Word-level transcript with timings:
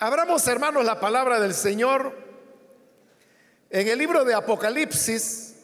Abramos, 0.00 0.46
hermanos, 0.46 0.84
la 0.84 1.00
palabra 1.00 1.40
del 1.40 1.52
Señor 1.52 2.12
en 3.68 3.88
el 3.88 3.98
libro 3.98 4.24
de 4.24 4.32
Apocalipsis 4.32 5.56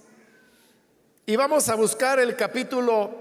y 1.24 1.36
vamos 1.36 1.68
a 1.68 1.76
buscar 1.76 2.18
el 2.18 2.34
capítulo 2.34 3.12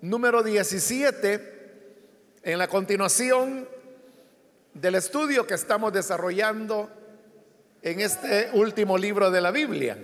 número 0.00 0.42
17 0.42 2.40
en 2.44 2.58
la 2.58 2.66
continuación 2.66 3.68
del 4.72 4.94
estudio 4.94 5.46
que 5.46 5.52
estamos 5.52 5.92
desarrollando 5.92 6.88
en 7.82 8.00
este 8.00 8.48
último 8.54 8.96
libro 8.96 9.30
de 9.30 9.42
la 9.42 9.50
Biblia. 9.50 9.98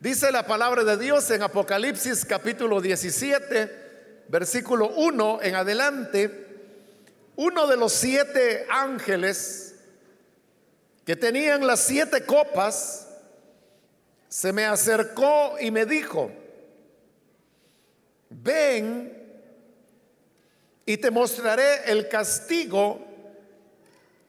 Dice 0.00 0.32
la 0.32 0.46
palabra 0.46 0.82
de 0.82 0.96
Dios 0.96 1.30
en 1.30 1.42
Apocalipsis 1.42 2.24
capítulo 2.24 2.80
17, 2.80 4.24
versículo 4.28 4.88
1 4.88 5.42
en 5.42 5.54
adelante, 5.54 6.46
uno 7.36 7.66
de 7.66 7.76
los 7.76 7.92
siete 7.92 8.66
ángeles 8.70 9.74
que 11.04 11.16
tenían 11.16 11.66
las 11.66 11.80
siete 11.80 12.24
copas, 12.24 13.10
se 14.26 14.54
me 14.54 14.64
acercó 14.64 15.56
y 15.60 15.70
me 15.70 15.84
dijo, 15.84 16.30
ven 18.30 19.22
y 20.86 20.96
te 20.96 21.10
mostraré 21.10 21.92
el 21.92 22.08
castigo 22.08 23.06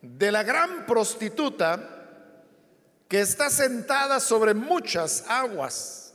de 0.02 0.34
la 0.34 0.44
gran 0.44 0.86
prostituta 0.86 1.91
que 3.12 3.20
está 3.20 3.50
sentada 3.50 4.22
sobre 4.22 4.54
muchas 4.54 5.26
aguas. 5.28 6.14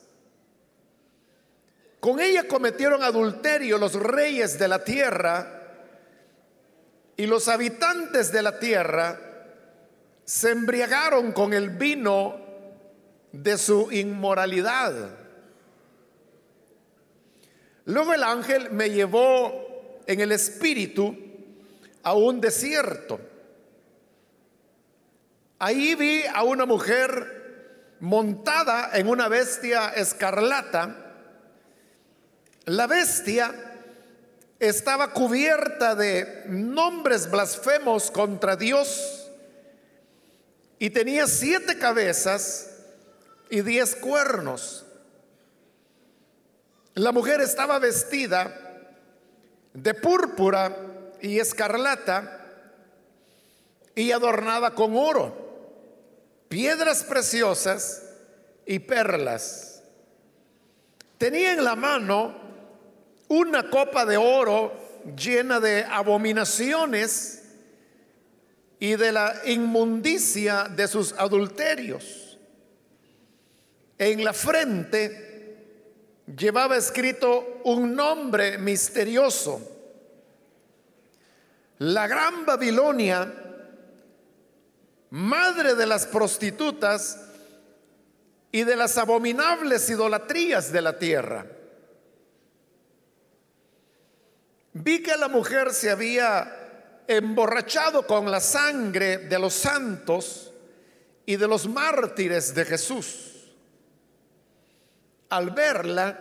Con 2.00 2.20
ella 2.20 2.48
cometieron 2.48 3.02
adulterio 3.02 3.76
los 3.76 3.92
reyes 3.92 4.58
de 4.58 4.66
la 4.66 4.82
tierra 4.82 5.74
y 7.14 7.26
los 7.26 7.48
habitantes 7.48 8.32
de 8.32 8.40
la 8.40 8.58
tierra 8.58 9.20
se 10.24 10.52
embriagaron 10.52 11.32
con 11.32 11.52
el 11.52 11.68
vino 11.68 12.34
de 13.30 13.58
su 13.58 13.92
inmoralidad. 13.92 14.94
Luego 17.84 18.14
el 18.14 18.22
ángel 18.22 18.70
me 18.70 18.88
llevó 18.88 20.00
en 20.06 20.20
el 20.22 20.32
espíritu 20.32 21.14
a 22.02 22.14
un 22.14 22.40
desierto 22.40 23.20
Ahí 25.58 25.94
vi 25.94 26.22
a 26.26 26.42
una 26.42 26.66
mujer 26.66 27.96
montada 28.00 28.90
en 28.92 29.08
una 29.08 29.28
bestia 29.28 29.88
escarlata. 29.88 31.14
La 32.66 32.86
bestia 32.86 33.54
estaba 34.58 35.12
cubierta 35.12 35.94
de 35.94 36.44
nombres 36.48 37.30
blasfemos 37.30 38.10
contra 38.10 38.56
Dios 38.56 39.30
y 40.78 40.90
tenía 40.90 41.26
siete 41.26 41.78
cabezas 41.78 42.70
y 43.48 43.62
diez 43.62 43.96
cuernos. 43.96 44.84
La 46.92 47.12
mujer 47.12 47.40
estaba 47.40 47.78
vestida 47.78 48.54
de 49.72 49.94
púrpura 49.94 50.76
y 51.22 51.38
escarlata 51.38 52.42
y 53.94 54.12
adornada 54.12 54.74
con 54.74 54.94
oro 54.94 55.45
piedras 56.56 57.04
preciosas 57.04 58.02
y 58.64 58.78
perlas. 58.78 59.82
Tenía 61.18 61.52
en 61.52 61.62
la 61.62 61.76
mano 61.76 62.34
una 63.28 63.68
copa 63.68 64.06
de 64.06 64.16
oro 64.16 64.72
llena 65.14 65.60
de 65.60 65.84
abominaciones 65.84 67.42
y 68.80 68.96
de 68.96 69.12
la 69.12 69.42
inmundicia 69.44 70.64
de 70.64 70.88
sus 70.88 71.12
adulterios. 71.18 72.38
En 73.98 74.24
la 74.24 74.32
frente 74.32 75.58
llevaba 76.34 76.78
escrito 76.78 77.60
un 77.64 77.94
nombre 77.94 78.56
misterioso. 78.56 79.60
La 81.80 82.06
gran 82.06 82.46
Babilonia 82.46 83.45
madre 85.16 85.74
de 85.74 85.86
las 85.86 86.04
prostitutas 86.06 87.18
y 88.52 88.64
de 88.64 88.76
las 88.76 88.98
abominables 88.98 89.88
idolatrías 89.88 90.70
de 90.70 90.82
la 90.82 90.98
tierra. 90.98 91.46
Vi 94.74 95.02
que 95.02 95.16
la 95.16 95.28
mujer 95.28 95.72
se 95.72 95.90
había 95.90 97.02
emborrachado 97.08 98.06
con 98.06 98.30
la 98.30 98.40
sangre 98.40 99.16
de 99.16 99.38
los 99.38 99.54
santos 99.54 100.52
y 101.24 101.36
de 101.36 101.48
los 101.48 101.66
mártires 101.66 102.54
de 102.54 102.64
Jesús. 102.66 103.46
Al 105.30 105.48
verla, 105.50 106.20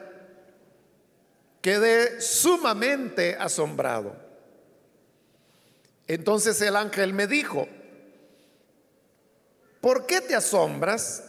quedé 1.62 2.22
sumamente 2.22 3.36
asombrado. 3.36 4.16
Entonces 6.08 6.62
el 6.62 6.78
ángel 6.78 7.14
me 7.14 7.28
dijo, 7.28 7.68
¿Por 9.86 10.08
qué 10.08 10.20
te 10.20 10.34
asombras? 10.34 11.24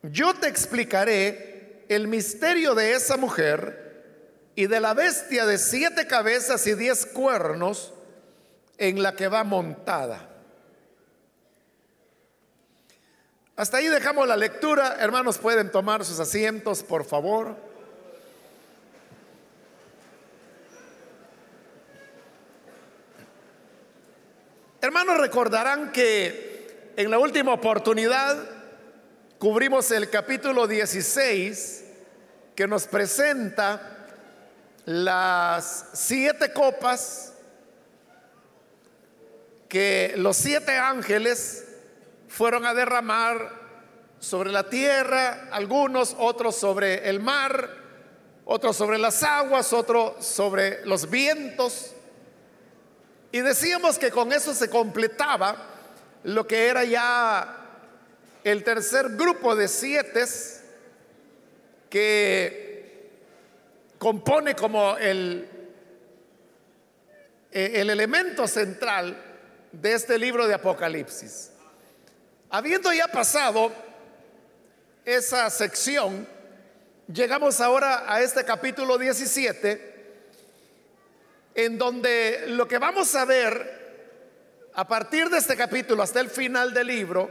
Yo 0.00 0.32
te 0.32 0.48
explicaré 0.48 1.84
el 1.90 2.08
misterio 2.08 2.74
de 2.74 2.94
esa 2.94 3.18
mujer 3.18 4.48
y 4.54 4.66
de 4.66 4.80
la 4.80 4.94
bestia 4.94 5.44
de 5.44 5.58
siete 5.58 6.06
cabezas 6.06 6.66
y 6.66 6.72
diez 6.72 7.04
cuernos 7.04 7.92
en 8.78 9.02
la 9.02 9.14
que 9.14 9.28
va 9.28 9.44
montada. 9.44 10.30
Hasta 13.54 13.76
ahí 13.76 13.88
dejamos 13.88 14.26
la 14.26 14.38
lectura. 14.38 14.96
Hermanos, 14.98 15.36
pueden 15.36 15.70
tomar 15.70 16.06
sus 16.06 16.20
asientos, 16.20 16.82
por 16.82 17.04
favor. 17.04 17.69
Hermanos, 24.82 25.18
recordarán 25.18 25.92
que 25.92 26.94
en 26.96 27.10
la 27.10 27.18
última 27.18 27.52
oportunidad 27.52 28.38
cubrimos 29.38 29.90
el 29.90 30.08
capítulo 30.08 30.66
16 30.66 31.84
que 32.56 32.66
nos 32.66 32.86
presenta 32.86 34.06
las 34.86 35.90
siete 35.92 36.54
copas 36.54 37.34
que 39.68 40.14
los 40.16 40.38
siete 40.38 40.78
ángeles 40.78 41.68
fueron 42.28 42.64
a 42.64 42.72
derramar 42.72 43.52
sobre 44.18 44.50
la 44.50 44.70
tierra, 44.70 45.48
algunos, 45.52 46.16
otros 46.18 46.56
sobre 46.56 47.06
el 47.10 47.20
mar, 47.20 47.68
otros 48.46 48.76
sobre 48.76 48.96
las 48.96 49.22
aguas, 49.22 49.74
otros 49.74 50.24
sobre 50.24 50.86
los 50.86 51.10
vientos. 51.10 51.94
Y 53.32 53.40
decíamos 53.40 53.98
que 53.98 54.10
con 54.10 54.32
eso 54.32 54.54
se 54.54 54.68
completaba 54.68 55.56
lo 56.24 56.46
que 56.46 56.66
era 56.66 56.84
ya 56.84 57.56
el 58.42 58.64
tercer 58.64 59.10
grupo 59.10 59.54
de 59.54 59.68
siete 59.68 60.24
que 61.88 63.10
compone 63.98 64.54
como 64.54 64.96
el, 64.96 65.48
eh, 67.52 67.72
el 67.74 67.90
elemento 67.90 68.48
central 68.48 69.22
de 69.72 69.92
este 69.92 70.18
libro 70.18 70.48
de 70.48 70.54
Apocalipsis. 70.54 71.50
Habiendo 72.48 72.92
ya 72.92 73.06
pasado 73.06 73.72
esa 75.04 75.48
sección, 75.50 76.26
llegamos 77.12 77.60
ahora 77.60 78.12
a 78.12 78.20
este 78.20 78.44
capítulo 78.44 78.98
17 78.98 79.99
en 81.64 81.76
donde 81.76 82.44
lo 82.48 82.66
que 82.66 82.78
vamos 82.78 83.14
a 83.14 83.24
ver 83.24 83.80
a 84.74 84.86
partir 84.86 85.28
de 85.28 85.38
este 85.38 85.56
capítulo 85.56 86.02
hasta 86.02 86.20
el 86.20 86.30
final 86.30 86.72
del 86.72 86.86
libro 86.86 87.30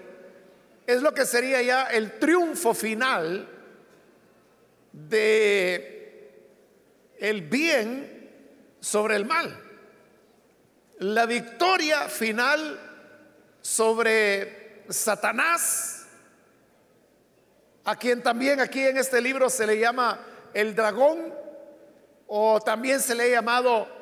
es 0.85 1.01
lo 1.01 1.13
que 1.13 1.25
sería 1.25 1.61
ya 1.61 1.83
el 1.85 2.19
triunfo 2.19 2.73
final 2.73 3.47
de 4.91 6.33
el 7.17 7.41
bien 7.41 8.29
sobre 8.79 9.15
el 9.15 9.25
mal. 9.25 9.63
La 10.99 11.25
victoria 11.25 12.07
final 12.09 12.79
sobre 13.61 14.83
Satanás, 14.89 16.07
a 17.85 17.95
quien 17.95 18.21
también 18.21 18.59
aquí 18.59 18.85
en 18.85 18.97
este 18.97 19.21
libro 19.21 19.49
se 19.49 19.65
le 19.65 19.79
llama 19.79 20.19
el 20.53 20.75
dragón, 20.75 21.33
o 22.27 22.59
también 22.61 22.99
se 22.99 23.15
le 23.15 23.23
ha 23.23 23.27
llamado 23.27 23.98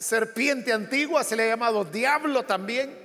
serpiente 0.00 0.72
antigua, 0.72 1.22
se 1.22 1.36
le 1.36 1.44
ha 1.44 1.48
llamado 1.48 1.84
diablo 1.84 2.42
también. 2.44 2.98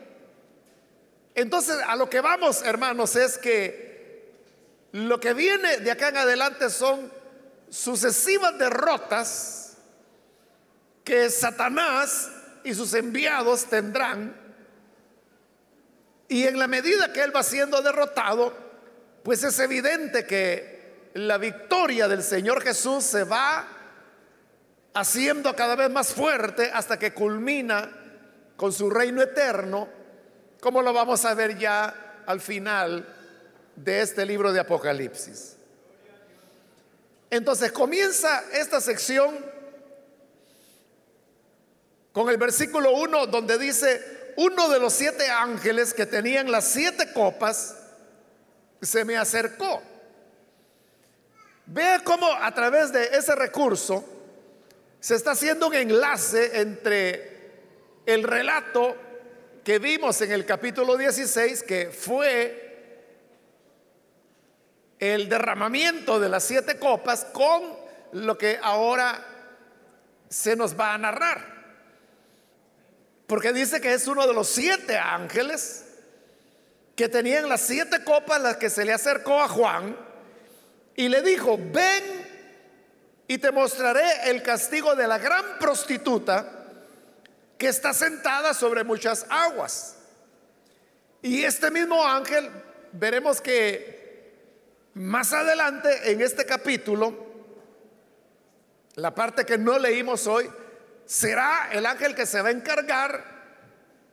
Entonces, 1.36 1.75
a 1.86 1.95
lo 1.97 2.09
que 2.09 2.21
vamos, 2.21 2.63
hermanos, 2.63 3.18
es 3.18 3.38
que 3.38 4.33
lo 4.94 5.19
que 5.19 5.33
viene 5.33 5.77
de 5.77 5.92
acá 5.92 6.07
en 6.07 6.18
adelante 6.18 6.69
son 6.69 7.12
sucesivas 7.69 8.57
derrotas 8.57 9.77
que 11.03 11.30
Satanás 11.30 12.31
y 12.63 12.74
sus 12.74 12.94
enviados 12.94 13.65
tendrán. 13.65 14.33
Y 16.30 16.47
en 16.47 16.57
la 16.57 16.68
medida 16.68 17.12
que 17.12 17.21
él 17.21 17.36
va 17.36 17.44
siendo 17.44 17.81
derrotado, 17.81 18.53
pues 19.21 19.44
es 19.44 19.59
evidente 19.59 20.25
que 20.25 21.09
la 21.13 21.38
victoria 21.38 22.07
del 22.07 22.24
Señor 22.24 22.63
Jesús 22.63 23.03
se 23.03 23.25
va 23.25 23.75
haciendo 24.95 25.56
cada 25.56 25.75
vez 25.75 25.92
más 25.92 26.13
fuerte 26.13 26.71
hasta 26.74 26.97
que 26.97 27.13
culmina 27.13 27.92
con 28.56 28.71
su 28.71 28.89
reino 28.89 29.21
eterno, 29.21 29.89
como 30.62 30.81
lo 30.81 30.94
vamos 30.94 31.25
a 31.25 31.33
ver 31.33 31.57
ya 31.57 32.24
al 32.25 32.39
final 32.39 33.06
de 33.75 34.01
este 34.01 34.25
libro 34.25 34.53
de 34.53 34.62
Apocalipsis. 34.62 35.57
Entonces 37.30 37.74
comienza 37.74 38.45
esta 38.53 38.80
sección 38.80 39.36
con 42.13 42.30
el 42.30 42.38
versículo 42.38 42.92
1 42.94 43.27
donde 43.27 43.57
dice, 43.57 44.33
uno 44.38 44.69
de 44.69 44.80
los 44.80 44.94
siete 44.94 45.30
ángeles 45.30 45.94
que 45.94 46.06
tenían 46.06 46.50
las 46.50 46.63
siete 46.63 47.12
copas 47.12 47.75
se 48.81 49.03
me 49.03 49.18
acercó. 49.18 49.81
Vea 51.65 52.01
cómo 52.01 52.31
a 52.31 52.53
través 52.53 52.94
de 52.94 53.07
ese 53.18 53.36
recurso 53.36 54.15
se 55.06 55.13
está 55.13 55.34
haciendo 55.34 55.68
un 55.68 55.75
enlace 55.75 56.62
entre 56.62 57.52
el 58.07 58.24
relato 58.24 58.98
que 59.63 59.78
vimos 59.78 60.19
en 60.22 60.31
el 60.31 60.48
capítulo 60.48 60.98
16, 60.98 61.62
que 61.62 61.92
fue 61.92 63.04
el 64.98 65.30
derramamiento 65.30 66.19
de 66.19 66.28
las 66.28 66.44
siete 66.44 66.80
copas 66.80 67.24
con 67.25 67.78
lo 68.13 68.36
que 68.36 68.57
ahora 68.60 69.24
se 70.28 70.56
nos 70.56 70.75
va 70.75 70.96
a 70.96 70.98
narrar. 70.98 71.54
Porque 73.28 73.54
dice 73.54 73.80
que 73.80 73.94
es 73.94 74.07
uno 74.07 74.25
de 74.25 74.34
los 74.34 74.48
siete 74.48 74.98
ángeles 74.98 75.86
que 76.96 77.10
tenían 77.10 77.48
las 77.48 77.62
siete 77.62 78.04
copas 78.04 78.42
las 78.42 78.57
que 78.57 78.72
se 78.72 78.84
le 78.84 78.94
acercó 78.94 79.40
a 79.40 79.50
Juan 79.50 79.96
y 80.96 81.10
le 81.10 81.22
dijo, 81.22 81.60
ven 81.60 82.25
y 83.27 83.38
te 83.38 83.51
mostraré 83.51 84.30
el 84.30 84.44
castigo 84.44 84.95
de 84.95 85.07
la 85.07 85.18
gran 85.18 85.57
prostituta 85.60 86.66
que 87.57 87.68
está 87.68 87.94
sentada 87.94 88.54
sobre 88.54 88.83
muchas 88.83 89.25
aguas. 89.30 89.98
Y 91.22 91.44
este 91.44 91.72
mismo 91.72 92.06
ángel, 92.06 92.50
veremos 92.92 93.42
que 93.42 93.95
más 94.94 95.33
adelante 95.33 96.12
en 96.12 96.22
este 96.22 96.45
capítulo, 96.45 97.25
la 98.95 99.13
parte 99.16 99.45
que 99.45 99.57
no 99.57 99.80
leímos 99.80 100.28
hoy, 100.28 100.50
será 101.06 101.69
el 101.71 101.86
ángel 101.86 102.13
que 102.16 102.25
se 102.25 102.42
va 102.42 102.50
a 102.50 102.51
encargar 102.51 103.36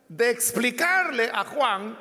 de 0.08 0.30
explicarle 0.30 1.30
a 1.32 1.44
Juan 1.44 1.98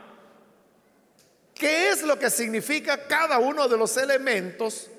qué 1.53 1.89
es 1.89 2.03
lo 2.03 2.17
que 2.17 2.29
significa 2.29 3.07
cada 3.07 3.39
uno 3.39 3.67
de 3.67 3.77
los 3.77 3.95
elementos 3.97 4.89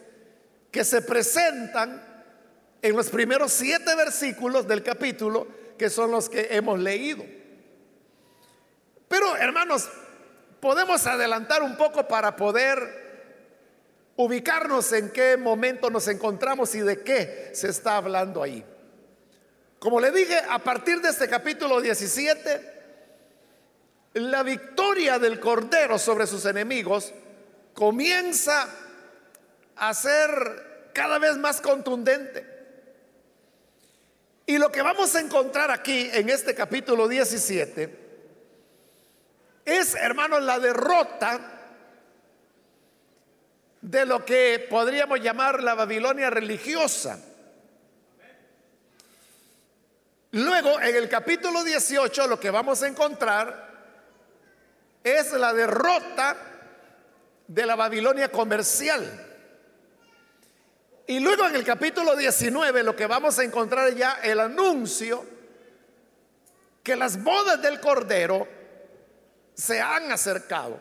que 0.73 0.85
se 0.85 1.03
presentan 1.03 2.03
en 2.81 2.97
los 2.97 3.11
primeros 3.11 3.53
siete 3.53 3.95
versículos 3.95 4.67
del 4.67 4.83
capítulo, 4.83 5.47
que 5.79 5.91
son 5.91 6.11
los 6.11 6.29
que 6.29 6.49
hemos 6.51 6.81
leído. 6.81 7.25
Pero 9.07 9.37
hermanos, 9.37 9.89
podemos 10.59 11.07
adelantar 11.07 11.63
un 11.63 11.77
poco 11.77 12.09
para 12.09 12.35
poder 12.35 13.03
ubicarnos 14.17 14.93
en 14.93 15.11
qué 15.11 15.37
momento 15.37 15.91
nos 15.91 16.09
encontramos 16.09 16.75
y 16.75 16.81
de 16.81 17.03
qué 17.03 17.51
se 17.53 17.69
está 17.69 17.99
hablando 17.99 18.43
ahí. 18.43 18.65
Como 19.79 20.01
le 20.01 20.11
dije, 20.11 20.39
a 20.49 20.59
partir 20.59 21.01
de 21.01 21.11
este 21.11 21.29
capítulo 21.29 21.81
17, 21.81 22.73
la 24.15 24.43
victoria 24.43 25.19
del 25.19 25.39
Cordero 25.39 25.99
sobre 25.99 26.27
sus 26.27 26.47
enemigos 26.47 27.13
comienza 27.75 28.69
a 29.83 29.95
ser 29.95 30.91
cada 30.95 31.19
vez 31.19 31.37
más 31.39 31.61
contundente. 31.61 32.47
Y 34.47 34.57
lo 34.59 34.71
que 34.71 34.81
vamos 34.81 35.13
a 35.17 35.21
encontrar 35.21 35.73
aquí 35.73 36.09
en 36.13 36.31
este 36.31 36.55
capítulo 36.55 37.09
17 37.09 37.99
es, 39.65 39.97
hermanos, 39.97 40.41
la 40.45 40.61
derrota 40.61 41.41
de 43.81 44.07
lo 44.07 44.25
que 44.25 44.65
podríamos 44.71 45.19
llamar 45.21 45.65
la 45.65 45.75
Babilonia 45.75 46.31
religiosa. 46.31 47.19
Luego, 50.31 50.81
en 50.81 50.95
el 50.95 51.09
capítulo 51.09 51.65
18, 51.65 52.29
lo 52.29 52.39
que 52.39 52.51
vamos 52.51 52.85
a 52.85 52.87
encontrar 52.87 53.73
es 55.03 55.33
la 55.33 55.53
derrota 55.53 56.37
de 57.49 57.67
la 57.67 57.75
Babilonia 57.75 58.31
comercial. 58.31 59.31
Y 61.07 61.21
luego 61.21 61.47
en 61.47 61.57
el 61.57 61.65
capítulo 61.65 62.17
19 62.17 62.83
lo 62.83 62.95
que 62.95 63.07
vamos 63.07 63.39
a 63.39 63.45
encontrar 63.45 63.95
ya 63.95 64.21
el 64.23 64.41
anuncio 64.41 65.25
que 66.83 66.97
las 66.97 67.23
bodas 67.23 67.61
del 67.61 67.81
Cordero 67.81 68.47
se 69.55 69.81
han 69.81 70.11
acercado. 70.11 70.79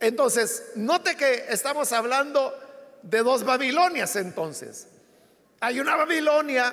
Entonces, 0.00 0.72
note 0.76 1.16
que 1.16 1.46
estamos 1.48 1.92
hablando 1.92 2.54
de 3.02 3.22
dos 3.22 3.44
Babilonias 3.44 4.16
entonces. 4.16 4.86
Hay 5.60 5.80
una 5.80 5.96
Babilonia 5.96 6.72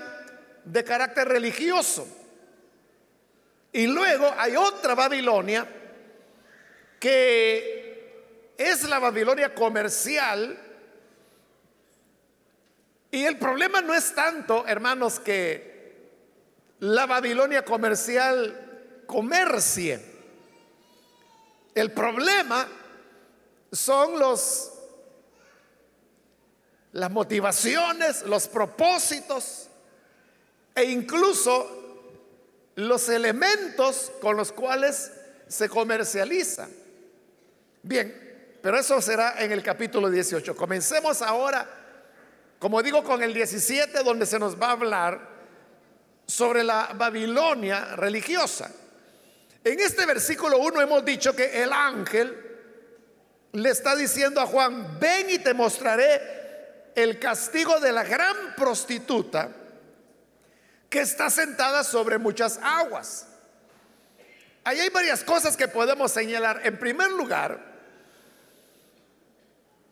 de 0.63 0.83
carácter 0.83 1.27
religioso 1.27 2.07
y 3.71 3.87
luego 3.87 4.33
hay 4.37 4.55
otra 4.55 4.95
Babilonia 4.95 5.67
que 6.99 8.53
es 8.57 8.83
la 8.87 8.99
Babilonia 8.99 9.53
comercial. 9.53 10.57
Y 13.15 13.23
el 13.23 13.37
problema 13.37 13.79
no 13.79 13.93
es 13.93 14.13
tanto, 14.13 14.67
hermanos, 14.67 15.21
que 15.21 16.11
la 16.79 17.05
Babilonia 17.05 17.63
comercial 17.63 19.03
comercie. 19.07 20.03
El 21.73 21.93
problema 21.93 22.67
son 23.71 24.19
los 24.19 24.73
las 26.91 27.09
motivaciones, 27.09 28.23
los 28.23 28.49
propósitos 28.49 29.69
e 30.75 30.83
incluso 30.83 32.11
los 32.75 33.07
elementos 33.07 34.11
con 34.19 34.35
los 34.35 34.51
cuales 34.51 35.13
se 35.47 35.69
comercializa. 35.69 36.67
Bien, 37.81 38.57
pero 38.61 38.77
eso 38.77 39.01
será 39.01 39.41
en 39.41 39.53
el 39.53 39.63
capítulo 39.63 40.09
18. 40.09 40.53
Comencemos 40.53 41.21
ahora, 41.21 41.84
como 42.65 42.81
digo, 42.81 43.03
con 43.03 43.21
el 43.21 43.31
17, 43.31 44.01
donde 44.01 44.25
se 44.25 44.39
nos 44.39 44.59
va 44.59 44.69
a 44.69 44.71
hablar 44.71 45.21
sobre 46.25 46.63
la 46.63 46.93
Babilonia 46.95 47.95
religiosa. 47.95 48.71
En 49.63 49.79
este 49.79 50.03
versículo 50.07 50.57
1 50.57 50.81
hemos 50.81 51.05
dicho 51.05 51.35
que 51.35 51.61
el 51.61 51.71
ángel 51.71 52.35
le 53.51 53.69
está 53.69 53.95
diciendo 53.95 54.41
a 54.41 54.47
Juan, 54.47 54.99
ven 54.99 55.29
y 55.29 55.37
te 55.37 55.53
mostraré 55.53 56.91
el 56.95 57.19
castigo 57.19 57.79
de 57.79 57.91
la 57.91 58.03
gran 58.03 58.55
prostituta 58.57 59.51
que 60.89 61.01
está 61.01 61.29
sentada 61.29 61.83
sobre 61.83 62.17
muchas 62.17 62.59
aguas. 62.63 63.27
Ahí 64.63 64.79
hay 64.79 64.89
varias 64.89 65.23
cosas 65.23 65.55
que 65.55 65.67
podemos 65.67 66.11
señalar. 66.11 66.61
En 66.63 66.79
primer 66.79 67.11
lugar, 67.11 67.74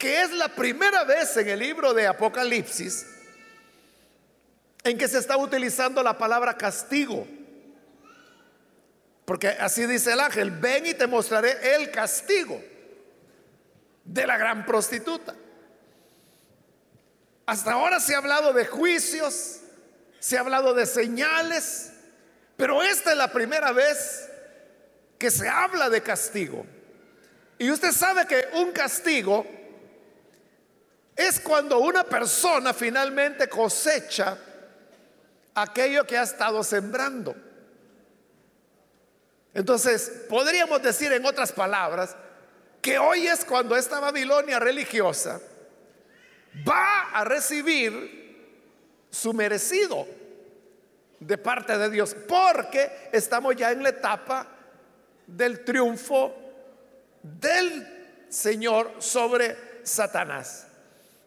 que 0.04 0.22
es 0.22 0.32
la 0.32 0.50
primera 0.50 1.06
vez 1.06 1.38
en 1.38 1.48
el 1.48 1.60
libro 1.60 1.94
de 1.94 2.06
Apocalipsis 2.06 3.06
en 4.84 4.98
que 4.98 5.08
se 5.08 5.18
está 5.18 5.38
utilizando 5.38 6.04
la 6.04 6.18
palabra 6.18 6.58
castigo. 6.58 7.26
Porque 9.24 9.48
así 9.48 9.86
dice 9.86 10.12
el 10.12 10.20
ángel, 10.20 10.52
ven 10.52 10.88
y 10.88 10.94
te 10.94 11.08
mostraré 11.08 11.78
el 11.78 11.90
castigo 11.90 12.62
de 14.04 14.28
la 14.28 14.38
gran 14.38 14.66
prostituta. 14.66 15.36
Hasta 17.46 17.72
ahora 17.72 18.02
se 18.02 18.14
ha 18.14 18.18
hablado 18.18 18.52
de 18.52 18.66
juicios, 18.66 19.62
se 20.20 20.36
ha 20.36 20.42
hablado 20.42 20.74
de 20.74 20.86
señales, 20.86 21.94
pero 22.58 22.84
esta 22.84 23.12
es 23.12 23.18
la 23.18 23.32
primera 23.32 23.72
vez 23.72 24.30
que 25.18 25.32
se 25.32 25.48
habla 25.48 25.90
de 25.90 26.04
castigo. 26.04 26.66
Y 27.58 27.72
usted 27.72 27.94
sabe 27.94 28.28
que 28.28 28.50
un 28.56 28.74
castigo 28.74 29.63
es 31.16 31.40
cuando 31.40 31.80
una 31.80 32.04
persona 32.04 32.74
finalmente 32.74 33.48
cosecha 33.48 34.38
aquello 35.54 36.06
que 36.06 36.18
ha 36.18 36.24
estado 36.24 36.64
sembrando. 36.64 37.36
Entonces, 39.54 40.24
podríamos 40.28 40.82
decir 40.82 41.12
en 41.12 41.26
otras 41.26 41.52
palabras 41.52 42.16
que 42.82 42.98
hoy 42.98 43.28
es 43.28 43.46
cuando 43.46 43.76
esta 43.76 44.00
Babilonia 44.00 44.60
religiosa 44.60 45.40
va 46.68 47.12
a 47.14 47.24
recibir 47.24 48.24
su 49.12 49.34
merecido 49.34 50.08
de 51.20 51.38
parte 51.38 51.78
de 51.78 51.90
Dios, 51.90 52.16
porque 52.28 53.10
estamos 53.12 53.56
ya 53.56 53.72
en 53.72 53.84
la 53.84 53.90
etapa 53.90 54.48
del 55.28 55.64
triunfo 55.64 56.36
del 57.22 58.26
Señor 58.28 58.96
sobre 59.00 59.56
Satanás. 59.84 60.68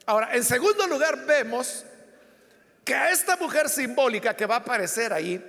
Ahora, 0.06 0.34
en 0.34 0.44
segundo 0.44 0.86
lugar, 0.86 1.26
vemos 1.26 1.84
que 2.84 2.94
a 2.94 3.10
esta 3.10 3.36
mujer 3.36 3.68
simbólica 3.68 4.36
que 4.36 4.46
va 4.46 4.54
a 4.54 4.58
aparecer 4.58 5.12
ahí, 5.12 5.44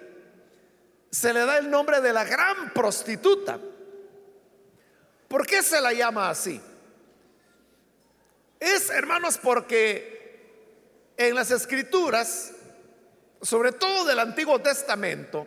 se 1.11 1.31
le 1.31 1.45
da 1.45 1.59
el 1.59 1.69
nombre 1.69 2.01
de 2.01 2.11
la 2.11 2.23
gran 2.23 2.73
prostituta. 2.73 3.59
¿Por 5.27 5.45
qué 5.45 5.61
se 5.61 5.79
la 5.79 5.93
llama 5.93 6.31
así? 6.31 6.59
Es, 8.59 8.89
hermanos, 8.89 9.37
porque 9.37 10.17
en 11.15 11.35
las 11.35 11.51
escrituras, 11.51 12.53
sobre 13.41 13.73
todo 13.73 14.05
del 14.05 14.17
Antiguo 14.17 14.59
Testamento, 14.59 15.45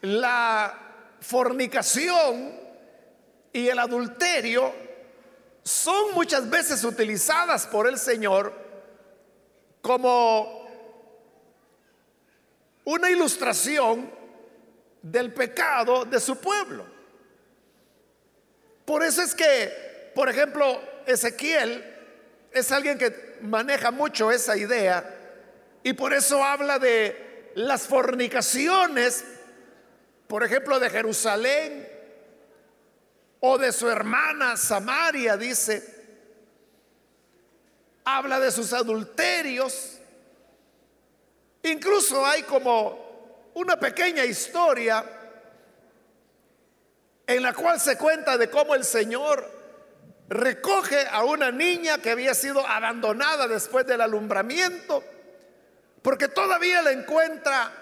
la 0.00 0.76
fornicación 1.20 2.60
y 3.52 3.68
el 3.68 3.78
adulterio 3.78 4.74
son 5.62 6.14
muchas 6.14 6.48
veces 6.48 6.82
utilizadas 6.84 7.66
por 7.66 7.86
el 7.88 7.98
Señor 7.98 8.52
como 9.80 10.68
una 12.84 13.10
ilustración 13.10 14.10
del 15.02 15.32
pecado 15.32 16.04
de 16.04 16.20
su 16.20 16.36
pueblo. 16.36 16.84
Por 18.84 19.02
eso 19.02 19.22
es 19.22 19.34
que, 19.34 20.10
por 20.14 20.28
ejemplo, 20.28 20.80
Ezequiel 21.06 21.84
es 22.52 22.70
alguien 22.72 22.98
que 22.98 23.36
maneja 23.40 23.90
mucho 23.90 24.30
esa 24.30 24.56
idea 24.56 25.18
y 25.82 25.92
por 25.92 26.12
eso 26.12 26.42
habla 26.42 26.78
de 26.78 27.50
las 27.54 27.82
fornicaciones, 27.82 29.24
por 30.26 30.44
ejemplo, 30.44 30.78
de 30.80 30.90
Jerusalén 30.90 31.91
o 33.44 33.58
de 33.58 33.72
su 33.72 33.90
hermana 33.90 34.56
Samaria, 34.56 35.36
dice. 35.36 35.82
Habla 38.04 38.38
de 38.38 38.52
sus 38.52 38.72
adulterios. 38.72 39.98
Incluso 41.64 42.24
hay 42.24 42.44
como 42.44 43.50
una 43.54 43.78
pequeña 43.78 44.24
historia 44.24 45.04
en 47.26 47.42
la 47.42 47.52
cual 47.52 47.80
se 47.80 47.98
cuenta 47.98 48.38
de 48.38 48.48
cómo 48.48 48.76
el 48.76 48.84
Señor 48.84 49.44
recoge 50.28 51.04
a 51.08 51.24
una 51.24 51.50
niña 51.50 51.98
que 51.98 52.12
había 52.12 52.34
sido 52.34 52.64
abandonada 52.64 53.48
después 53.48 53.84
del 53.88 54.02
alumbramiento, 54.02 55.02
porque 56.00 56.28
todavía 56.28 56.80
la 56.82 56.92
encuentra 56.92 57.72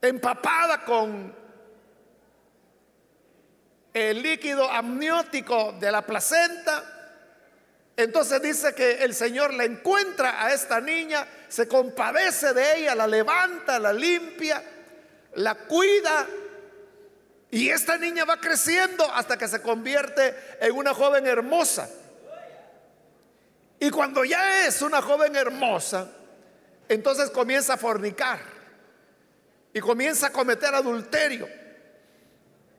empapada 0.00 0.82
con 0.82 1.43
el 3.94 4.22
líquido 4.22 4.68
amniótico 4.68 5.72
de 5.78 5.92
la 5.92 6.02
placenta. 6.02 6.82
Entonces 7.96 8.42
dice 8.42 8.74
que 8.74 9.04
el 9.04 9.14
Señor 9.14 9.54
la 9.54 9.64
encuentra 9.64 10.44
a 10.44 10.52
esta 10.52 10.80
niña, 10.80 11.26
se 11.48 11.68
compadece 11.68 12.52
de 12.52 12.78
ella, 12.78 12.96
la 12.96 13.06
levanta, 13.06 13.78
la 13.78 13.92
limpia, 13.92 14.62
la 15.36 15.54
cuida 15.54 16.26
y 17.52 17.70
esta 17.70 17.96
niña 17.96 18.24
va 18.24 18.40
creciendo 18.40 19.08
hasta 19.14 19.36
que 19.36 19.46
se 19.46 19.62
convierte 19.62 20.34
en 20.60 20.72
una 20.72 20.92
joven 20.92 21.24
hermosa. 21.24 21.88
Y 23.78 23.90
cuando 23.90 24.24
ya 24.24 24.66
es 24.66 24.82
una 24.82 25.00
joven 25.00 25.36
hermosa, 25.36 26.10
entonces 26.88 27.30
comienza 27.30 27.74
a 27.74 27.76
fornicar 27.76 28.40
y 29.72 29.78
comienza 29.78 30.26
a 30.26 30.32
cometer 30.32 30.74
adulterio 30.74 31.63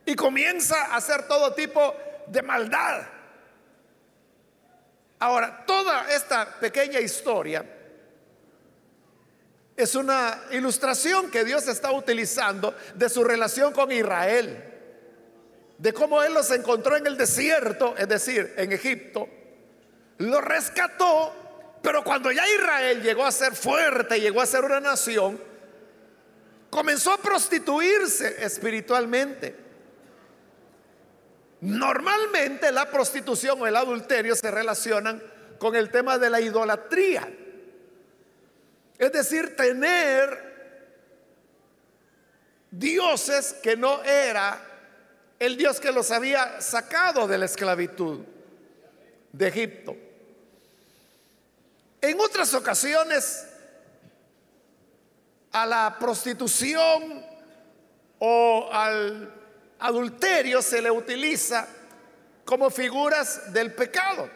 y 0.05 0.15
comienza 0.15 0.85
a 0.85 0.97
hacer 0.97 1.27
todo 1.27 1.53
tipo 1.53 1.95
de 2.27 2.41
maldad. 2.41 3.03
Ahora, 5.19 5.65
toda 5.65 6.11
esta 6.13 6.59
pequeña 6.59 6.99
historia 6.99 7.65
es 9.75 9.95
una 9.95 10.41
ilustración 10.51 11.29
que 11.29 11.43
Dios 11.43 11.67
está 11.67 11.91
utilizando 11.91 12.75
de 12.93 13.09
su 13.09 13.23
relación 13.23 13.73
con 13.73 13.91
Israel, 13.91 14.63
de 15.77 15.93
cómo 15.93 16.21
Él 16.21 16.33
los 16.33 16.51
encontró 16.51 16.95
en 16.95 17.07
el 17.07 17.17
desierto, 17.17 17.95
es 17.97 18.07
decir, 18.07 18.53
en 18.57 18.71
Egipto, 18.71 19.27
lo 20.19 20.39
rescató, 20.39 21.79
pero 21.81 22.03
cuando 22.03 22.31
ya 22.31 22.47
Israel 22.47 23.01
llegó 23.01 23.25
a 23.25 23.31
ser 23.31 23.53
fuerte, 23.55 24.21
llegó 24.21 24.41
a 24.41 24.45
ser 24.45 24.63
una 24.63 24.79
nación, 24.79 25.41
comenzó 26.69 27.11
a 27.11 27.17
prostituirse 27.17 28.43
espiritualmente. 28.43 29.64
Normalmente 31.65 32.71
la 32.71 32.91
prostitución 32.91 33.59
o 33.59 33.65
el 33.65 33.75
adulterio 33.75 34.35
se 34.35 34.51
relacionan 34.51 35.21
con 35.57 35.75
el 35.75 35.89
tema 35.89 36.19
de 36.19 36.29
la 36.29 36.39
idolatría. 36.39 37.27
Es 38.99 39.11
decir, 39.11 39.55
tener 39.55 40.45
dioses 42.69 43.53
que 43.63 43.75
no 43.75 44.03
era 44.03 44.61
el 45.39 45.57
Dios 45.57 45.79
que 45.79 45.91
los 45.91 46.11
había 46.11 46.61
sacado 46.61 47.27
de 47.27 47.39
la 47.39 47.45
esclavitud 47.45 48.19
de 49.31 49.47
Egipto. 49.47 49.95
En 51.99 52.19
otras 52.19 52.53
ocasiones, 52.53 53.47
a 55.51 55.65
la 55.65 55.97
prostitución 55.99 57.25
o 58.19 58.69
al 58.71 59.44
adulterio 59.79 60.61
se 60.61 60.81
le 60.81 60.91
utiliza 60.91 61.67
como 62.43 62.69
figuras 62.69 63.51
del 63.53 63.73
pecado. 63.73 64.29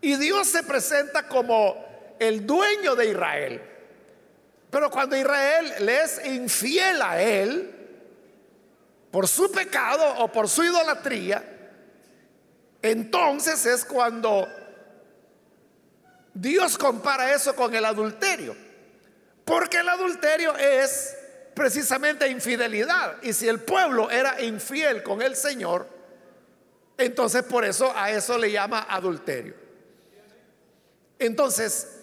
Y 0.00 0.16
Dios 0.16 0.48
se 0.48 0.62
presenta 0.62 1.26
como 1.26 2.14
el 2.18 2.46
dueño 2.46 2.94
de 2.94 3.10
Israel. 3.10 3.62
Pero 4.70 4.90
cuando 4.90 5.16
Israel 5.16 5.72
le 5.80 6.02
es 6.02 6.24
infiel 6.26 7.00
a 7.00 7.20
él, 7.20 7.72
por 9.10 9.26
su 9.26 9.50
pecado 9.50 10.22
o 10.22 10.30
por 10.30 10.48
su 10.48 10.64
idolatría, 10.64 11.42
entonces 12.82 13.64
es 13.64 13.84
cuando 13.84 14.46
Dios 16.34 16.76
compara 16.76 17.32
eso 17.32 17.54
con 17.56 17.74
el 17.74 17.84
adulterio. 17.84 18.54
Porque 19.44 19.78
el 19.78 19.88
adulterio 19.88 20.56
es 20.56 21.16
precisamente 21.56 22.28
infidelidad. 22.28 23.20
Y 23.22 23.32
si 23.32 23.48
el 23.48 23.58
pueblo 23.58 24.12
era 24.12 24.40
infiel 24.40 25.02
con 25.02 25.22
el 25.22 25.34
Señor, 25.34 25.88
entonces 26.96 27.42
por 27.42 27.64
eso 27.64 27.92
a 27.96 28.12
eso 28.12 28.38
le 28.38 28.52
llama 28.52 28.86
adulterio. 28.88 29.54
Entonces, 31.18 31.96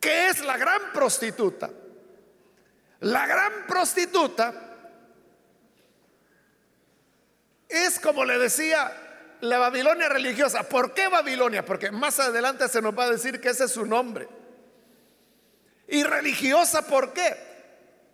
¿Qué 0.00 0.28
es 0.28 0.44
la 0.44 0.56
gran 0.56 0.92
prostituta? 0.92 1.70
La 3.00 3.26
gran 3.26 3.66
prostituta 3.66 4.54
es 7.68 8.00
como 8.00 8.24
le 8.24 8.38
decía 8.38 8.92
la 9.40 9.58
Babilonia 9.58 10.08
religiosa. 10.08 10.62
¿Por 10.64 10.94
qué 10.94 11.08
Babilonia? 11.08 11.64
Porque 11.64 11.90
más 11.90 12.18
adelante 12.20 12.68
se 12.68 12.80
nos 12.80 12.96
va 12.96 13.04
a 13.04 13.10
decir 13.10 13.40
que 13.40 13.50
ese 13.50 13.64
es 13.64 13.72
su 13.72 13.86
nombre. 13.86 14.28
Y 15.88 16.02
religiosa, 16.02 16.82
¿por 16.82 17.12
qué? 17.12 17.47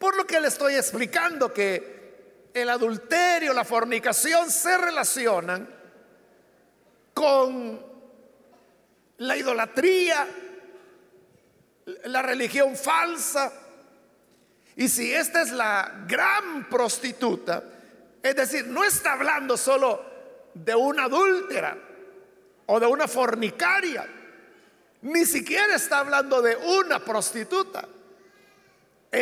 Por 0.04 0.16
lo 0.16 0.26
que 0.26 0.38
le 0.38 0.48
estoy 0.48 0.74
explicando, 0.74 1.50
que 1.50 2.50
el 2.52 2.68
adulterio, 2.68 3.54
la 3.54 3.64
fornicación 3.64 4.50
se 4.50 4.76
relacionan 4.76 5.66
con 7.14 7.82
la 9.16 9.34
idolatría, 9.34 10.26
la 12.04 12.20
religión 12.20 12.76
falsa. 12.76 13.50
Y 14.76 14.90
si 14.90 15.10
esta 15.10 15.40
es 15.40 15.52
la 15.52 16.04
gran 16.06 16.68
prostituta, 16.68 17.64
es 18.22 18.36
decir, 18.36 18.66
no 18.66 18.84
está 18.84 19.14
hablando 19.14 19.56
solo 19.56 20.04
de 20.52 20.74
una 20.74 21.04
adúltera 21.04 21.78
o 22.66 22.78
de 22.78 22.86
una 22.86 23.08
fornicaria, 23.08 24.06
ni 25.00 25.24
siquiera 25.24 25.74
está 25.74 26.00
hablando 26.00 26.42
de 26.42 26.56
una 26.56 27.02
prostituta, 27.02 27.88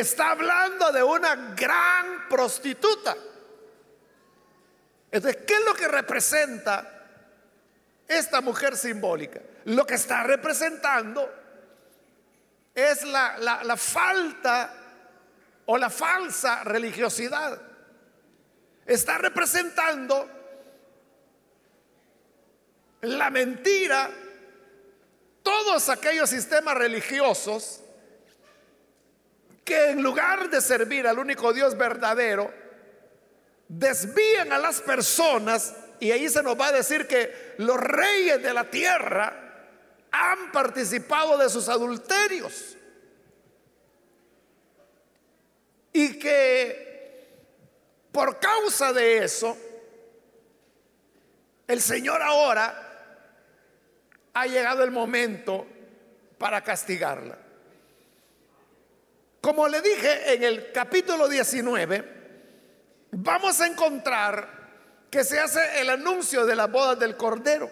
está 0.00 0.30
hablando 0.30 0.90
de 0.90 1.02
una 1.02 1.34
gran 1.54 2.28
prostituta. 2.28 3.16
Entonces, 5.10 5.42
¿qué 5.46 5.54
es 5.54 5.64
lo 5.64 5.74
que 5.74 5.88
representa 5.88 7.06
esta 8.08 8.40
mujer 8.40 8.76
simbólica? 8.76 9.40
Lo 9.66 9.86
que 9.86 9.94
está 9.94 10.22
representando 10.22 11.30
es 12.74 13.04
la, 13.04 13.76
falta 13.76 14.72
o 15.66 15.76
la 15.76 15.90
falsa 15.90 16.64
religiosidad. 16.64 17.60
está 18.86 19.18
representando 19.18 20.28
la 23.02 23.30
mentira, 23.30 24.10
todos 25.42 25.88
aquellos 25.88 26.30
sistemas 26.30 26.76
religiosos 26.76 27.82
que 29.64 29.90
en 29.90 30.02
lugar 30.02 30.50
de 30.50 30.60
servir 30.60 31.06
al 31.06 31.18
único 31.18 31.52
Dios 31.52 31.76
verdadero, 31.76 32.52
desvían 33.68 34.52
a 34.52 34.58
las 34.58 34.80
personas 34.80 35.74
y 36.00 36.10
ahí 36.10 36.28
se 36.28 36.42
nos 36.42 36.60
va 36.60 36.68
a 36.68 36.72
decir 36.72 37.06
que 37.06 37.54
los 37.58 37.78
reyes 37.78 38.42
de 38.42 38.52
la 38.52 38.64
tierra 38.64 39.42
han 40.10 40.52
participado 40.52 41.38
de 41.38 41.48
sus 41.48 41.68
adulterios. 41.68 42.76
Y 45.92 46.18
que 46.18 46.92
por 48.10 48.38
causa 48.38 48.92
de 48.92 49.18
eso, 49.18 49.56
el 51.66 51.80
Señor 51.80 52.20
ahora 52.20 52.88
ha 54.34 54.46
llegado 54.46 54.82
el 54.84 54.90
momento 54.90 55.66
para 56.36 56.62
castigarla. 56.62 57.38
Como 59.42 59.66
le 59.66 59.82
dije 59.82 60.34
en 60.34 60.44
el 60.44 60.70
capítulo 60.70 61.28
19, 61.28 62.04
vamos 63.10 63.60
a 63.60 63.66
encontrar 63.66 64.48
que 65.10 65.24
se 65.24 65.40
hace 65.40 65.80
el 65.80 65.90
anuncio 65.90 66.46
de 66.46 66.54
la 66.54 66.68
boda 66.68 66.94
del 66.94 67.16
Cordero. 67.16 67.68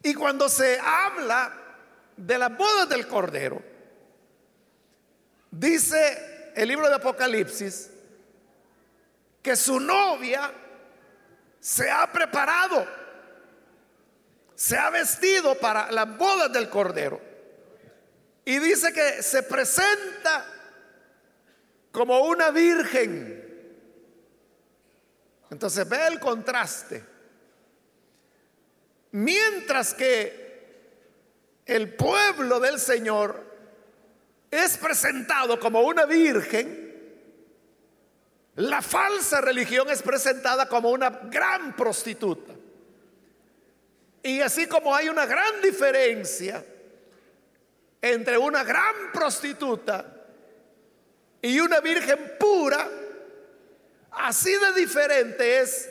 Y 0.00 0.14
cuando 0.14 0.48
se 0.48 0.78
habla 0.78 1.52
de 2.16 2.38
la 2.38 2.50
boda 2.50 2.86
del 2.86 3.08
Cordero, 3.08 3.60
dice 5.50 6.52
el 6.54 6.68
libro 6.68 6.88
de 6.88 6.94
Apocalipsis 6.94 7.90
que 9.42 9.56
su 9.56 9.80
novia 9.80 10.52
se 11.58 11.90
ha 11.90 12.06
preparado, 12.12 12.86
se 14.54 14.78
ha 14.78 14.88
vestido 14.90 15.56
para 15.56 15.90
la 15.90 16.04
boda 16.04 16.46
del 16.46 16.68
Cordero. 16.68 17.31
Y 18.44 18.58
dice 18.58 18.92
que 18.92 19.22
se 19.22 19.42
presenta 19.42 20.46
como 21.92 22.20
una 22.22 22.50
virgen 22.50 23.42
entonces 25.52 25.86
ve 25.86 26.06
el 26.06 26.18
contraste. 26.18 27.04
Mientras 29.10 29.92
que 29.92 30.80
el 31.66 31.94
pueblo 31.94 32.58
del 32.58 32.80
Señor 32.80 33.44
es 34.50 34.78
presentado 34.78 35.60
como 35.60 35.82
una 35.82 36.06
virgen, 36.06 36.90
la 38.54 38.80
falsa 38.80 39.42
religión 39.42 39.90
es 39.90 40.00
presentada 40.00 40.66
como 40.70 40.90
una 40.90 41.10
gran 41.10 41.76
prostituta. 41.76 42.54
Y 44.22 44.40
así 44.40 44.66
como 44.66 44.94
hay 44.96 45.10
una 45.10 45.26
gran 45.26 45.60
diferencia 45.60 46.64
entre 48.02 48.36
una 48.36 48.64
gran 48.64 49.12
prostituta 49.12 50.04
y 51.40 51.58
una 51.60 51.80
virgen 51.80 52.34
pura, 52.38 52.88
Así 54.12 54.54
de 54.54 54.72
diferente 54.74 55.60
es 55.60 55.90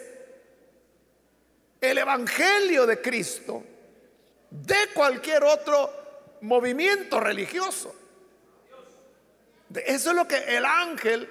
el 1.80 1.98
Evangelio 1.98 2.86
de 2.86 3.01
Cristo 3.01 3.63
de 4.51 4.75
cualquier 4.94 5.44
otro 5.44 5.91
movimiento 6.41 7.20
religioso. 7.20 7.96
Eso 9.74 10.10
es 10.12 10.15
lo 10.15 10.27
que 10.27 10.38
el 10.56 10.65
ángel 10.65 11.27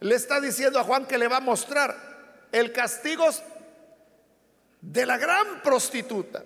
le 0.00 0.14
está 0.14 0.40
diciendo 0.40 0.78
a 0.78 0.84
Juan 0.84 1.06
que 1.06 1.18
le 1.18 1.28
va 1.28 1.38
a 1.38 1.40
mostrar. 1.40 2.48
El 2.50 2.72
castigo 2.72 3.28
de 4.80 5.04
la 5.04 5.18
gran 5.18 5.60
prostituta. 5.62 6.44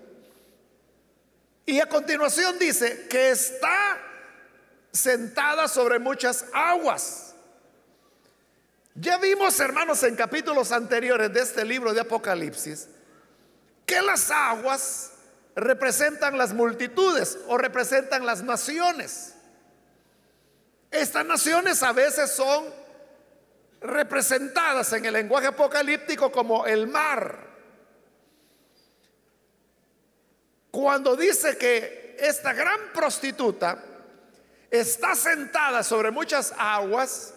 Y 1.70 1.78
a 1.78 1.88
continuación 1.88 2.58
dice 2.58 3.06
que 3.08 3.30
está 3.30 3.96
sentada 4.90 5.68
sobre 5.68 6.00
muchas 6.00 6.44
aguas. 6.52 7.32
Ya 8.96 9.18
vimos, 9.18 9.60
hermanos, 9.60 10.02
en 10.02 10.16
capítulos 10.16 10.72
anteriores 10.72 11.32
de 11.32 11.40
este 11.40 11.64
libro 11.64 11.94
de 11.94 12.00
Apocalipsis, 12.00 12.88
que 13.86 14.02
las 14.02 14.32
aguas 14.32 15.12
representan 15.54 16.36
las 16.36 16.52
multitudes 16.52 17.38
o 17.46 17.56
representan 17.56 18.26
las 18.26 18.42
naciones. 18.42 19.34
Estas 20.90 21.24
naciones 21.24 21.84
a 21.84 21.92
veces 21.92 22.32
son 22.32 22.64
representadas 23.80 24.92
en 24.92 25.04
el 25.04 25.12
lenguaje 25.12 25.46
apocalíptico 25.46 26.32
como 26.32 26.66
el 26.66 26.88
mar. 26.88 27.49
Cuando 30.70 31.16
dice 31.16 31.56
que 31.56 32.16
esta 32.18 32.52
gran 32.52 32.92
prostituta 32.92 33.82
está 34.70 35.14
sentada 35.14 35.82
sobre 35.82 36.10
muchas 36.10 36.52
aguas, 36.56 37.34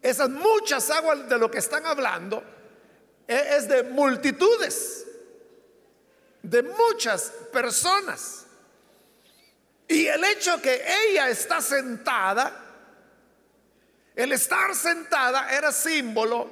esas 0.00 0.30
muchas 0.30 0.90
aguas 0.90 1.28
de 1.28 1.38
lo 1.38 1.50
que 1.50 1.58
están 1.58 1.84
hablando 1.86 2.42
e-, 3.26 3.56
es 3.56 3.68
de 3.68 3.82
multitudes, 3.82 5.06
de 6.42 6.62
muchas 6.62 7.32
personas. 7.52 8.46
Y 9.88 10.06
el 10.06 10.22
hecho 10.24 10.60
que 10.60 10.84
ella 11.06 11.30
está 11.30 11.60
sentada, 11.60 12.52
el 14.14 14.32
estar 14.32 14.74
sentada 14.74 15.50
era 15.56 15.72
símbolo 15.72 16.50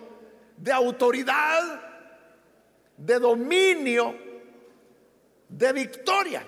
de 0.56 0.72
autoridad, 0.72 1.82
de 2.96 3.18
dominio, 3.18 4.25
de 5.48 5.72
victoria. 5.72 6.44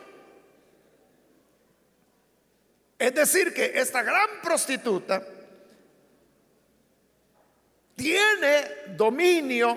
Es 2.99 3.15
decir, 3.15 3.55
que 3.55 3.79
esta 3.79 4.03
gran 4.03 4.29
prostituta, 4.43 5.25
tiene 7.95 8.95
dominio, 8.97 9.77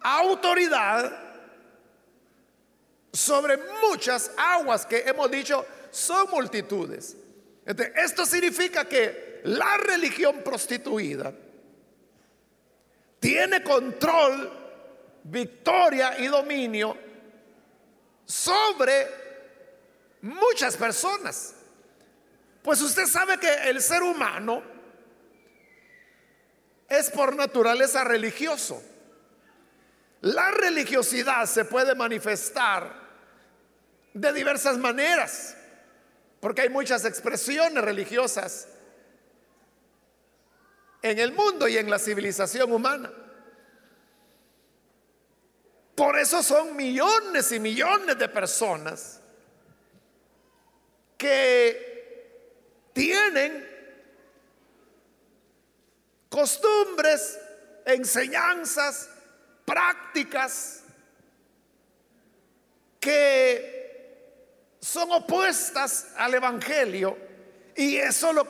autoridad 0.00 1.12
sobre 3.12 3.58
muchas 3.82 4.30
aguas 4.36 4.86
que 4.86 5.00
hemos 5.00 5.30
dicho 5.30 5.64
son 5.90 6.30
multitudes. 6.30 7.16
esto 7.66 8.24
significa 8.24 8.86
que 8.86 9.40
la 9.44 9.76
religión 9.76 10.42
prostituida 10.42 11.32
tiene 13.20 13.62
control, 13.62 14.50
victoria 15.24 16.18
y 16.18 16.26
dominio 16.26 16.96
sobre 18.26 19.08
muchas 20.22 20.76
personas. 20.76 21.54
Pues 22.62 22.80
usted 22.80 23.06
sabe 23.06 23.38
que 23.38 23.52
el 23.70 23.82
ser 23.82 24.02
humano 24.02 24.62
es 26.88 27.10
por 27.10 27.34
naturaleza 27.34 28.04
religioso. 28.04 28.82
La 30.20 30.50
religiosidad 30.52 31.46
se 31.46 31.64
puede 31.64 31.94
manifestar 31.94 33.02
de 34.14 34.32
diversas 34.32 34.78
maneras, 34.78 35.56
porque 36.38 36.62
hay 36.62 36.68
muchas 36.68 37.04
expresiones 37.04 37.82
religiosas 37.82 38.68
en 41.02 41.18
el 41.18 41.32
mundo 41.32 41.66
y 41.66 41.76
en 41.78 41.90
la 41.90 41.98
civilización 41.98 42.70
humana. 42.72 43.10
Por 46.02 46.18
eso 46.18 46.42
son 46.42 46.74
millones 46.74 47.52
y 47.52 47.60
millones 47.60 48.18
de 48.18 48.28
personas 48.28 49.20
que 51.16 52.90
tienen 52.92 53.64
costumbres, 56.28 57.38
enseñanzas, 57.86 59.10
prácticas 59.64 60.82
que 62.98 64.74
son 64.80 65.12
opuestas 65.12 66.08
al 66.16 66.34
Evangelio 66.34 67.16
y 67.76 67.98
eso 67.98 68.32
lo, 68.32 68.48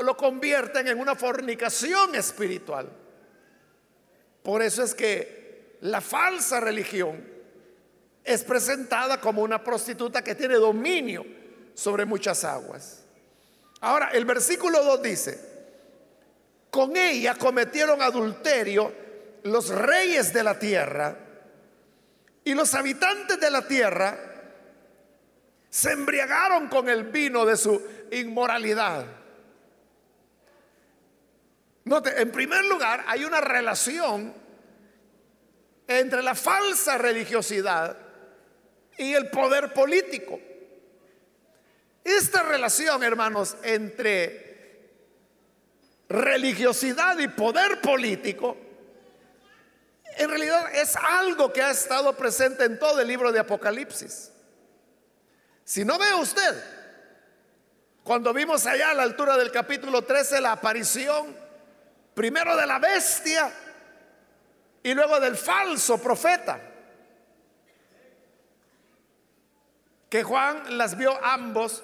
lo, 0.00 0.16
convierten 0.16 0.88
en 0.88 0.98
una 0.98 1.14
fornicación 1.14 2.14
espiritual. 2.14 2.90
Por 4.42 4.62
eso 4.62 4.82
es 4.82 4.94
que 4.94 5.43
la 5.84 6.00
falsa 6.00 6.60
religión 6.60 7.22
es 8.24 8.42
presentada 8.42 9.20
como 9.20 9.42
una 9.42 9.62
prostituta 9.62 10.24
que 10.24 10.34
tiene 10.34 10.54
dominio 10.54 11.26
sobre 11.74 12.06
muchas 12.06 12.42
aguas. 12.44 13.04
Ahora, 13.82 14.08
el 14.14 14.24
versículo 14.24 14.82
2 14.82 15.02
dice, 15.02 15.38
con 16.70 16.96
ella 16.96 17.34
cometieron 17.34 18.00
adulterio 18.00 18.94
los 19.42 19.68
reyes 19.68 20.32
de 20.32 20.42
la 20.42 20.58
tierra 20.58 21.18
y 22.44 22.54
los 22.54 22.74
habitantes 22.74 23.38
de 23.38 23.50
la 23.50 23.68
tierra 23.68 24.18
se 25.68 25.92
embriagaron 25.92 26.68
con 26.68 26.88
el 26.88 27.04
vino 27.04 27.44
de 27.44 27.58
su 27.58 27.82
inmoralidad. 28.10 29.04
Note, 31.84 32.22
en 32.22 32.32
primer 32.32 32.64
lugar, 32.64 33.04
hay 33.06 33.26
una 33.26 33.42
relación 33.42 34.43
entre 35.86 36.22
la 36.22 36.34
falsa 36.34 36.98
religiosidad 36.98 37.96
y 38.96 39.14
el 39.14 39.30
poder 39.30 39.72
político. 39.72 40.40
Esta 42.02 42.42
relación, 42.42 43.02
hermanos, 43.02 43.56
entre 43.62 44.44
religiosidad 46.08 47.18
y 47.18 47.28
poder 47.28 47.80
político, 47.80 48.56
en 50.16 50.28
realidad 50.28 50.74
es 50.74 50.96
algo 50.96 51.52
que 51.52 51.62
ha 51.62 51.70
estado 51.70 52.16
presente 52.16 52.64
en 52.64 52.78
todo 52.78 53.00
el 53.00 53.08
libro 53.08 53.32
de 53.32 53.40
Apocalipsis. 53.40 54.30
Si 55.64 55.84
no 55.84 55.98
ve 55.98 56.14
usted, 56.14 56.62
cuando 58.04 58.32
vimos 58.34 58.66
allá 58.66 58.90
a 58.90 58.94
la 58.94 59.02
altura 59.02 59.36
del 59.36 59.50
capítulo 59.50 60.02
13 60.02 60.40
la 60.42 60.52
aparición 60.52 61.34
primero 62.14 62.54
de 62.54 62.66
la 62.66 62.78
bestia 62.78 63.50
y 64.84 64.94
luego 64.94 65.18
del 65.18 65.36
falso 65.36 65.98
profeta. 65.98 66.60
Que 70.08 70.22
Juan 70.22 70.78
las 70.78 70.96
vio 70.96 71.18
ambos 71.24 71.82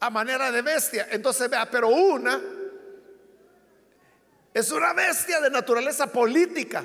a 0.00 0.10
manera 0.10 0.50
de 0.50 0.60
bestia. 0.60 1.06
Entonces 1.10 1.48
vea, 1.48 1.70
pero 1.70 1.88
una 1.88 2.42
es 4.52 4.70
una 4.70 4.92
bestia 4.92 5.40
de 5.40 5.50
naturaleza 5.50 6.08
política, 6.08 6.84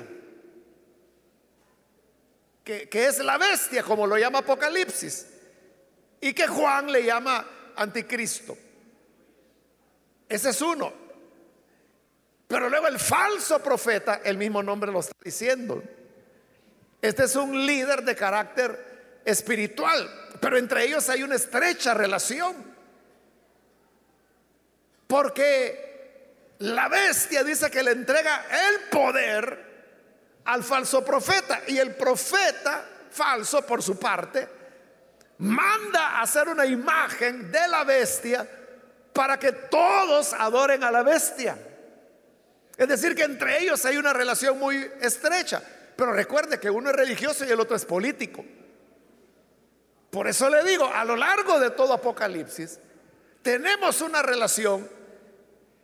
que, 2.64 2.88
que 2.88 3.06
es 3.06 3.18
la 3.18 3.36
bestia, 3.36 3.82
como 3.82 4.06
lo 4.06 4.16
llama 4.16 4.40
Apocalipsis, 4.40 5.26
y 6.20 6.32
que 6.32 6.46
Juan 6.46 6.90
le 6.90 7.04
llama 7.04 7.46
anticristo. 7.76 8.56
Ese 10.28 10.50
es 10.50 10.62
uno. 10.62 10.99
Pero 12.50 12.68
luego 12.68 12.88
el 12.88 12.98
falso 12.98 13.62
profeta, 13.62 14.22
el 14.24 14.36
mismo 14.36 14.60
nombre 14.60 14.90
lo 14.90 14.98
está 14.98 15.14
diciendo. 15.22 15.80
Este 17.00 17.22
es 17.22 17.36
un 17.36 17.64
líder 17.64 18.02
de 18.02 18.16
carácter 18.16 19.20
espiritual, 19.24 20.10
pero 20.40 20.58
entre 20.58 20.84
ellos 20.84 21.08
hay 21.08 21.22
una 21.22 21.36
estrecha 21.36 21.94
relación. 21.94 22.56
Porque 25.06 26.56
la 26.58 26.88
bestia 26.88 27.44
dice 27.44 27.70
que 27.70 27.84
le 27.84 27.92
entrega 27.92 28.44
el 28.68 28.88
poder 28.90 30.42
al 30.46 30.64
falso 30.64 31.04
profeta 31.04 31.62
y 31.68 31.78
el 31.78 31.94
profeta 31.94 32.84
falso 33.12 33.64
por 33.64 33.80
su 33.80 33.96
parte 33.96 34.48
manda 35.38 36.16
a 36.16 36.22
hacer 36.22 36.48
una 36.48 36.66
imagen 36.66 37.52
de 37.52 37.68
la 37.68 37.84
bestia 37.84 38.44
para 39.12 39.38
que 39.38 39.52
todos 39.52 40.32
adoren 40.32 40.82
a 40.82 40.90
la 40.90 41.04
bestia. 41.04 41.56
Es 42.80 42.88
decir, 42.88 43.14
que 43.14 43.24
entre 43.24 43.62
ellos 43.62 43.84
hay 43.84 43.98
una 43.98 44.14
relación 44.14 44.58
muy 44.58 44.90
estrecha. 45.02 45.62
Pero 45.96 46.14
recuerde 46.14 46.58
que 46.58 46.70
uno 46.70 46.88
es 46.88 46.96
religioso 46.96 47.44
y 47.44 47.50
el 47.50 47.60
otro 47.60 47.76
es 47.76 47.84
político. 47.84 48.42
Por 50.08 50.26
eso 50.26 50.48
le 50.48 50.64
digo, 50.64 50.86
a 50.86 51.04
lo 51.04 51.14
largo 51.14 51.60
de 51.60 51.72
todo 51.72 51.92
Apocalipsis, 51.92 52.78
tenemos 53.42 54.00
una 54.00 54.22
relación 54.22 54.88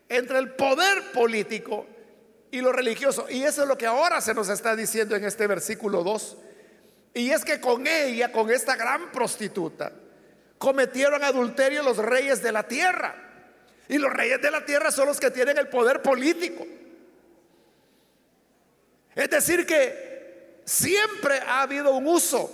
entre 0.08 0.38
el 0.38 0.52
poder 0.52 1.12
político 1.12 1.86
y 2.50 2.62
lo 2.62 2.72
religioso. 2.72 3.26
Y 3.28 3.42
eso 3.42 3.64
es 3.64 3.68
lo 3.68 3.76
que 3.76 3.84
ahora 3.84 4.22
se 4.22 4.32
nos 4.32 4.48
está 4.48 4.74
diciendo 4.74 5.14
en 5.16 5.24
este 5.24 5.46
versículo 5.46 6.02
2. 6.02 6.38
Y 7.12 7.30
es 7.30 7.44
que 7.44 7.60
con 7.60 7.86
ella, 7.86 8.32
con 8.32 8.50
esta 8.50 8.74
gran 8.74 9.12
prostituta, 9.12 9.92
cometieron 10.56 11.22
adulterio 11.22 11.82
los 11.82 11.98
reyes 11.98 12.42
de 12.42 12.52
la 12.52 12.66
tierra. 12.66 13.14
Y 13.86 13.98
los 13.98 14.10
reyes 14.10 14.40
de 14.40 14.50
la 14.50 14.64
tierra 14.64 14.90
son 14.90 15.08
los 15.08 15.20
que 15.20 15.30
tienen 15.30 15.58
el 15.58 15.68
poder 15.68 16.00
político. 16.00 16.66
Es 19.16 19.30
decir, 19.30 19.66
que 19.66 20.60
siempre 20.66 21.40
ha 21.40 21.62
habido 21.62 21.92
un 21.94 22.06
uso 22.06 22.52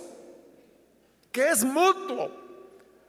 que 1.29 1.49
es 1.49 1.63
mutuo. 1.63 2.31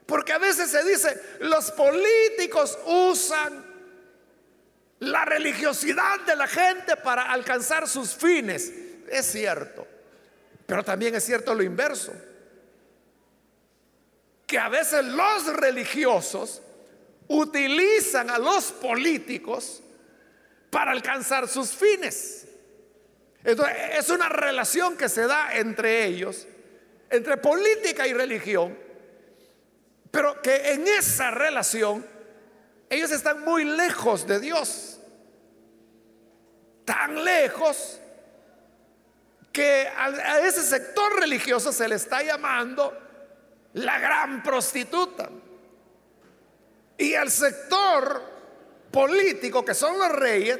Porque 0.06 0.32
a 0.32 0.38
veces 0.38 0.70
se 0.70 0.82
dice, 0.84 1.18
los 1.40 1.70
políticos 1.70 2.76
usan 2.84 3.64
la 4.98 5.24
religiosidad 5.24 6.20
de 6.26 6.34
la 6.34 6.48
gente 6.48 6.96
para 6.96 7.30
alcanzar 7.30 7.88
sus 7.88 8.14
fines. 8.14 8.72
Es 9.08 9.26
cierto. 9.26 9.86
Pero 10.66 10.82
también 10.82 11.14
es 11.14 11.24
cierto 11.24 11.54
lo 11.54 11.62
inverso. 11.62 12.12
Que 14.46 14.58
a 14.58 14.68
veces 14.68 15.04
los 15.04 15.46
religiosos 15.54 16.60
utilizan 17.28 18.30
a 18.30 18.38
los 18.38 18.72
políticos 18.72 19.80
para 20.70 20.90
alcanzar 20.90 21.48
sus 21.48 21.70
fines. 21.70 22.48
Entonces, 23.44 23.76
es 23.98 24.08
una 24.08 24.30
relación 24.30 24.96
que 24.96 25.08
se 25.08 25.26
da 25.26 25.54
entre 25.54 26.06
ellos, 26.06 26.46
entre 27.10 27.36
política 27.36 28.06
y 28.06 28.14
religión, 28.14 28.76
pero 30.10 30.40
que 30.40 30.72
en 30.72 30.88
esa 30.88 31.30
relación 31.30 32.06
ellos 32.88 33.10
están 33.10 33.42
muy 33.44 33.64
lejos 33.64 34.26
de 34.26 34.40
Dios. 34.40 34.98
Tan 36.86 37.24
lejos 37.24 38.00
que 39.52 39.88
a, 39.88 40.40
ese 40.40 40.62
sector 40.62 41.20
religioso 41.20 41.72
se 41.72 41.86
le 41.86 41.96
está 41.96 42.22
llamando 42.22 42.96
la 43.74 43.98
gran 43.98 44.42
prostituta. 44.42 45.28
Y 46.96 47.14
al 47.14 47.30
sector 47.30 48.22
político, 48.90 49.64
que 49.64 49.74
son 49.74 49.98
los 49.98 50.10
reyes, 50.10 50.58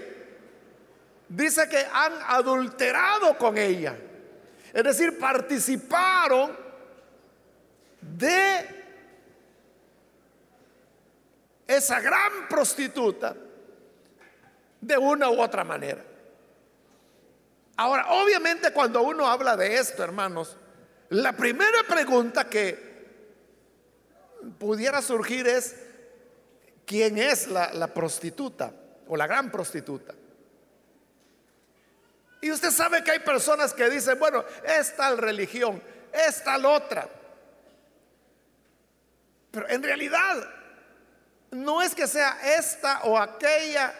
dice 1.35 1.69
que 1.69 1.87
han 1.93 2.13
adulterado 2.27 3.37
con 3.37 3.59
ella. 3.59 3.97
Es 4.73 4.85
decir, 4.85 5.19
participaron 5.19 6.57
de 8.01 8.85
esa 11.67 12.01
gran 12.01 12.49
prostituta 12.49 13.35
de 14.81 14.99
una 14.99 15.31
u 15.31 15.41
otra 15.41 15.65
manera. 15.65 16.05
Ahora, 17.77 18.07
obviamente 18.11 18.73
cuando 18.73 19.03
uno 19.03 19.27
habla 19.27 19.57
de 19.57 19.77
esto, 19.77 20.05
hermanos, 20.05 20.57
la 21.09 21.33
primera 21.33 21.83
pregunta 21.89 22.49
que 22.49 22.95
pudiera 24.59 25.03
surgir 25.03 25.47
es, 25.49 25.77
¿quién 26.87 27.19
es 27.19 27.49
la, 27.49 27.87
prostituta 27.93 28.73
o 29.09 29.17
la 29.17 29.27
gran 29.27 29.51
prostituta? 29.51 30.15
Y 32.45 32.51
usted 32.51 32.71
sabe 32.71 33.03
que 33.03 33.11
hay 33.11 33.21
personas 33.21 33.73
que 33.73 33.89
dicen, 33.89 34.19
bueno, 34.19 34.45
es 34.63 34.95
tal 34.95 35.17
religión, 35.17 35.83
es 36.13 36.45
tal 36.45 36.67
otra. 36.67 37.09
Pero 39.51 39.67
en 39.71 39.83
realidad 39.83 40.47
no 41.53 41.81
es 41.81 41.95
que 41.95 42.07
sea 42.07 42.39
esta 42.59 43.05
o 43.05 43.17
aquella 43.17 43.95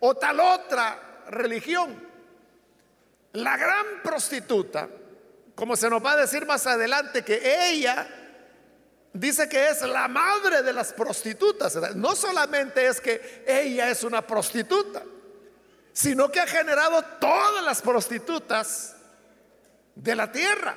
o 0.00 0.14
tal 0.14 0.40
otra 0.40 1.22
religión. 1.28 2.08
La 3.34 3.58
gran 3.58 4.00
prostituta, 4.02 4.88
como 5.54 5.76
se 5.76 5.90
nos 5.90 6.02
va 6.02 6.12
a 6.12 6.16
decir 6.16 6.46
más 6.46 6.66
adelante, 6.66 7.22
que 7.22 7.72
ella 7.72 8.08
dice 9.12 9.50
que 9.50 9.68
es 9.68 9.82
la 9.82 10.08
madre 10.08 10.62
de 10.62 10.72
las 10.72 10.94
prostitutas. 10.94 11.76
No 11.94 12.16
solamente 12.16 12.86
es 12.86 13.02
que 13.02 13.44
ella 13.46 13.90
es 13.90 14.02
una 14.02 14.26
prostituta 14.26 15.02
sino 15.92 16.30
que 16.30 16.40
ha 16.40 16.46
generado 16.46 17.02
todas 17.20 17.64
las 17.64 17.82
prostitutas 17.82 18.96
de 19.94 20.16
la 20.16 20.32
tierra. 20.32 20.76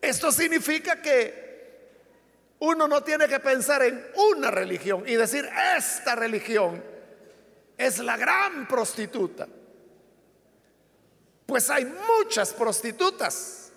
Esto 0.00 0.30
significa 0.30 1.02
que 1.02 1.46
uno 2.60 2.86
no 2.88 3.02
tiene 3.02 3.28
que 3.28 3.40
pensar 3.40 3.82
en 3.82 4.06
una 4.14 4.50
religión 4.50 5.04
y 5.06 5.14
decir, 5.14 5.48
esta 5.76 6.14
religión 6.14 6.82
es 7.76 7.98
la 7.98 8.16
gran 8.16 8.66
prostituta. 8.68 9.46
Pues 11.44 11.70
hay 11.70 11.84
muchas 11.84 12.52
prostitutas, 12.52 13.72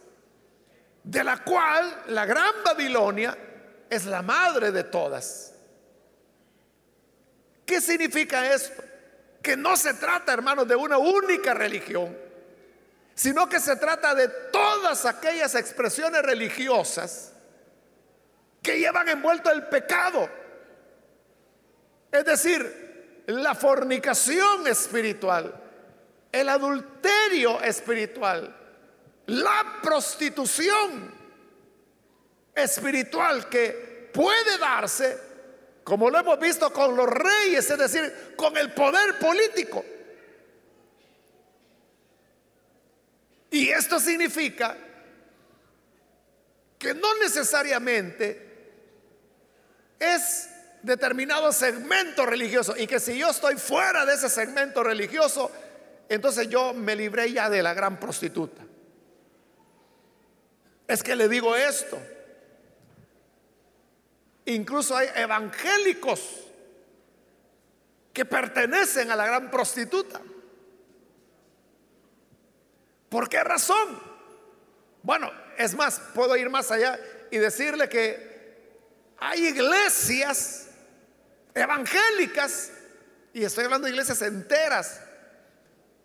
de 1.03 1.23
la 1.23 1.43
cual 1.43 2.03
la 2.07 2.25
gran 2.25 2.63
Babilonia 2.63 3.37
es 3.89 4.05
la 4.05 4.21
madre 4.21 4.71
de 4.71 4.83
todas. 4.83 5.53
¿Qué 7.65 7.81
significa 7.81 8.53
esto? 8.53 8.83
Que 9.41 9.55
no 9.55 9.77
se 9.77 9.93
trata, 9.93 10.33
hermanos, 10.33 10.67
de 10.67 10.75
una 10.75 10.97
única 10.97 11.53
religión, 11.53 12.17
sino 13.15 13.47
que 13.47 13.59
se 13.59 13.75
trata 13.75 14.15
de 14.15 14.27
todas 14.51 15.05
aquellas 15.05 15.55
expresiones 15.55 16.21
religiosas 16.21 17.33
que 18.61 18.79
llevan 18.79 19.07
envuelto 19.09 19.51
el 19.51 19.67
pecado. 19.67 20.29
Es 22.11 22.25
decir, 22.25 23.23
la 23.27 23.55
fornicación 23.55 24.67
espiritual, 24.67 25.53
el 26.31 26.49
adulterio 26.49 27.61
espiritual, 27.61 28.55
la 29.27 29.79
prostitución 29.81 31.13
espiritual 32.55 33.47
que 33.47 34.09
puede 34.13 34.57
darse 34.57 35.28
como 35.89 36.11
lo 36.11 36.19
hemos 36.19 36.39
visto 36.39 36.71
con 36.71 36.95
los 36.95 37.09
reyes, 37.09 37.67
es 37.67 37.77
decir, 37.77 38.35
con 38.35 38.55
el 38.55 38.71
poder 38.73 39.17
político. 39.17 39.83
Y 43.49 43.69
esto 43.69 43.99
significa 43.99 44.77
que 46.77 46.93
no 46.93 47.17
necesariamente 47.17 48.47
es 49.97 50.49
determinado 50.83 51.51
segmento 51.51 52.23
religioso 52.23 52.77
y 52.77 52.85
que 52.85 52.99
si 52.99 53.17
yo 53.17 53.31
estoy 53.31 53.55
fuera 53.55 54.05
de 54.05 54.13
ese 54.13 54.29
segmento 54.29 54.83
religioso, 54.83 55.51
entonces 56.07 56.49
yo 56.49 56.71
me 56.75 56.95
libré 56.95 57.33
ya 57.33 57.49
de 57.49 57.63
la 57.63 57.73
gran 57.73 57.99
prostituta. 57.99 58.61
Es 60.87 61.01
que 61.01 61.15
le 61.15 61.27
digo 61.27 61.55
esto. 61.55 61.99
Incluso 64.49 64.97
hay 64.97 65.07
evangélicos 65.13 66.47
que 68.11 68.25
pertenecen 68.25 69.11
a 69.11 69.15
la 69.15 69.27
gran 69.27 69.51
prostituta. 69.51 70.19
¿Por 73.09 73.29
qué 73.29 73.43
razón? 73.43 74.01
Bueno, 75.03 75.31
es 75.55 75.75
más, 75.75 75.99
puedo 76.15 76.35
ir 76.35 76.49
más 76.49 76.71
allá 76.71 76.99
y 77.29 77.37
decirle 77.37 77.87
que 77.89 78.65
hay 79.19 79.49
iglesias 79.49 80.69
evangélicas, 81.53 82.71
y 83.33 83.43
estoy 83.43 83.65
hablando 83.65 83.85
de 83.85 83.91
iglesias 83.91 84.19
enteras, 84.23 84.99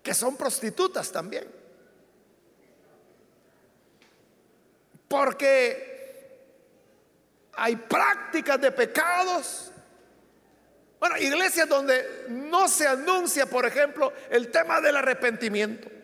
que 0.03 0.13
son 0.13 0.37
prostitutas 0.37 1.11
también. 1.11 1.47
Porque 5.07 5.94
hay 7.57 7.75
prácticas 7.75 8.59
de 8.59 8.71
pecados. 8.71 9.71
Bueno, 10.99 11.17
iglesias 11.17 11.67
donde 11.67 12.25
no 12.29 12.67
se 12.67 12.87
anuncia, 12.87 13.45
por 13.45 13.65
ejemplo, 13.65 14.11
el 14.29 14.49
tema 14.49 14.81
del 14.81 14.97
arrepentimiento 14.97 15.95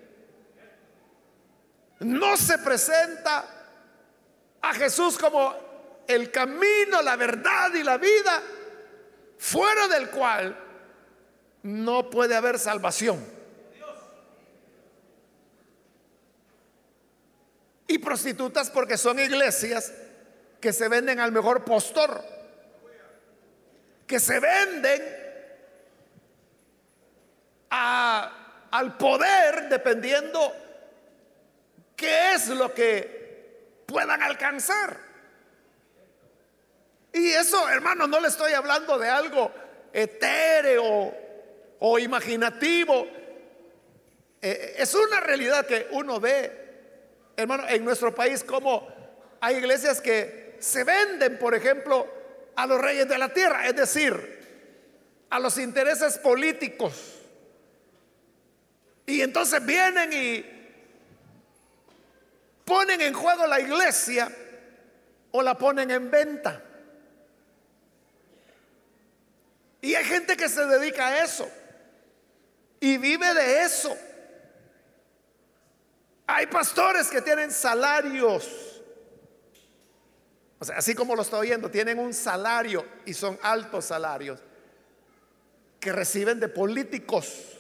no 2.02 2.36
se 2.36 2.58
presenta 2.58 3.46
a 4.62 4.74
Jesús 4.74 5.18
como 5.18 5.56
el 6.08 6.32
camino, 6.32 7.02
la 7.02 7.16
verdad 7.16 7.74
y 7.74 7.84
la 7.84 7.98
vida, 7.98 8.42
fuera 9.38 9.88
del 9.88 10.10
cual 10.10 10.58
no 11.64 12.10
puede 12.10 12.36
haber 12.36 12.58
salvación. 12.58 13.24
Y 17.88 17.98
prostitutas 18.00 18.70
porque 18.70 18.98
son 18.98 19.20
iglesias 19.20 19.94
que 20.62 20.72
se 20.72 20.88
venden 20.88 21.20
al 21.20 21.32
mejor 21.32 21.66
postor, 21.66 22.24
que 24.06 24.20
se 24.20 24.40
venden 24.40 25.02
al 27.72 28.98
poder 28.98 29.70
dependiendo 29.70 30.54
qué 31.96 32.34
es 32.34 32.48
lo 32.50 32.74
que 32.74 33.84
puedan 33.88 34.22
alcanzar. 34.22 34.98
Y 37.14 37.30
eso, 37.32 37.68
hermano, 37.68 38.08
no 38.08 38.20
le 38.20 38.28
estoy 38.28 38.54
hablando 38.54 38.98
de 38.98 39.10
algo 39.10 39.52
etéreo 39.92 41.14
o 41.80 42.00
imaginativo. 42.00 43.08
Eh, 44.42 44.76
es 44.78 44.94
una 44.94 45.20
realidad 45.20 45.66
que 45.66 45.88
uno 45.92 46.20
ve, 46.20 47.32
hermano, 47.36 47.68
en 47.68 47.84
nuestro 47.84 48.14
país 48.14 48.44
como 48.44 48.88
hay 49.42 49.58
iglesias 49.58 50.00
que 50.00 50.51
se 50.62 50.84
venden, 50.84 51.40
por 51.40 51.56
ejemplo, 51.56 52.08
a 52.56 52.68
los 52.68 52.80
reyes 52.80 53.08
de 53.08 53.18
la 53.18 53.34
tierra, 53.34 53.68
es 53.68 53.76
decir, 53.76 54.40
a 55.30 55.40
los 55.40 55.58
intereses 55.58 56.18
políticos. 56.20 57.20
Y 59.06 59.22
entonces 59.22 59.66
vienen 59.66 60.14
y 60.14 60.46
ponen 62.64 63.02
en 63.02 63.14
juego 63.14 63.48
la 63.48 63.60
iglesia 63.60 64.32
o 65.32 65.42
la 65.42 65.58
ponen 65.58 65.90
en 65.90 66.12
venta. 66.12 66.62
Y 69.82 69.96
hay 69.96 70.06
gente 70.06 70.38
que 70.38 70.48
se 70.48 70.64
dedica 70.68 71.08
a 71.08 71.24
eso 71.24 71.50
y 72.80 72.98
vive 72.98 73.34
de 73.34 73.64
eso. 73.64 73.98
Hay 76.28 76.46
pastores 76.46 77.08
que 77.10 77.22
tienen 77.22 77.52
salarios. 77.52 78.71
O 80.62 80.64
sea, 80.64 80.78
así 80.78 80.94
como 80.94 81.16
lo 81.16 81.24
estoy 81.24 81.40
oyendo, 81.40 81.72
tienen 81.72 81.98
un 81.98 82.14
salario 82.14 82.86
y 83.04 83.16
son 83.16 83.36
altos 83.42 83.86
salarios 83.86 84.40
que 85.80 85.92
reciben 85.92 86.40
de 86.40 86.50
políticos 86.50 87.58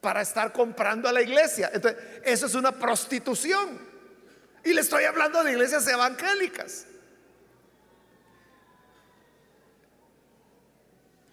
para 0.00 0.22
estar 0.22 0.50
comprando 0.50 1.10
a 1.10 1.12
la 1.12 1.20
iglesia. 1.20 1.70
Entonces, 1.74 2.02
eso 2.24 2.46
es 2.46 2.54
una 2.54 2.72
prostitución. 2.72 3.86
Y 4.64 4.72
le 4.72 4.80
estoy 4.80 5.04
hablando 5.04 5.44
de 5.44 5.52
iglesias 5.52 5.86
evangélicas. 5.86 6.86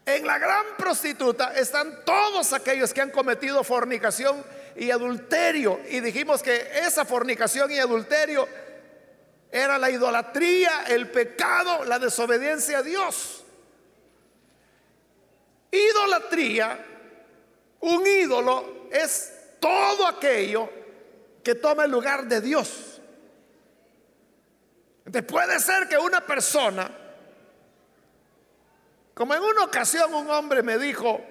En 0.06 0.28
la 0.28 0.38
gran 0.38 0.66
prostituta 0.78 1.54
están 1.54 2.04
todos 2.04 2.52
aquellos 2.52 2.94
que 2.94 3.00
han 3.00 3.12
cometido 3.12 3.64
fornicación 3.64 4.44
y 4.76 4.92
adulterio. 4.92 5.80
Y 5.88 6.02
dijimos 6.02 6.44
que 6.44 6.72
esa 6.80 7.06
fornicación 7.06 7.72
y 7.72 7.80
adulterio 7.80 8.67
era 9.52 9.78
la 9.78 9.90
idolatría, 9.90 10.84
el 10.88 11.10
pecado, 11.10 11.86
la 11.86 12.00
desobediencia 12.00 12.80
a 12.80 12.84
Dios. 12.84 13.44
Idolatría 15.72 16.86
un 17.80 18.06
ídolo 18.06 18.88
es 18.92 19.34
todo 19.60 20.08
aquello 20.08 20.70
que 21.44 21.56
toma 21.56 21.86
el 21.86 21.92
lugar 21.92 22.26
de 22.26 22.42
Dios. 22.42 23.02
Entonces 25.06 25.32
puede 25.32 25.60
ser 25.60 25.88
que 25.88 25.98
una 25.98 26.26
persona, 26.26 26.90
como 29.14 29.34
en 29.34 29.42
una 29.42 29.64
ocasión 29.64 30.14
un 30.14 30.30
hombre 30.30 30.64
me 30.64 30.78
dijo 30.78 31.22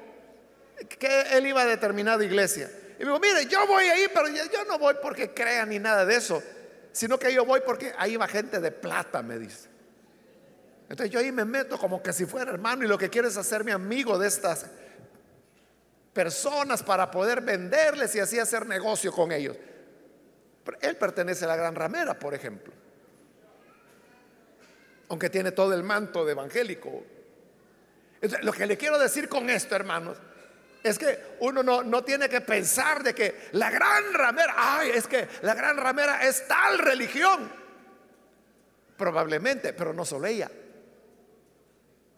que 0.99 1.23
él 1.33 1.47
iba 1.47 1.63
a 1.63 1.67
determinada 1.67 2.25
iglesia. 2.25 2.71
Y 2.99 3.01
me 3.01 3.07
dijo, 3.07 3.21
mire, 3.21 3.47
yo 3.47 3.67
voy 3.67 3.85
ahí, 3.85 4.07
pero 4.13 4.29
yo 4.29 4.65
no 4.67 4.79
voy 4.79 4.95
porque 5.03 5.35
crea 5.35 5.67
ni 5.67 5.79
nada 5.79 6.07
de 6.07 6.17
eso, 6.17 6.43
sino 6.97 7.19
que 7.19 7.31
yo 7.31 7.45
voy 7.45 7.61
porque 7.61 7.93
ahí 7.99 8.17
va 8.17 8.27
gente 8.27 8.59
de 8.59 8.73
plata, 8.73 9.23
me 9.23 9.39
dice. 9.39 9.69
Entonces 10.89 11.11
yo 11.11 11.21
ahí 11.21 11.31
me 11.31 11.45
meto 11.45 11.77
como 11.77 12.03
que 12.03 12.11
si 12.11 12.25
fuera 12.25 12.51
hermano 12.51 12.85
y 12.85 12.89
lo 12.89 12.97
que 12.97 13.11
quiero 13.11 13.29
es 13.29 13.37
hacerme 13.37 13.71
amigo 13.71 14.19
de 14.19 14.27
estas 14.27 14.65
personas 16.15 16.83
para 16.83 17.11
poder 17.11 17.43
venderles 17.43 18.15
y 18.15 18.21
así 18.21 18.39
hacer 18.39 18.65
negocio 18.65 19.13
con 19.13 19.31
ellos. 19.31 19.59
él 20.81 20.97
pertenece 20.97 21.45
a 21.45 21.49
la 21.49 21.57
gran 21.57 21.75
ramera, 21.75 22.19
por 22.19 22.33
ejemplo. 22.33 22.73
Aunque 25.11 25.29
tiene 25.29 25.53
todo 25.53 25.75
el 25.75 25.83
manto 25.83 26.25
de 26.25 26.33
evangélico. 26.33 27.05
lo 28.41 28.53
que 28.55 28.65
le 28.65 28.79
quiero 28.79 28.99
decir 28.99 29.29
con 29.29 29.51
esto, 29.51 29.77
hermanos, 29.77 30.17
es 30.87 30.99
que 30.99 31.37
uno 31.41 31.63
no, 31.63 31.83
no, 31.83 32.05
tiene 32.05 32.29
que 32.29 32.41
pensar 32.41 33.03
de 33.03 33.15
que 33.15 33.49
la 33.53 33.71
gran 33.71 34.15
ramera, 34.15 34.55
ay, 34.57 34.91
es 34.91 35.07
que 35.07 35.29
la 35.43 35.55
gran 35.55 35.77
ramera 35.77 36.23
es 36.27 36.47
tal 36.47 36.79
religión. 36.79 37.51
Probablemente, 38.97 39.73
pero 39.73 39.93
no 39.93 40.05
solo 40.05 40.27
ella. 40.27 40.51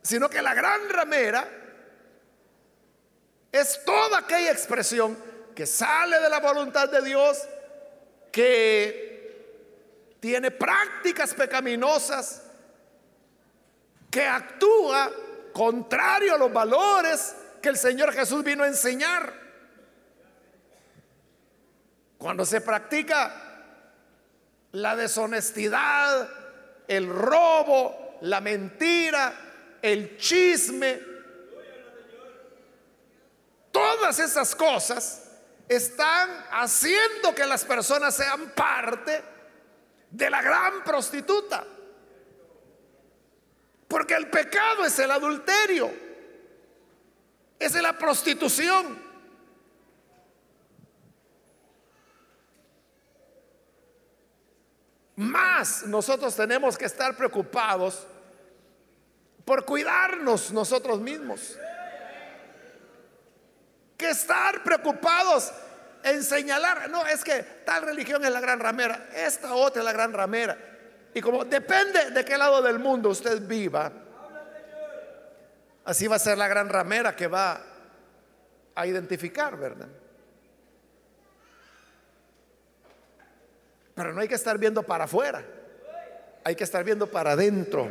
Sino 0.03 0.29
que 0.29 0.43
la 0.43 0.55
gran 0.55 0.89
ramera 0.89 1.49
es 3.51 3.83
toda 3.85 4.19
aquella 4.19 4.53
expresión 4.53 5.17
que 5.55 5.67
sale 5.67 6.21
de 6.21 6.29
la 6.29 6.39
voluntad 6.39 6.89
de 6.89 7.03
Dios, 7.03 7.39
que 8.31 10.17
tiene 10.21 10.51
prácticas 10.51 11.35
pecaminosas, 11.35 12.43
que 14.11 14.27
actúa 14.27 15.11
contrario 15.53 16.35
a 16.35 16.39
los 16.39 16.53
valores 16.53 17.35
que 17.61 17.69
el 17.69 17.77
Señor 17.77 18.13
Jesús 18.13 18.45
vino 18.45 18.65
a 18.65 18.69
enseñar. 18.69 19.33
Cuando 22.19 22.45
se 22.45 22.61
practica 22.61 23.33
la 24.73 24.97
deshonestidad, 24.97 26.29
el 26.89 27.09
robo, 27.09 28.19
la 28.23 28.41
mentira, 28.41 29.33
el 29.83 30.17
chisme, 30.17 31.01
Todas 33.79 34.19
esas 34.19 34.57
cosas 34.57 35.23
están 35.69 36.47
haciendo 36.51 37.33
que 37.33 37.47
las 37.47 37.65
personas 37.65 38.13
sean 38.17 38.51
parte 38.51 39.23
de 40.11 40.31
la 40.31 40.43
gran 40.43 40.83
prostituta. 40.83 41.65
Porque 43.87 44.15
el 44.15 44.29
pecado 44.31 44.85
es 44.85 44.99
el 44.99 45.13
adulterio, 45.13 45.93
es 47.59 47.75
la 47.75 47.97
prostitución. 47.97 49.09
Más 55.17 55.85
nosotros 55.87 56.37
tenemos 56.37 56.79
que 56.79 56.85
estar 56.85 57.17
preocupados 57.17 58.07
por 59.45 59.65
cuidarnos 59.65 60.53
nosotros 60.53 61.01
mismos 61.01 61.59
que 63.99 64.11
estar 64.11 64.63
preocupados 64.63 65.53
en 66.05 66.23
señalar, 66.23 66.89
no, 66.89 67.05
es 67.05 67.25
que 67.25 67.43
tal 67.43 67.83
religión 67.83 68.25
es 68.25 68.31
la 68.31 68.41
gran 68.41 68.61
ramera, 68.61 69.09
esta 69.13 69.55
otra 69.55 69.83
es 69.83 69.85
la 69.85 69.93
gran 69.93 70.13
ramera. 70.13 70.57
Y 71.13 71.21
como 71.21 71.45
depende 71.45 72.13
de 72.13 72.25
qué 72.25 72.39
lado 72.39 72.63
del 72.63 72.79
mundo 72.79 73.09
usted 73.09 73.43
viva, 73.43 73.91
así 75.89 76.07
va 76.07 76.17
a 76.17 76.19
ser 76.19 76.37
la 76.37 76.47
gran 76.47 76.69
ramera 76.69 77.17
que 77.17 77.27
va 77.27 77.63
a 78.75 78.87
identificar, 78.87 79.57
¿verdad? 79.57 79.89
Pero 83.95 84.13
no 84.13 84.21
hay 84.21 84.29
que 84.29 84.35
estar 84.35 84.59
viendo 84.59 84.83
para 84.83 85.05
afuera, 85.05 85.43
hay 86.45 86.55
que 86.55 86.65
estar 86.65 86.85
viendo 86.85 87.07
para 87.07 87.33
adentro. 87.33 87.91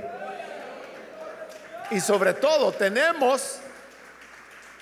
Y 1.89 1.99
sobre 1.99 2.35
todo 2.35 2.71
tenemos 2.71 3.57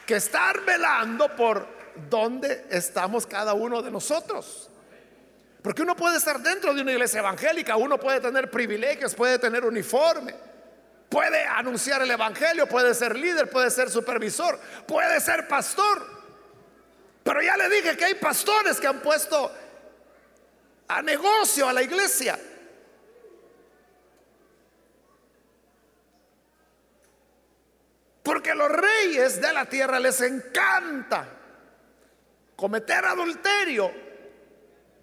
que 0.05 0.15
estar 0.17 0.59
velando 0.65 1.33
por 1.37 1.65
dónde 2.09 2.65
estamos 2.69 3.25
cada 3.25 3.53
uno 3.53 3.81
de 3.81 3.91
nosotros. 3.91 4.69
Porque 5.61 5.83
uno 5.83 5.95
puede 5.95 6.17
estar 6.17 6.41
dentro 6.41 6.73
de 6.73 6.81
una 6.81 6.91
iglesia 6.91 7.21
evangélica, 7.21 7.77
uno 7.77 7.97
puede 7.97 8.19
tener 8.19 8.51
privilegios, 8.51 9.15
puede 9.15 9.39
tener 9.39 9.63
uniforme, 9.63 10.35
puede 11.09 11.43
anunciar 11.45 12.01
el 12.01 12.11
evangelio, 12.11 12.67
puede 12.67 12.93
ser 12.93 13.15
líder, 13.15 13.49
puede 13.49 13.69
ser 13.69 13.89
supervisor, 13.89 14.59
puede 14.87 15.19
ser 15.19 15.47
pastor. 15.47 16.15
Pero 17.23 17.41
ya 17.41 17.57
le 17.57 17.69
dije 17.69 17.97
que 17.97 18.05
hay 18.05 18.15
pastores 18.15 18.79
que 18.79 18.87
han 18.87 18.99
puesto 18.99 19.51
a 20.87 21.01
negocio 21.01 21.67
a 21.67 21.73
la 21.73 21.81
iglesia. 21.81 22.37
Porque 28.21 28.55
los 28.55 28.69
reyes 28.69 29.39
de 29.39 29.53
la 29.53 29.65
tierra 29.65 29.99
les 29.99 30.19
encanta 30.21 31.27
cometer 32.55 33.05
adulterio 33.05 33.91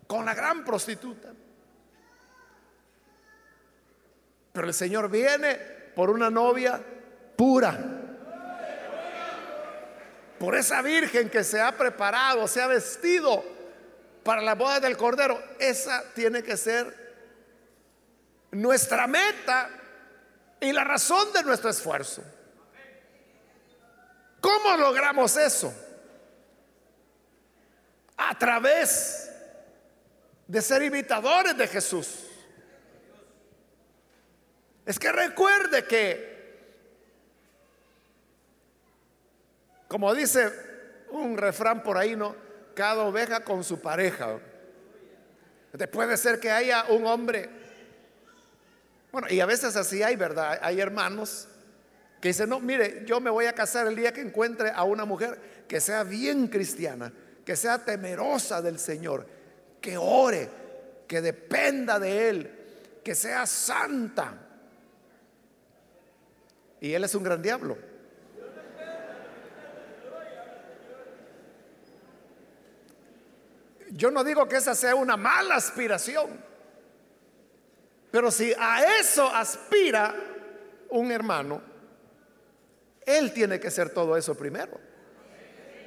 con 0.07 0.25
la 0.25 0.35
gran 0.35 0.65
prostituta. 0.65 1.33
Pero 4.53 4.67
el 4.67 4.75
Señor 4.75 5.09
viene 5.11 5.82
por 5.95 6.11
una 6.11 6.31
novia 6.31 6.81
pura. 7.37 7.79
Por 10.39 10.57
esa 10.57 10.83
virgen 10.83 11.31
que 11.31 11.45
se 11.45 11.61
ha 11.61 11.77
preparado, 11.77 12.49
se 12.49 12.61
ha 12.61 12.67
vestido 12.67 13.45
para 14.25 14.43
la 14.43 14.55
boda 14.55 14.81
del 14.81 14.97
Cordero. 14.97 15.41
Esa 15.59 16.03
tiene 16.15 16.43
que 16.43 16.57
ser 16.57 17.03
nuestra 18.51 19.07
meta 19.07 19.71
y 20.61 20.73
la 20.73 20.85
razón 20.85 21.33
de 21.33 21.43
nuestro 21.43 21.71
esfuerzo. 21.71 22.23
¿Cómo 24.41 24.77
logramos 24.77 25.37
eso? 25.37 25.73
A 28.17 28.37
través 28.37 29.31
de 30.47 30.61
ser 30.61 30.83
imitadores 30.83 31.57
de 31.57 31.69
Jesús. 31.69 32.32
Es 34.85 34.99
que 34.99 35.13
recuerde 35.13 35.85
que, 35.85 36.33
como 39.89 40.15
dice 40.15 40.51
un 41.11 41.37
refrán 41.37 41.83
por 41.83 41.99
ahí, 41.99 42.17
¿no? 42.17 42.35
Cada 42.75 43.05
oveja 43.05 43.45
con 43.45 43.63
su 43.63 43.81
pareja. 43.81 44.39
puede 45.93 46.17
ser 46.17 46.41
que 46.41 46.51
haya 46.51 46.87
un 46.89 47.07
hombre, 47.07 47.49
bueno, 49.13 49.29
y 49.31 49.41
a 49.41 49.47
veces 49.47 49.77
así 49.77 50.03
hay, 50.03 50.17
¿verdad? 50.17 50.59
Hay 50.63 50.81
hermanos 50.81 51.47
que 52.21 52.29
dice, 52.29 52.47
no, 52.47 52.61
mire, 52.61 53.03
yo 53.05 53.21
me 53.21 53.31
voy 53.31 53.47
a 53.47 53.53
casar 53.53 53.87
el 53.87 53.95
día 53.95 54.13
que 54.13 54.23
encuentre 54.23 54.71
a 54.71 54.85
una 54.85 55.05
mujer 55.05 55.65
que 55.69 55.81
sea 55.81 56.03
bien 56.03 56.49
cristiana, 56.49 57.13
que 57.45 57.57
sea 57.57 57.85
temerosa 57.85 58.63
del 58.63 58.79
Señor, 58.79 59.27
que 59.81 59.99
ore, 59.99 60.49
que 61.07 61.21
dependa 61.21 61.99
de 61.99 62.29
Él, 62.29 62.51
que 63.05 63.15
sea 63.15 63.45
santa. 63.47 64.35
Y 66.83 66.95
Él 66.95 67.05
es 67.05 67.15
un 67.15 67.23
gran 67.23 67.41
diablo. 67.41 67.79
Yo 73.91 74.11
no 74.11 74.25
digo 74.25 74.49
que 74.49 74.57
esa 74.57 74.75
sea 74.75 74.97
una 74.97 75.17
mala 75.17 75.55
aspiración, 75.55 76.43
pero 78.11 78.33
si 78.33 78.53
a 78.59 78.99
eso 78.99 79.33
aspira 79.33 80.13
un 80.89 81.13
hermano, 81.13 81.63
él 83.07 83.33
tiene 83.33 83.61
que 83.61 83.71
ser 83.71 83.91
todo 83.91 84.17
eso 84.17 84.35
primero. 84.35 84.81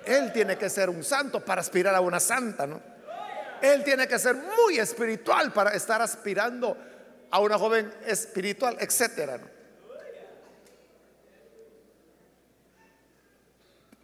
Él 0.05 0.31
tiene 0.31 0.57
que 0.57 0.69
ser 0.69 0.89
un 0.89 1.03
santo 1.03 1.43
para 1.43 1.59
aspirar 1.59 1.93
a 1.93 1.99
una 1.99 2.21
santa, 2.21 2.65
¿no? 2.65 2.81
Él 3.61 3.83
tiene 3.83 4.07
que 4.07 4.17
ser 4.17 4.35
muy 4.35 4.77
espiritual 4.77 5.51
para 5.51 5.71
estar 5.71 6.01
aspirando 6.01 6.77
a 7.31 7.39
una 7.39 7.57
joven 7.57 7.93
espiritual, 8.05 8.77
etcétera, 8.79 9.39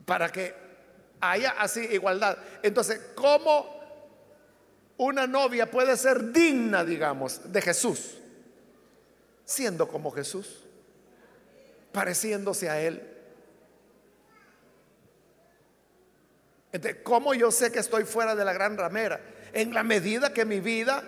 Para 0.05 0.29
que 0.29 0.53
haya 1.19 1.51
así 1.51 1.81
igualdad. 1.91 2.37
Entonces, 2.63 2.99
¿cómo 3.15 3.79
una 4.97 5.27
novia 5.27 5.69
puede 5.69 5.95
ser 5.97 6.31
digna, 6.31 6.83
digamos, 6.83 7.51
de 7.51 7.61
Jesús? 7.61 8.17
Siendo 9.45 9.87
como 9.87 10.11
Jesús 10.11 10.61
pareciéndose 11.91 12.69
a 12.69 12.81
Él. 12.81 13.01
Entonces, 16.71 17.01
¿cómo 17.03 17.33
yo 17.33 17.51
sé 17.51 17.71
que 17.71 17.79
estoy 17.79 18.05
fuera 18.05 18.35
de 18.35 18.45
la 18.45 18.53
gran 18.53 18.77
ramera? 18.77 19.19
En 19.53 19.73
la 19.73 19.83
medida 19.83 20.33
que 20.33 20.45
mi 20.45 20.59
vida 20.61 21.03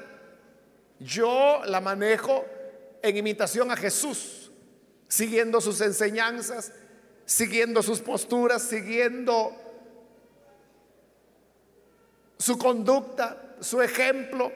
yo 1.00 1.62
la 1.66 1.80
manejo 1.80 2.46
en 3.02 3.18
imitación 3.18 3.72
a 3.72 3.78
Jesús, 3.78 4.52
siguiendo 5.08 5.62
sus 5.62 5.80
enseñanzas, 5.82 6.74
siguiendo 7.26 7.82
sus 7.82 8.00
posturas, 8.00 8.64
siguiendo 8.64 9.56
su 12.38 12.58
conducta, 12.58 13.56
su 13.62 13.82
ejemplo, 13.82 14.52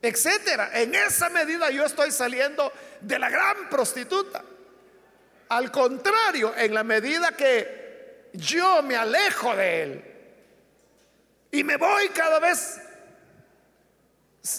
etcétera. 0.00 0.70
En 0.74 0.94
esa 0.94 1.28
medida 1.30 1.70
yo 1.70 1.84
estoy 1.84 2.12
saliendo 2.12 2.72
de 3.00 3.18
la 3.18 3.30
gran 3.30 3.68
prostituta. 3.68 4.44
Al 5.48 5.70
contrario, 5.70 6.54
en 6.56 6.74
la 6.74 6.84
medida 6.84 7.32
que 7.32 8.30
yo 8.32 8.82
me 8.82 8.96
alejo 8.96 9.54
de 9.56 9.82
Él 9.82 10.04
y 11.50 11.64
me 11.64 11.76
voy 11.76 12.08
cada 12.08 12.38
vez 12.38 12.80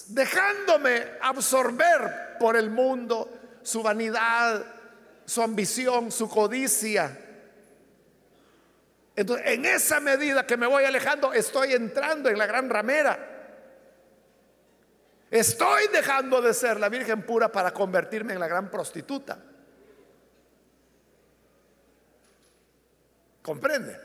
dejándome 0.08 1.04
absorber 1.22 2.38
por 2.40 2.56
el 2.56 2.70
mundo, 2.70 3.30
su 3.64 3.84
vanidad, 3.84 4.66
su 5.26 5.42
ambición, 5.42 6.12
su 6.12 6.30
codicia. 6.30 7.20
Entonces, 9.16 9.48
en 9.48 9.66
esa 9.66 10.00
medida 10.00 10.46
que 10.46 10.58
me 10.58 10.68
voy 10.68 10.84
alejando, 10.84 11.34
estoy 11.34 11.74
entrando 11.74 12.30
en 12.30 12.38
la 12.38 12.46
gran 12.46 12.70
ramera. 12.70 13.32
Estoy 15.32 15.88
dejando 15.88 16.42
de 16.42 16.54
ser 16.54 16.80
la 16.80 16.90
Virgen 16.90 17.24
pura 17.24 17.52
para 17.52 17.74
convertirme 17.74 18.34
en 18.34 18.40
la 18.40 18.48
gran 18.48 18.70
prostituta. 18.70 19.40
¿Comprende? 23.42 24.00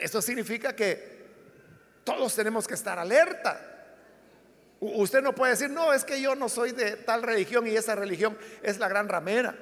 Esto 0.00 0.22
significa 0.22 0.74
que 0.74 1.20
todos 2.04 2.34
tenemos 2.34 2.66
que 2.66 2.74
estar 2.74 2.98
alerta. 2.98 3.66
Usted 4.80 5.22
no 5.22 5.34
puede 5.34 5.52
decir, 5.52 5.70
no, 5.70 5.92
es 5.92 6.04
que 6.04 6.20
yo 6.20 6.34
no 6.34 6.48
soy 6.48 6.72
de 6.72 6.96
tal 6.96 7.22
religión 7.22 7.66
y 7.66 7.76
esa 7.76 7.94
religión 7.94 8.36
es 8.62 8.78
la 8.78 8.88
gran 8.88 9.08
ramera. 9.08 9.54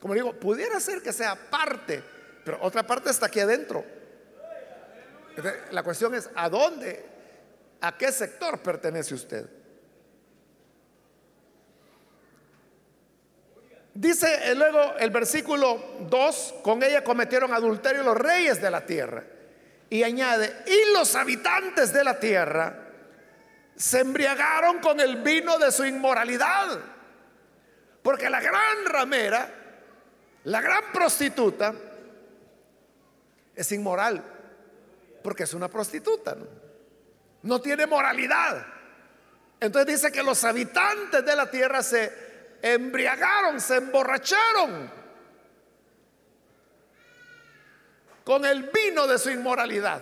Como 0.00 0.14
digo, 0.14 0.32
pudiera 0.34 0.78
ser 0.80 1.02
que 1.02 1.12
sea 1.12 1.34
parte, 1.34 2.02
pero 2.44 2.58
otra 2.60 2.86
parte 2.86 3.10
está 3.10 3.26
aquí 3.26 3.40
adentro. 3.40 3.84
La 5.70 5.82
cuestión 5.82 6.14
es, 6.14 6.30
¿a 6.34 6.48
dónde, 6.48 7.04
a 7.80 7.96
qué 7.96 8.10
sector 8.10 8.58
pertenece 8.60 9.14
usted? 9.14 9.48
Dice 13.96 14.54
luego 14.54 14.94
el 14.98 15.10
versículo 15.10 15.82
2, 16.00 16.54
con 16.62 16.82
ella 16.82 17.02
cometieron 17.02 17.54
adulterio 17.54 18.02
los 18.02 18.16
reyes 18.16 18.60
de 18.60 18.70
la 18.70 18.84
tierra. 18.84 19.24
Y 19.88 20.02
añade, 20.02 20.54
y 20.66 20.92
los 20.92 21.14
habitantes 21.14 21.92
de 21.92 22.04
la 22.04 22.18
tierra 22.18 22.86
se 23.74 24.00
embriagaron 24.00 24.80
con 24.80 25.00
el 25.00 25.22
vino 25.22 25.58
de 25.58 25.72
su 25.72 25.84
inmoralidad. 25.84 26.78
Porque 28.02 28.28
la 28.28 28.40
gran 28.40 28.84
ramera, 28.84 29.48
la 30.46 30.60
gran 30.60 30.92
prostituta, 30.92 31.74
es 33.54 33.72
inmoral. 33.72 34.22
Porque 35.22 35.42
es 35.42 35.54
una 35.54 35.66
prostituta. 35.66 36.36
No, 37.42 37.60
tiene 37.60 37.84
moralidad. 37.86 38.64
Entonces 39.58 39.94
dice 40.00 40.12
que 40.12 40.22
los 40.22 40.44
habitantes 40.44 41.24
de 41.24 41.34
la 41.34 41.50
tierra 41.50 41.82
se 41.82 42.12
embriagaron, 42.62 43.60
se 43.60 43.76
emborracharon 43.76 44.88
con 48.22 48.44
el 48.44 48.70
vino 48.70 49.08
de 49.08 49.18
su 49.18 49.30
inmoralidad. 49.30 50.00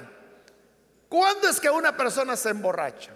¿Cuándo 1.09 1.49
es 1.49 1.59
que 1.59 1.71
una 1.71 1.97
persona 1.97 2.37
se 2.37 2.51
emborracha? 2.51 3.13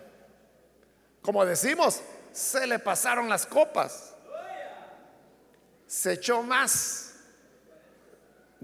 Como 1.20 1.44
decimos, 1.44 2.00
se 2.32 2.66
le 2.66 2.78
pasaron 2.78 3.28
las 3.28 3.44
copas. 3.44 4.14
Se 5.86 6.14
echó 6.14 6.42
más 6.42 7.07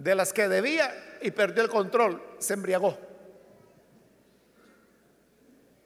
de 0.04 0.14
las 0.14 0.34
que 0.34 0.48
debía 0.48 1.18
y 1.22 1.30
perdió 1.30 1.62
el 1.62 1.70
control, 1.70 2.22
se 2.38 2.52
embriagó. 2.52 2.98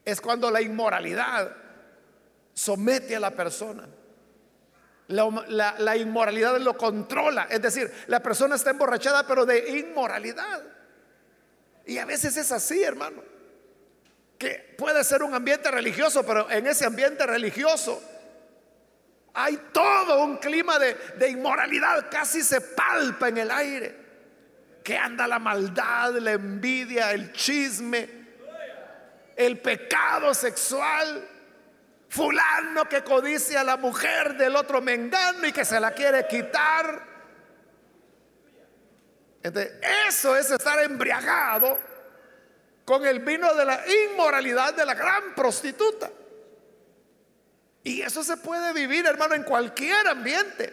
Es 0.04 0.20
cuando 0.20 0.50
la 0.50 0.60
inmoralidad 0.60 1.54
somete 2.52 3.14
a 3.14 3.20
la 3.20 3.30
persona. 3.30 3.86
La, 5.06 5.96
inmoralidad 5.96 6.58
lo 6.58 6.76
controla. 6.76 7.46
Es 7.48 7.62
decir, 7.62 7.92
la 8.08 8.20
persona 8.20 8.56
está 8.56 8.70
emborrachada, 8.70 9.24
pero 9.24 9.46
de 9.46 9.78
inmoralidad. 9.78 10.64
Y 11.86 11.98
a 11.98 12.04
veces 12.04 12.36
es 12.36 12.50
así, 12.50 12.82
hermano. 12.82 13.22
Que 14.36 14.74
puede 14.76 15.04
ser 15.04 15.22
un 15.22 15.32
ambiente 15.32 15.70
religioso, 15.70 16.26
pero 16.26 16.50
en 16.50 16.66
ese 16.66 16.84
ambiente 16.84 17.24
religioso 17.24 18.02
hay 19.32 19.56
todo 19.72 20.24
un 20.24 20.38
clima 20.38 20.76
de, 20.80 20.94
de 21.16 21.30
inmoralidad. 21.30 22.10
Casi 22.10 22.42
se 22.42 22.60
palpa 22.60 23.28
en 23.28 23.38
el 23.38 23.50
aire. 23.52 23.97
Que 24.88 24.96
anda 24.96 25.28
la 25.28 25.38
maldad, 25.38 26.14
la 26.16 26.32
envidia, 26.32 27.12
el 27.12 27.30
chisme, 27.34 28.08
el 29.36 29.58
pecado 29.58 30.32
sexual 30.32 31.28
Fulano 32.08 32.88
que 32.88 33.04
codicia 33.04 33.60
a 33.60 33.64
la 33.64 33.76
mujer 33.76 34.38
del 34.38 34.56
otro 34.56 34.80
mengano 34.80 35.46
y 35.46 35.52
que 35.52 35.66
se 35.66 35.78
la 35.78 35.90
quiere 35.90 36.26
quitar. 36.26 37.06
eso 40.08 40.34
es 40.34 40.50
estar 40.50 40.82
embriagado 40.82 41.78
con 42.86 43.04
el 43.04 43.20
vino 43.20 43.52
de 43.52 43.66
la 43.66 43.84
inmoralidad 44.06 44.72
de 44.72 44.86
la 44.86 44.94
gran 44.94 45.34
prostituta. 45.34 46.10
Y 47.84 48.00
eso 48.00 48.24
se 48.24 48.38
puede 48.38 48.72
vivir, 48.72 49.04
hermano, 49.04 49.34
en 49.34 49.42
cualquier 49.42 50.08
ambiente. 50.08 50.72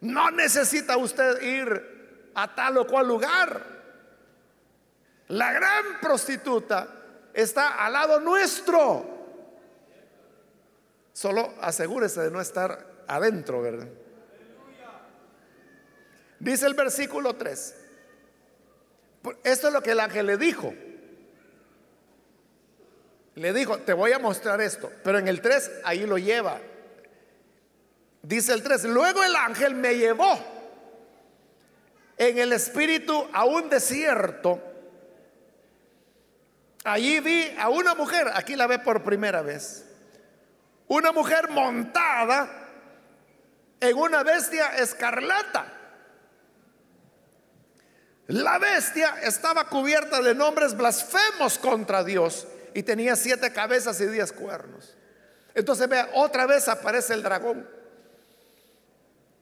No 0.00 0.30
necesita 0.30 0.96
usted 0.96 1.42
ir 1.42 1.95
a 2.36 2.54
tal 2.54 2.76
o 2.76 2.86
cual 2.86 3.08
lugar. 3.08 3.62
La 5.28 5.52
gran 5.52 6.00
prostituta 6.00 6.86
está 7.32 7.84
al 7.84 7.92
lado 7.94 8.20
nuestro. 8.20 9.16
Solo 11.12 11.54
asegúrese 11.60 12.20
de 12.20 12.30
no 12.30 12.40
estar 12.40 13.04
adentro, 13.08 13.62
¿verdad? 13.62 13.88
Dice 16.38 16.66
el 16.66 16.74
versículo 16.74 17.34
3. 17.36 17.74
Esto 19.42 19.68
es 19.68 19.72
lo 19.72 19.82
que 19.82 19.92
el 19.92 20.00
ángel 20.00 20.26
le 20.26 20.36
dijo. 20.36 20.74
Le 23.34 23.52
dijo, 23.54 23.78
te 23.78 23.94
voy 23.94 24.12
a 24.12 24.18
mostrar 24.18 24.60
esto. 24.60 24.92
Pero 25.02 25.18
en 25.18 25.28
el 25.28 25.40
3 25.40 25.80
ahí 25.84 26.06
lo 26.06 26.18
lleva. 26.18 26.60
Dice 28.20 28.52
el 28.52 28.62
3, 28.62 28.84
luego 28.84 29.24
el 29.24 29.34
ángel 29.34 29.74
me 29.74 29.96
llevó 29.96 30.55
en 32.16 32.38
el 32.38 32.52
espíritu 32.52 33.28
a 33.32 33.44
un 33.44 33.68
desierto. 33.68 34.62
Allí 36.84 37.20
vi 37.20 37.54
a 37.58 37.68
una 37.68 37.94
mujer, 37.94 38.30
aquí 38.34 38.56
la 38.56 38.66
ve 38.66 38.78
por 38.78 39.02
primera 39.02 39.42
vez 39.42 39.86
una 40.88 41.12
mujer 41.12 41.50
montada 41.50 42.48
en 43.80 43.96
una 43.96 44.22
bestia 44.22 44.76
escarlata. 44.76 45.72
La 48.28 48.58
bestia 48.58 49.20
estaba 49.22 49.68
cubierta 49.68 50.20
de 50.20 50.34
nombres 50.34 50.76
blasfemos 50.76 51.58
contra 51.58 52.02
Dios 52.02 52.46
y 52.74 52.82
tenía 52.82 53.14
siete 53.16 53.52
cabezas 53.52 54.00
y 54.00 54.06
diez 54.06 54.32
cuernos. 54.32 54.96
Entonces 55.54 55.88
vea, 55.88 56.10
otra 56.14 56.46
vez 56.46 56.68
aparece 56.68 57.14
el 57.14 57.22
dragón. 57.22 57.68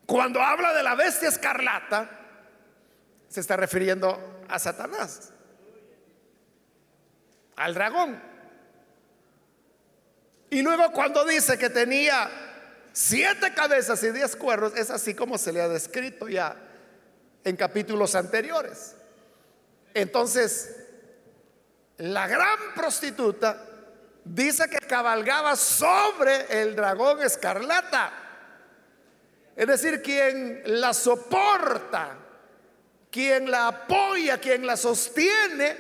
Cuando 0.07 0.43
habla 0.43 0.75
de 0.75 0.83
la 0.83 0.95
bestia 0.95 1.29
escarlata, 1.29 2.11
se 3.35 3.41
está 3.41 3.57
refiriendo 3.57 4.45
a 4.49 4.61
Satanás, 4.61 5.33
al 7.57 7.75
dragón. 7.75 8.23
Y 10.51 10.63
luego 10.63 10.93
cuando 10.93 11.25
dice 11.25 11.59
que 11.59 11.69
tenía 11.69 12.31
siete 12.93 13.53
cabezas 13.53 14.01
y 14.05 14.13
diez 14.13 14.37
cuernos, 14.37 14.77
es 14.77 14.89
así 14.89 15.15
como 15.15 15.37
se 15.37 15.53
le 15.53 15.61
ha 15.61 15.67
descrito 15.67 16.29
ya 16.29 16.55
en 17.43 17.57
capítulos 17.57 18.15
anteriores. 18.15 18.95
Entonces, 19.95 20.77
la 21.97 22.29
gran 22.29 22.57
prostituta 22.77 23.67
dice 24.23 24.69
que 24.69 24.79
cabalgaba 24.79 25.57
sobre 25.57 26.63
el 26.63 26.77
dragón 26.77 27.21
escarlata. 27.21 28.13
Es 29.57 29.67
decir, 29.67 30.03
quien 30.03 30.63
la 30.67 30.95
soporta, 30.95 32.21
quien 33.15 33.49
la 33.49 33.69
apoya, 33.69 34.39
quien 34.39 34.67
la 34.67 34.77
sostiene, 34.77 35.77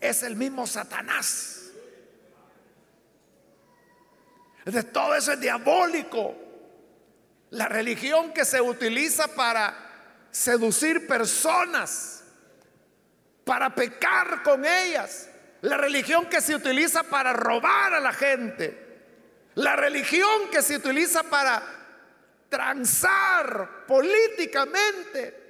es 0.00 0.22
el 0.22 0.36
mismo 0.36 0.66
Satanás. 0.66 1.70
Entonces 4.64 4.90
todo 4.90 5.14
eso 5.14 5.32
es 5.32 5.40
diabólico. 5.40 6.34
La 7.50 7.68
religión 7.68 8.32
que 8.32 8.46
se 8.46 8.58
utiliza 8.62 9.28
para 9.28 9.74
seducir 10.30 11.06
personas, 11.06 12.24
para 13.44 13.74
pecar 13.74 14.42
con 14.42 14.64
ellas. 14.64 15.28
La 15.60 15.76
religión 15.76 16.24
que 16.24 16.40
se 16.40 16.54
utiliza 16.54 17.02
para 17.02 17.34
robar 17.34 17.92
a 17.92 18.00
la 18.00 18.14
gente. 18.14 19.02
La 19.56 19.76
religión 19.76 20.48
que 20.50 20.62
se 20.62 20.76
utiliza 20.76 21.22
para 21.24 21.62
transar 22.48 23.84
políticamente. 23.86 25.45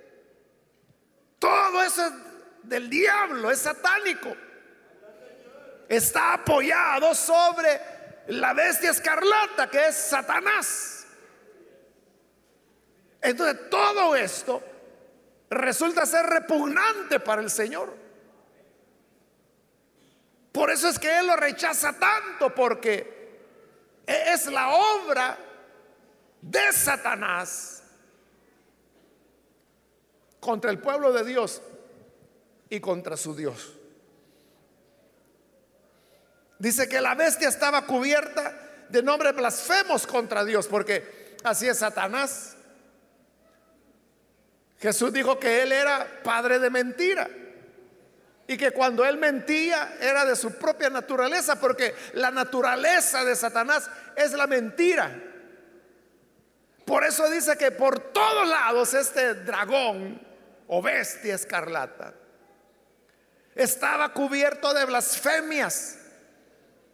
Todo 1.39 1.83
eso 1.83 2.07
es 2.07 2.13
del 2.63 2.89
diablo, 2.89 3.51
es 3.51 3.61
satánico. 3.61 4.35
Está 5.89 6.35
apoyado 6.35 7.15
sobre 7.15 7.81
la 8.29 8.53
bestia 8.53 8.91
escarlata 8.91 9.71
que 9.71 9.87
es 9.87 9.97
Satanás. 9.97 11.07
Entonces 13.21 13.71
todo 13.71 14.17
esto 14.17 14.63
resulta 15.51 16.07
ser 16.07 16.27
repugnante 16.27 17.21
para 17.21 17.43
el 17.43 17.51
Señor. 17.51 17.95
Por 20.53 20.71
eso 20.71 20.89
es 20.89 20.99
que 20.99 21.19
Él 21.19 21.27
lo 21.27 21.37
rechaza 21.37 21.93
tanto, 21.93 22.55
porque 22.55 23.15
es 24.07 24.47
la 24.47 24.71
obra 24.71 25.37
de 26.41 26.73
Satanás 26.73 27.76
contra 30.41 30.71
el 30.71 30.79
pueblo 30.79 31.13
de 31.13 31.25
Dios 31.25 31.63
y 32.69 32.81
contra 32.81 33.17
su 33.17 33.35
Dios. 33.35 33.73
Dice 36.59 36.89
que 36.89 37.01
la 37.01 37.15
bestia 37.15 37.49
estaba 37.49 37.87
cubierta 37.87 38.67
de 38.89 39.03
nombres 39.03 39.35
blasfemos 39.35 40.07
contra 40.07 40.45
Dios, 40.45 40.67
porque 40.67 41.37
así 41.45 41.69
es 41.69 41.79
Satanás. 41.79 42.57
Jesús 44.79 45.13
dijo 45.13 45.39
que 45.39 45.63
él 45.63 45.73
era 45.73 46.07
padre 46.23 46.59
de 46.59 46.71
mentira 46.71 47.29
y 48.47 48.57
que 48.57 48.71
cuando 48.71 49.05
él 49.05 49.17
mentía 49.17 49.97
era 50.01 50.25
de 50.25 50.37
su 50.37 50.53
propia 50.53 50.89
naturaleza, 50.89 51.59
porque 51.61 51.95
la 52.15 52.31
naturaleza 52.31 53.25
de 53.25 53.35
Satanás 53.35 53.91
es 54.15 54.33
la 54.33 54.47
mentira. 54.47 55.11
Por 56.85 57.05
eso 57.05 57.29
dice 57.29 57.57
que 57.57 57.73
por 57.73 57.99
todos 57.99 58.49
lados 58.49 58.95
este 58.95 59.35
dragón 59.35 60.26
o 60.69 60.83
bestia 60.83 61.35
escarlata 61.35 62.15
estaba 63.57 64.13
cubierto 64.13 64.73
de 64.75 64.85
blasfemias 64.85 65.99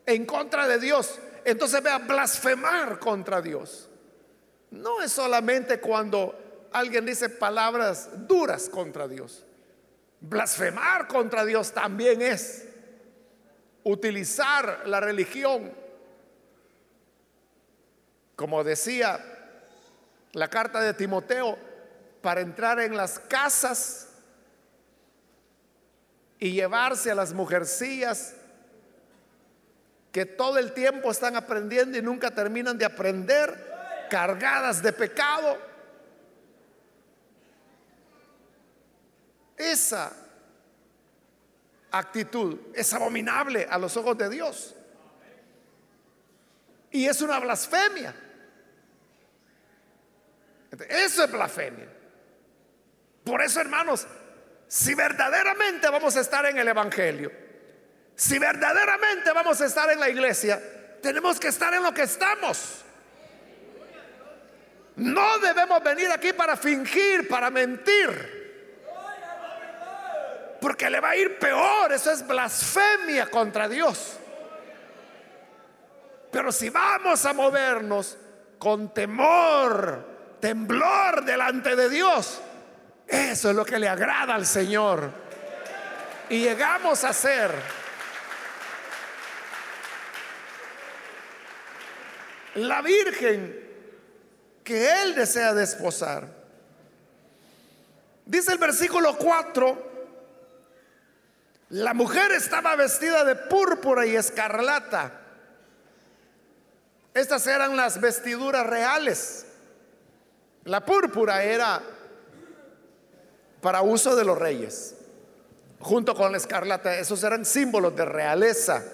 en 0.07 0.25
contra 0.25 0.69
de 0.69 0.79
Dios. 0.79 1.19
Entonces 1.45 1.83
vea, 1.83 1.99
blasfemar 1.99 3.01
contra 3.01 3.43
Dios. 3.43 3.91
No 4.71 5.03
es 5.03 5.13
solamente 5.13 5.81
cuando 5.81 6.69
alguien 6.73 7.05
dice 7.05 7.29
palabras 7.29 8.09
duras 8.29 8.69
contra 8.69 9.09
Dios. 9.09 9.45
Blasfemar 10.21 11.09
contra 11.09 11.45
Dios 11.45 11.73
también 11.73 12.23
es 12.23 12.69
utilizar 13.83 14.87
la 14.87 15.01
religión, 15.01 15.73
como 18.37 18.63
decía 18.63 19.19
la 20.33 20.49
carta 20.49 20.81
de 20.81 20.95
Timoteo, 20.95 21.59
para 22.23 22.41
entrar 22.41 22.81
en 22.81 22.97
las 22.97 23.19
casas 23.19 24.09
y 26.39 26.53
llevarse 26.53 27.11
a 27.11 27.15
las 27.15 27.33
mujercillas 27.33 28.35
que 30.13 30.27
todo 30.27 30.59
el 30.59 30.73
tiempo 30.73 31.11
están 31.11 31.37
aprendiendo 31.37 31.99
y 31.99 32.03
nunca 32.03 32.31
terminan 32.31 32.79
de 32.79 32.85
aprender, 32.85 34.07
cargadas 34.11 34.83
de 34.83 34.93
pecado. 34.93 35.59
Esa 39.57 40.13
actitud 41.91 42.59
es 42.75 42.93
abominable 42.93 43.67
a 43.71 43.79
los 43.79 43.97
ojos 43.97 44.17
de 44.19 44.29
Dios. 44.29 44.75
Y 46.91 47.07
es 47.07 47.23
una 47.23 47.41
blasfemia. 47.41 48.15
Eso 50.89 51.25
es 51.25 51.33
blasfemia. 51.33 51.92
Por 53.25 53.43
eso, 53.43 53.61
hermanos, 53.61 54.07
si 54.67 54.95
verdaderamente 54.95 55.89
vamos 55.89 56.17
a 56.17 56.21
estar 56.21 56.45
en 56.47 56.59
el 56.59 56.69
Evangelio, 56.69 57.31
si 58.15 58.39
verdaderamente 58.39 59.33
vamos 59.33 59.61
a 59.61 59.67
estar 59.67 59.91
en 59.91 60.01
la 60.01 60.09
iglesia, 60.09 60.61
tenemos 61.01 61.39
que 61.39 61.49
estar 61.49 61.73
en 61.75 61.83
lo 61.83 61.93
que 61.93 62.03
estamos. 62.03 62.83
No 64.97 65.39
debemos 65.39 65.83
venir 65.83 66.11
aquí 66.11 66.33
para 66.33 66.57
fingir, 66.57 67.27
para 67.29 67.51
mentir. 67.51 68.41
Porque 70.61 70.89
le 70.89 71.01
va 71.01 71.11
a 71.11 71.17
ir 71.17 71.39
peor. 71.39 71.93
Eso 71.93 72.13
es 72.13 72.27
blasfemia 72.27 73.27
contra 73.27 73.69
Dios. 73.69 74.19
Pero 76.31 76.53
si 76.53 76.71
vamos 76.71 77.27
a 77.27 77.33
movernos 77.33 78.17
con 78.59 78.95
temor, 78.95 80.37
temblor 80.41 81.25
delante 81.25 81.75
de 81.75 81.91
Dios, 81.91 82.41
eso 83.13 83.51
es 83.51 83.57
lo 83.57 83.65
que 83.65 83.79
le 83.79 83.89
agrada 83.89 84.35
al 84.35 84.47
Señor. 84.47 85.11
Y 86.31 86.41
llegamos 86.41 87.05
a 87.05 87.13
ser 87.13 87.53
la 92.55 92.81
Virgen 92.81 93.61
que 94.65 95.03
Él 95.03 95.15
desea 95.15 95.53
desposar. 95.53 96.27
Dice 98.25 98.53
el 98.53 98.59
versículo 98.59 99.17
4, 99.19 99.93
la 101.71 101.93
mujer 101.93 102.33
estaba 102.33 102.77
vestida 102.77 103.25
de 103.25 103.35
púrpura 103.37 104.07
y 104.07 104.17
escarlata. 104.17 105.21
Estas 107.13 107.47
eran 107.47 107.77
las 107.77 108.01
vestiduras 108.01 108.67
reales. 108.67 109.45
La 110.65 110.83
púrpura 110.83 111.43
era 111.43 111.83
para 113.63 113.81
uso 113.81 114.17
de 114.17 114.25
los 114.25 114.37
reyes, 114.37 114.97
junto 115.79 116.15
con 116.15 116.33
la 116.33 116.37
escarlata. 116.37 116.99
Esos 116.99 117.23
eran 117.23 117.47
símbolos 117.47 117.97
de 117.97 118.05
realeza. 118.05 118.85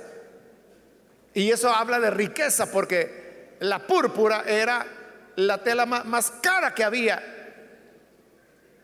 Y 1.33 1.51
eso 1.51 1.71
habla 1.71 1.99
de 1.99 2.11
riqueza, 2.11 2.71
porque 2.71 3.57
la 3.61 3.87
púrpura 3.87 4.45
era 4.47 4.87
la 5.37 5.59
tela 5.59 5.87
más, 5.87 6.31
cara 6.43 6.75
que 6.75 6.85
había. 6.85 7.23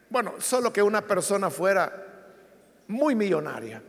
Bueno, 0.09 0.35
solo 0.39 0.73
que 0.73 0.83
una 0.83 1.07
persona 1.07 1.51
fuera 1.51 2.07
muy 2.89 3.15
millonaria 3.15 3.83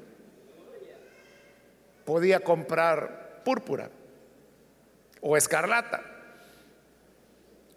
podía 2.03 2.41
comprar 2.41 3.41
púrpura 3.45 3.89
o 5.21 5.37
escarlata. 5.37 6.03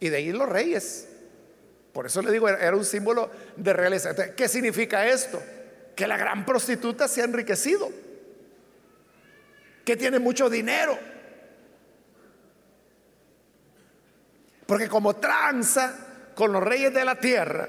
Y 0.00 0.08
de 0.08 0.16
ahí 0.16 0.32
los 0.32 0.48
reyes. 0.48 1.08
Por 1.98 2.06
eso 2.06 2.22
le 2.22 2.30
digo, 2.30 2.48
era 2.48 2.76
un 2.76 2.84
símbolo 2.84 3.28
de 3.56 3.72
realeza. 3.72 4.14
¿Qué 4.36 4.46
significa 4.46 5.04
esto? 5.04 5.42
Que 5.96 6.06
la 6.06 6.16
gran 6.16 6.46
prostituta 6.46 7.08
se 7.08 7.22
ha 7.22 7.24
enriquecido, 7.24 7.90
que 9.84 9.96
tiene 9.96 10.20
mucho 10.20 10.48
dinero 10.48 10.96
Porque 14.64 14.88
como 14.88 15.16
tranza 15.16 16.30
con 16.36 16.52
los 16.52 16.62
reyes 16.62 16.94
de 16.94 17.04
la 17.04 17.16
tierra, 17.16 17.68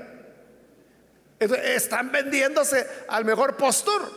están 1.40 2.12
vendiéndose 2.12 2.88
al 3.08 3.26
mejor 3.26 3.58
postor. 3.58 4.12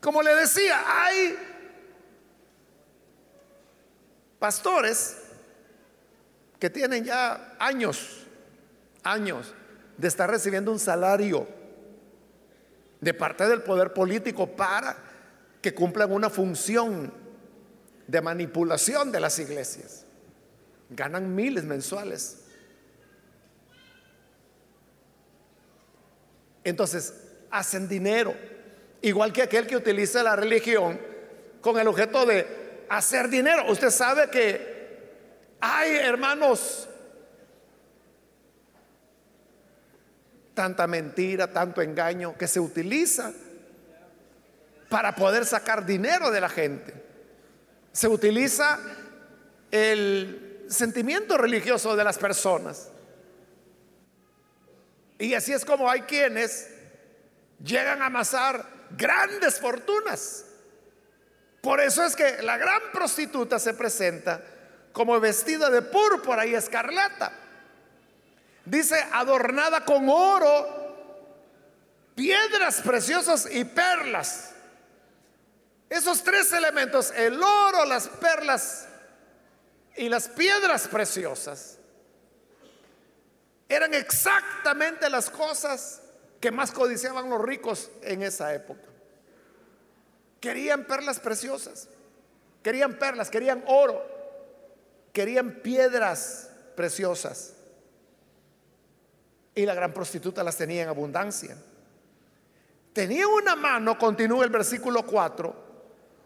Como 0.00 0.22
le 0.22 0.34
decía, 0.34 0.82
hay 0.86 1.38
pastores 4.40 5.23
que 6.58 6.70
tienen 6.70 7.04
ya 7.04 7.56
años, 7.58 8.24
años 9.02 9.54
de 9.96 10.08
estar 10.08 10.30
recibiendo 10.30 10.72
un 10.72 10.78
salario 10.78 11.46
de 13.00 13.14
parte 13.14 13.46
del 13.46 13.62
poder 13.62 13.92
político 13.92 14.46
para 14.46 14.96
que 15.60 15.74
cumplan 15.74 16.12
una 16.12 16.30
función 16.30 17.12
de 18.06 18.20
manipulación 18.20 19.12
de 19.12 19.20
las 19.20 19.38
iglesias. 19.38 20.04
Ganan 20.90 21.34
miles 21.34 21.64
mensuales. 21.64 22.44
Entonces, 26.62 27.14
hacen 27.50 27.88
dinero. 27.88 28.34
Igual 29.02 29.32
que 29.32 29.42
aquel 29.42 29.66
que 29.66 29.76
utiliza 29.76 30.22
la 30.22 30.34
religión 30.34 30.98
con 31.60 31.78
el 31.78 31.86
objeto 31.88 32.24
de 32.24 32.46
hacer 32.88 33.28
dinero. 33.28 33.70
Usted 33.70 33.90
sabe 33.90 34.30
que 34.30 34.73
hay, 35.64 35.96
hermanos, 35.96 36.86
tanta 40.52 40.86
mentira, 40.86 41.50
tanto 41.50 41.80
engaño 41.80 42.36
que 42.36 42.46
se 42.46 42.60
utiliza 42.60 43.32
para 44.90 45.14
poder 45.14 45.46
sacar 45.46 45.86
dinero 45.86 46.30
de 46.30 46.40
la 46.40 46.50
gente. 46.50 46.92
Se 47.92 48.08
utiliza 48.08 48.78
el 49.70 50.66
sentimiento 50.68 51.38
religioso 51.38 51.96
de 51.96 52.04
las 52.04 52.18
personas. 52.18 52.90
Y 55.18 55.32
así 55.32 55.54
es 55.54 55.64
como 55.64 55.88
hay 55.88 56.02
quienes 56.02 56.68
llegan 57.64 58.02
a 58.02 58.06
amasar 58.06 58.66
grandes 58.90 59.58
fortunas. 59.58 60.44
Por 61.62 61.80
eso 61.80 62.04
es 62.04 62.14
que 62.14 62.42
la 62.42 62.58
gran 62.58 62.82
prostituta 62.92 63.58
se 63.58 63.72
presenta 63.72 64.42
como 64.94 65.18
vestida 65.18 65.68
de 65.70 65.82
púrpura 65.82 66.46
y 66.46 66.54
escarlata. 66.54 67.32
Dice, 68.64 68.94
adornada 69.12 69.84
con 69.84 70.08
oro, 70.08 70.94
piedras 72.14 72.80
preciosas 72.80 73.48
y 73.50 73.64
perlas. 73.64 74.54
Esos 75.90 76.22
tres 76.22 76.52
elementos, 76.52 77.10
el 77.10 77.42
oro, 77.42 77.84
las 77.84 78.08
perlas 78.08 78.86
y 79.96 80.08
las 80.08 80.28
piedras 80.28 80.86
preciosas 80.86 81.78
eran 83.68 83.94
exactamente 83.94 85.10
las 85.10 85.28
cosas 85.28 86.02
que 86.40 86.52
más 86.52 86.70
codiciaban 86.70 87.28
los 87.28 87.42
ricos 87.42 87.90
en 88.02 88.22
esa 88.22 88.54
época. 88.54 88.86
Querían 90.40 90.84
perlas 90.84 91.18
preciosas, 91.18 91.88
querían 92.62 92.94
perlas, 92.94 93.28
querían 93.28 93.64
oro, 93.66 94.13
querían 95.14 95.62
piedras 95.62 96.50
preciosas. 96.76 97.54
Y 99.54 99.64
la 99.64 99.72
gran 99.72 99.94
prostituta 99.94 100.42
las 100.42 100.56
tenía 100.56 100.82
en 100.82 100.88
abundancia. 100.88 101.56
Tenía 102.92 103.26
una 103.28 103.54
mano, 103.54 103.96
continúa 103.96 104.44
el 104.44 104.50
versículo 104.50 105.06
4, 105.06 105.64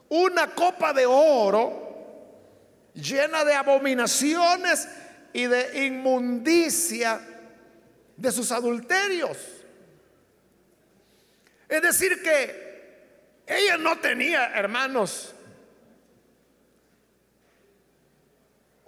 una 0.09 0.55
copa 0.55 0.93
de 0.93 1.07
oro 1.07 1.87
llena 2.95 3.45
de 3.45 3.55
abominaciones 3.55 4.89
y 5.35 5.47
de 5.47 5.87
inmundicia 5.87 7.21
de 8.17 8.33
sus 8.33 8.51
adulterios. 8.51 9.37
Es 11.69 11.83
decir, 11.83 12.23
que 12.23 13.45
ella 13.47 13.77
no 13.77 13.99
tenía, 13.99 14.47
hermanos, 14.55 15.35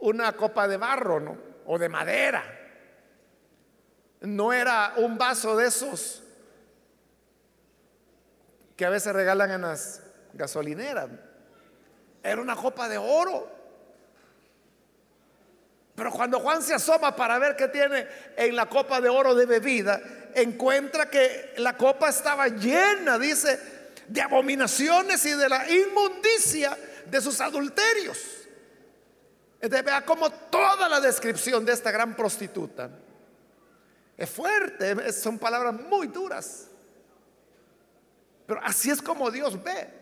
una 0.00 0.32
copa 0.32 0.66
de 0.66 0.76
barro 0.76 1.20
¿no? 1.20 1.38
o 1.66 1.78
de 1.78 1.88
madera. 1.88 2.44
No 4.20 4.52
era 4.52 4.94
un 4.96 5.16
vaso 5.16 5.56
de 5.56 5.68
esos 5.68 6.22
que 8.76 8.84
a 8.84 8.90
veces 8.90 9.12
regalan 9.12 9.50
en 9.50 9.62
las 9.62 10.02
gasolineras. 10.32 11.08
Era 12.22 12.40
una 12.40 12.56
copa 12.56 12.88
de 12.88 12.98
oro. 12.98 13.60
Pero 15.94 16.10
cuando 16.12 16.40
Juan 16.40 16.62
se 16.62 16.74
asoma 16.74 17.14
para 17.14 17.38
ver 17.38 17.56
qué 17.56 17.68
tiene 17.68 18.06
en 18.36 18.56
la 18.56 18.66
copa 18.66 19.00
de 19.00 19.08
oro 19.08 19.34
de 19.34 19.44
bebida, 19.44 20.00
encuentra 20.34 21.10
que 21.10 21.54
la 21.58 21.76
copa 21.76 22.08
estaba 22.08 22.48
llena, 22.48 23.18
dice, 23.18 23.60
de 24.08 24.22
abominaciones 24.22 25.24
y 25.26 25.32
de 25.32 25.48
la 25.48 25.68
inmundicia 25.68 26.76
de 27.06 27.20
sus 27.20 27.40
adulterios. 27.40 28.39
Entonces 29.60 29.84
vea 29.84 30.04
como 30.04 30.30
toda 30.30 30.88
la 30.88 31.00
descripción 31.00 31.64
de 31.64 31.72
esta 31.72 31.90
gran 31.90 32.16
prostituta 32.16 32.90
es 34.20 34.28
fuerte, 34.28 35.10
son 35.14 35.38
palabras 35.38 35.72
muy 35.72 36.08
duras. 36.08 36.68
Pero 38.46 38.60
así 38.62 38.90
es 38.90 39.00
como 39.00 39.30
Dios 39.30 39.62
ve. 39.62 39.98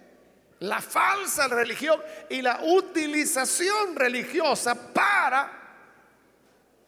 la 0.59 0.81
falsa 0.81 1.47
religión 1.47 2.03
y 2.29 2.43
la 2.43 2.59
utilización 2.65 3.95
religiosa 3.95 4.75
para 4.93 5.53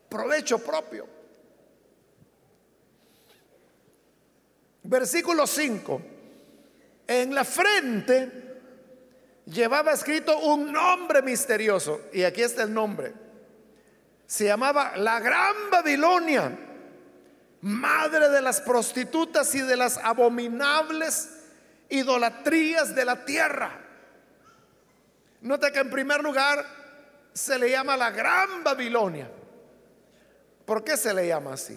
provecho 0.08 0.58
propio. 0.58 1.06
Versículo 4.82 5.46
5. 5.46 6.02
En 7.06 7.32
la 7.32 7.44
frente 7.44 8.49
llevaba 9.50 9.92
escrito 9.92 10.38
un 10.38 10.72
nombre 10.72 11.22
misterioso. 11.22 12.00
Y 12.12 12.22
aquí 12.22 12.42
está 12.42 12.62
el 12.62 12.72
nombre. 12.72 13.12
Se 14.26 14.44
llamaba 14.44 14.96
la 14.96 15.18
Gran 15.18 15.54
Babilonia, 15.70 16.56
madre 17.62 18.28
de 18.28 18.40
las 18.40 18.60
prostitutas 18.60 19.54
y 19.54 19.60
de 19.60 19.76
las 19.76 19.98
abominables 19.98 21.30
idolatrías 21.88 22.94
de 22.94 23.04
la 23.04 23.24
tierra. 23.24 23.72
Nota 25.40 25.72
que 25.72 25.80
en 25.80 25.90
primer 25.90 26.22
lugar 26.22 26.64
se 27.32 27.58
le 27.58 27.70
llama 27.70 27.96
la 27.96 28.10
Gran 28.10 28.62
Babilonia. 28.62 29.28
¿Por 30.64 30.84
qué 30.84 30.96
se 30.96 31.12
le 31.12 31.26
llama 31.26 31.54
así? 31.54 31.76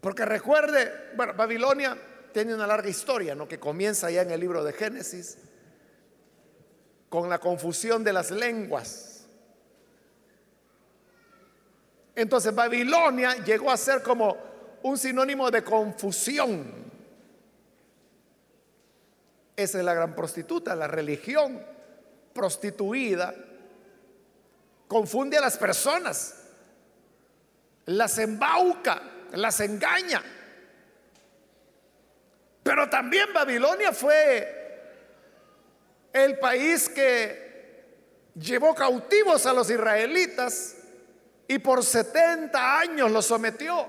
Porque 0.00 0.24
recuerde, 0.24 1.10
bueno, 1.16 1.34
Babilonia 1.34 1.98
tiene 2.32 2.54
una 2.54 2.68
larga 2.68 2.88
historia, 2.88 3.34
¿no? 3.34 3.48
Que 3.48 3.58
comienza 3.58 4.08
ya 4.12 4.22
en 4.22 4.30
el 4.30 4.38
libro 4.38 4.62
de 4.62 4.72
Génesis 4.72 5.38
con 7.08 7.28
la 7.28 7.38
confusión 7.38 8.04
de 8.04 8.12
las 8.12 8.30
lenguas. 8.30 9.26
Entonces 12.14 12.54
Babilonia 12.54 13.36
llegó 13.44 13.70
a 13.70 13.76
ser 13.76 14.02
como 14.02 14.36
un 14.82 14.98
sinónimo 14.98 15.50
de 15.50 15.62
confusión. 15.62 16.88
Esa 19.54 19.78
es 19.78 19.84
la 19.84 19.94
gran 19.94 20.14
prostituta, 20.14 20.74
la 20.74 20.86
religión 20.86 21.64
prostituida 22.32 23.34
confunde 24.86 25.36
a 25.36 25.40
las 25.40 25.56
personas, 25.58 26.34
las 27.86 28.18
embauca, 28.18 29.02
las 29.32 29.60
engaña. 29.60 30.22
Pero 32.62 32.88
también 32.88 33.32
Babilonia 33.32 33.92
fue 33.92 34.57
el 36.24 36.38
país 36.38 36.88
que 36.88 37.48
llevó 38.34 38.74
cautivos 38.74 39.46
a 39.46 39.52
los 39.52 39.70
israelitas 39.70 40.76
y 41.46 41.58
por 41.58 41.84
70 41.84 42.78
años 42.78 43.10
los 43.10 43.26
sometió 43.26 43.86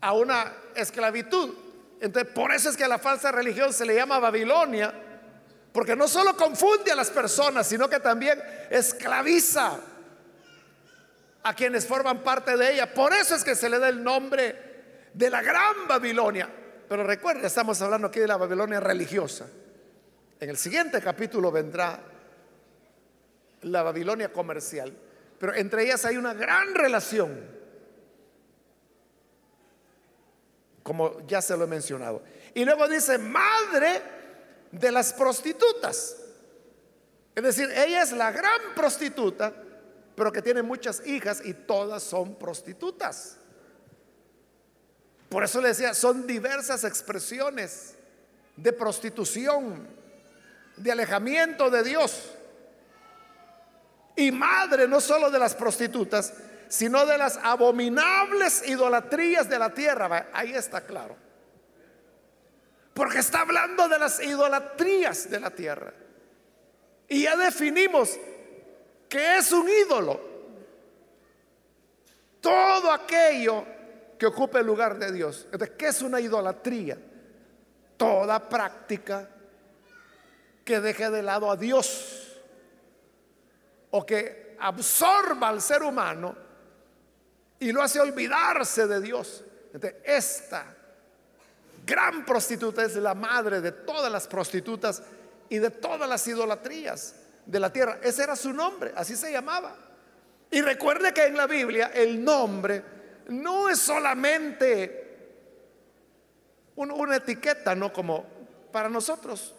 a 0.00 0.12
una 0.12 0.52
esclavitud. 0.74 1.54
Entonces, 2.00 2.32
por 2.32 2.52
eso 2.52 2.70
es 2.70 2.76
que 2.76 2.84
a 2.84 2.88
la 2.88 2.98
falsa 2.98 3.30
religión 3.30 3.72
se 3.72 3.86
le 3.86 3.94
llama 3.94 4.18
Babilonia, 4.18 4.92
porque 5.72 5.96
no 5.96 6.08
solo 6.08 6.36
confunde 6.36 6.92
a 6.92 6.96
las 6.96 7.10
personas, 7.10 7.66
sino 7.66 7.88
que 7.88 8.00
también 8.00 8.42
esclaviza 8.70 9.78
a 11.44 11.54
quienes 11.54 11.86
forman 11.86 12.22
parte 12.22 12.56
de 12.56 12.74
ella. 12.74 12.92
Por 12.92 13.12
eso 13.12 13.34
es 13.34 13.44
que 13.44 13.54
se 13.54 13.68
le 13.68 13.78
da 13.78 13.88
el 13.88 14.02
nombre 14.02 15.10
de 15.14 15.30
la 15.30 15.42
gran 15.42 15.86
Babilonia. 15.88 16.48
Pero 16.92 17.04
recuerda, 17.04 17.46
estamos 17.46 17.80
hablando 17.80 18.08
aquí 18.08 18.20
de 18.20 18.26
la 18.26 18.36
Babilonia 18.36 18.78
religiosa. 18.78 19.46
En 20.38 20.50
el 20.50 20.58
siguiente 20.58 21.00
capítulo 21.00 21.50
vendrá 21.50 21.98
la 23.62 23.82
Babilonia 23.82 24.30
comercial. 24.30 24.92
Pero 25.38 25.54
entre 25.54 25.84
ellas 25.84 26.04
hay 26.04 26.18
una 26.18 26.34
gran 26.34 26.74
relación 26.74 27.46
como 30.82 31.26
ya 31.26 31.40
se 31.40 31.56
lo 31.56 31.64
he 31.64 31.66
mencionado. 31.66 32.24
Y 32.52 32.62
luego 32.66 32.86
dice, 32.86 33.16
madre 33.16 34.02
de 34.70 34.92
las 34.92 35.14
prostitutas. 35.14 36.18
Es 37.34 37.42
decir, 37.42 37.70
ella 37.70 38.02
es 38.02 38.12
la 38.12 38.32
gran 38.32 38.74
prostituta, 38.76 39.50
pero 40.14 40.30
que 40.30 40.42
tiene 40.42 40.60
muchas 40.60 41.06
hijas 41.06 41.40
y 41.42 41.54
todas 41.54 42.02
son 42.02 42.34
prostitutas. 42.34 43.38
Por 45.32 45.42
eso 45.44 45.62
le 45.62 45.68
decía, 45.68 45.94
son 45.94 46.26
diversas 46.26 46.84
expresiones 46.84 47.94
de 48.54 48.70
prostitución, 48.70 49.88
de 50.76 50.92
alejamiento 50.92 51.70
de 51.70 51.82
Dios. 51.82 52.32
Y 54.14 54.30
madre 54.30 54.86
no 54.86 55.00
solo 55.00 55.30
de 55.30 55.38
las 55.38 55.54
prostitutas, 55.54 56.34
sino 56.68 57.06
de 57.06 57.16
las 57.16 57.38
abominables 57.42 58.68
idolatrías 58.68 59.48
de 59.48 59.58
la 59.58 59.72
tierra. 59.72 60.28
Ahí 60.34 60.52
está 60.52 60.82
claro. 60.82 61.16
Porque 62.92 63.20
está 63.20 63.40
hablando 63.40 63.88
de 63.88 63.98
las 63.98 64.22
idolatrías 64.22 65.30
de 65.30 65.40
la 65.40 65.48
tierra. 65.48 65.94
Y 67.08 67.22
ya 67.22 67.36
definimos 67.38 68.18
que 69.08 69.38
es 69.38 69.50
un 69.50 69.66
ídolo. 69.66 70.20
Todo 72.42 72.92
aquello 72.92 73.64
que 74.22 74.26
ocupe 74.26 74.60
el 74.60 74.66
lugar 74.66 75.00
de 75.00 75.10
Dios. 75.10 75.48
Entonces, 75.50 75.76
¿qué 75.76 75.88
es 75.88 76.00
una 76.00 76.20
idolatría? 76.20 76.96
Toda 77.96 78.48
práctica 78.48 79.28
que 80.64 80.78
deje 80.78 81.10
de 81.10 81.24
lado 81.24 81.50
a 81.50 81.56
Dios 81.56 82.40
o 83.90 84.06
que 84.06 84.56
absorba 84.60 85.48
al 85.48 85.60
ser 85.60 85.82
humano 85.82 86.36
y 87.58 87.72
lo 87.72 87.82
hace 87.82 87.98
olvidarse 87.98 88.86
de 88.86 89.00
Dios. 89.00 89.42
esta 90.04 90.66
gran 91.84 92.24
prostituta 92.24 92.84
es 92.84 92.94
la 92.94 93.14
madre 93.14 93.60
de 93.60 93.72
todas 93.72 94.12
las 94.12 94.28
prostitutas 94.28 95.02
y 95.48 95.58
de 95.58 95.70
todas 95.70 96.08
las 96.08 96.24
idolatrías 96.28 97.16
de 97.44 97.58
la 97.58 97.72
tierra. 97.72 97.98
Ese 98.00 98.22
era 98.22 98.36
su 98.36 98.52
nombre, 98.52 98.92
así 98.94 99.16
se 99.16 99.32
llamaba. 99.32 99.74
Y 100.48 100.60
recuerde 100.60 101.12
que 101.12 101.26
en 101.26 101.36
la 101.36 101.48
Biblia 101.48 101.90
el 101.92 102.22
nombre 102.22 102.91
no 103.28 103.68
es 103.68 103.78
solamente 103.78 105.02
una 106.76 107.16
etiqueta, 107.16 107.74
no 107.74 107.92
como 107.92 108.24
para 108.72 108.88
nosotros. 108.88 109.54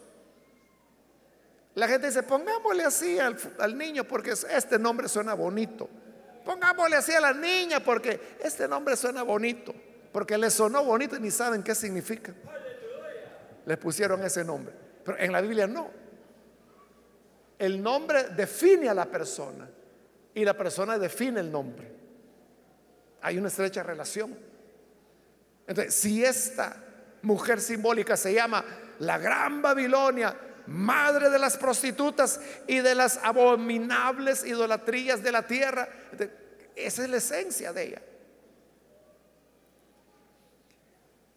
La 1.74 1.88
gente 1.88 2.06
dice, 2.06 2.22
pongámosle 2.22 2.84
así 2.84 3.18
al, 3.18 3.36
al 3.58 3.76
niño 3.76 4.04
porque 4.04 4.32
este 4.50 4.78
nombre 4.78 5.08
suena 5.08 5.34
bonito. 5.34 5.88
Pongámosle 6.44 6.96
así 6.96 7.12
a 7.12 7.20
la 7.20 7.32
niña 7.32 7.80
porque 7.80 8.36
este 8.40 8.68
nombre 8.68 8.96
suena 8.96 9.22
bonito. 9.22 9.74
Porque 10.12 10.38
le 10.38 10.50
sonó 10.50 10.84
bonito 10.84 11.16
y 11.16 11.20
ni 11.20 11.30
saben 11.30 11.62
qué 11.62 11.74
significa. 11.74 12.32
Le 13.66 13.76
pusieron 13.76 14.22
ese 14.22 14.44
nombre. 14.44 14.72
Pero 15.04 15.18
en 15.18 15.32
la 15.32 15.40
Biblia 15.40 15.66
no. 15.66 15.90
El 17.58 17.82
nombre 17.82 18.28
define 18.28 18.88
a 18.88 18.94
la 18.94 19.06
persona 19.06 19.68
y 20.34 20.44
la 20.44 20.54
persona 20.54 20.98
define 20.98 21.40
el 21.40 21.50
nombre. 21.50 21.90
Hay 23.24 23.38
una 23.38 23.48
estrecha 23.48 23.82
relación. 23.82 24.38
Entonces, 25.66 25.94
si 25.94 26.22
esta 26.22 26.76
mujer 27.22 27.58
simbólica 27.58 28.18
se 28.18 28.34
llama 28.34 28.62
la 28.98 29.16
Gran 29.16 29.62
Babilonia, 29.62 30.36
madre 30.66 31.30
de 31.30 31.38
las 31.38 31.56
prostitutas 31.56 32.38
y 32.66 32.80
de 32.80 32.94
las 32.94 33.18
abominables 33.22 34.44
idolatrías 34.44 35.22
de 35.22 35.32
la 35.32 35.46
tierra. 35.46 35.88
Esa 36.76 37.04
es 37.04 37.08
la 37.08 37.16
esencia 37.16 37.72
de 37.72 37.82
ella. 37.82 38.02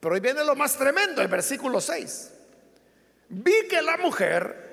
Pero 0.01 0.13
hoy 0.13 0.19
viene 0.19 0.43
lo 0.43 0.57
más 0.57 0.75
tremendo, 0.77 1.21
el 1.21 1.29
versículo 1.29 1.79
6. 1.79 2.33
Vi 3.29 3.67
que 3.69 3.81
la 3.81 3.95
mujer 3.95 4.67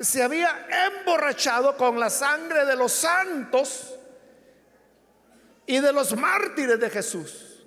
se 0.00 0.22
había 0.22 0.68
emborrachado 0.86 1.76
con 1.76 2.00
la 2.00 2.08
sangre 2.08 2.64
de 2.64 2.76
los 2.76 2.92
santos 2.92 3.97
y 5.68 5.80
de 5.80 5.92
los 5.92 6.16
mártires 6.16 6.80
de 6.80 6.88
Jesús. 6.88 7.62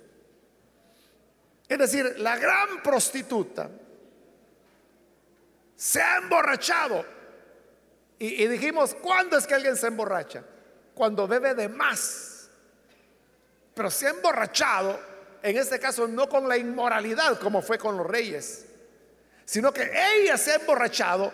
Es 1.68 1.78
decir, 1.78 2.18
la 2.18 2.36
gran 2.36 2.82
prostituta 2.82 3.70
se 5.76 6.02
ha 6.02 6.16
emborrachado. 6.16 7.06
Y, 8.18 8.46
dijimos, 8.48 8.96
¿cuándo 9.00 9.38
es 9.38 9.46
que 9.46 9.54
alguien 9.54 9.76
se 9.76 9.86
emborracha? 9.86 10.42
Cuando 10.94 11.28
bebe 11.28 11.54
de 11.54 11.68
más. 11.68 12.50
Pero 13.72 13.88
se 13.88 14.08
ha 14.08 14.10
emborrachado, 14.10 14.98
en 15.40 15.56
este 15.56 15.78
caso 15.78 16.08
no 16.08 16.28
con 16.28 16.48
la 16.48 16.56
inmoralidad 16.56 17.38
como 17.38 17.62
fue 17.62 17.78
con 17.78 17.96
los 17.96 18.06
reyes, 18.06 18.66
sino 19.44 19.72
que 19.72 19.88
ella 20.18 20.36
se 20.36 20.50
ha 20.50 20.54
emborrachado 20.56 21.32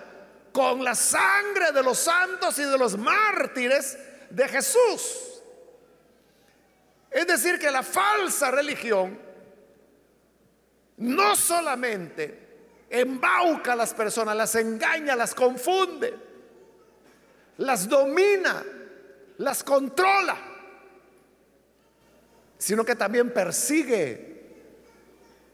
con 0.53 0.85
la 0.85 0.95
sangre 0.95 1.73
de 1.73 1.83
los 1.83 1.99
santos 1.99 2.59
y 2.59 2.65
de 2.65 2.77
los 2.77 2.99
mártires 2.99 3.97
de 4.29 4.49
Jesús. 4.49 5.38
Es 7.11 7.27
decir, 7.27 7.59
que 7.59 7.71
la 7.71 7.83
falsa 7.83 8.51
religión 8.51 9.19
no 10.99 11.37
solamente 11.37 12.49
embauca 12.91 13.73
a 13.73 13.77
las 13.77 13.95
personas, 13.95 14.37
las 14.37 14.55
engaña, 14.55 15.17
las 15.17 15.35
confunde, 15.35 16.15
las 17.59 17.89
domina, 17.89 18.65
las 19.39 19.63
controla, 19.63 20.37
sino 22.59 22.85
que 22.85 22.97
también 22.97 23.33
persigue 23.33 24.29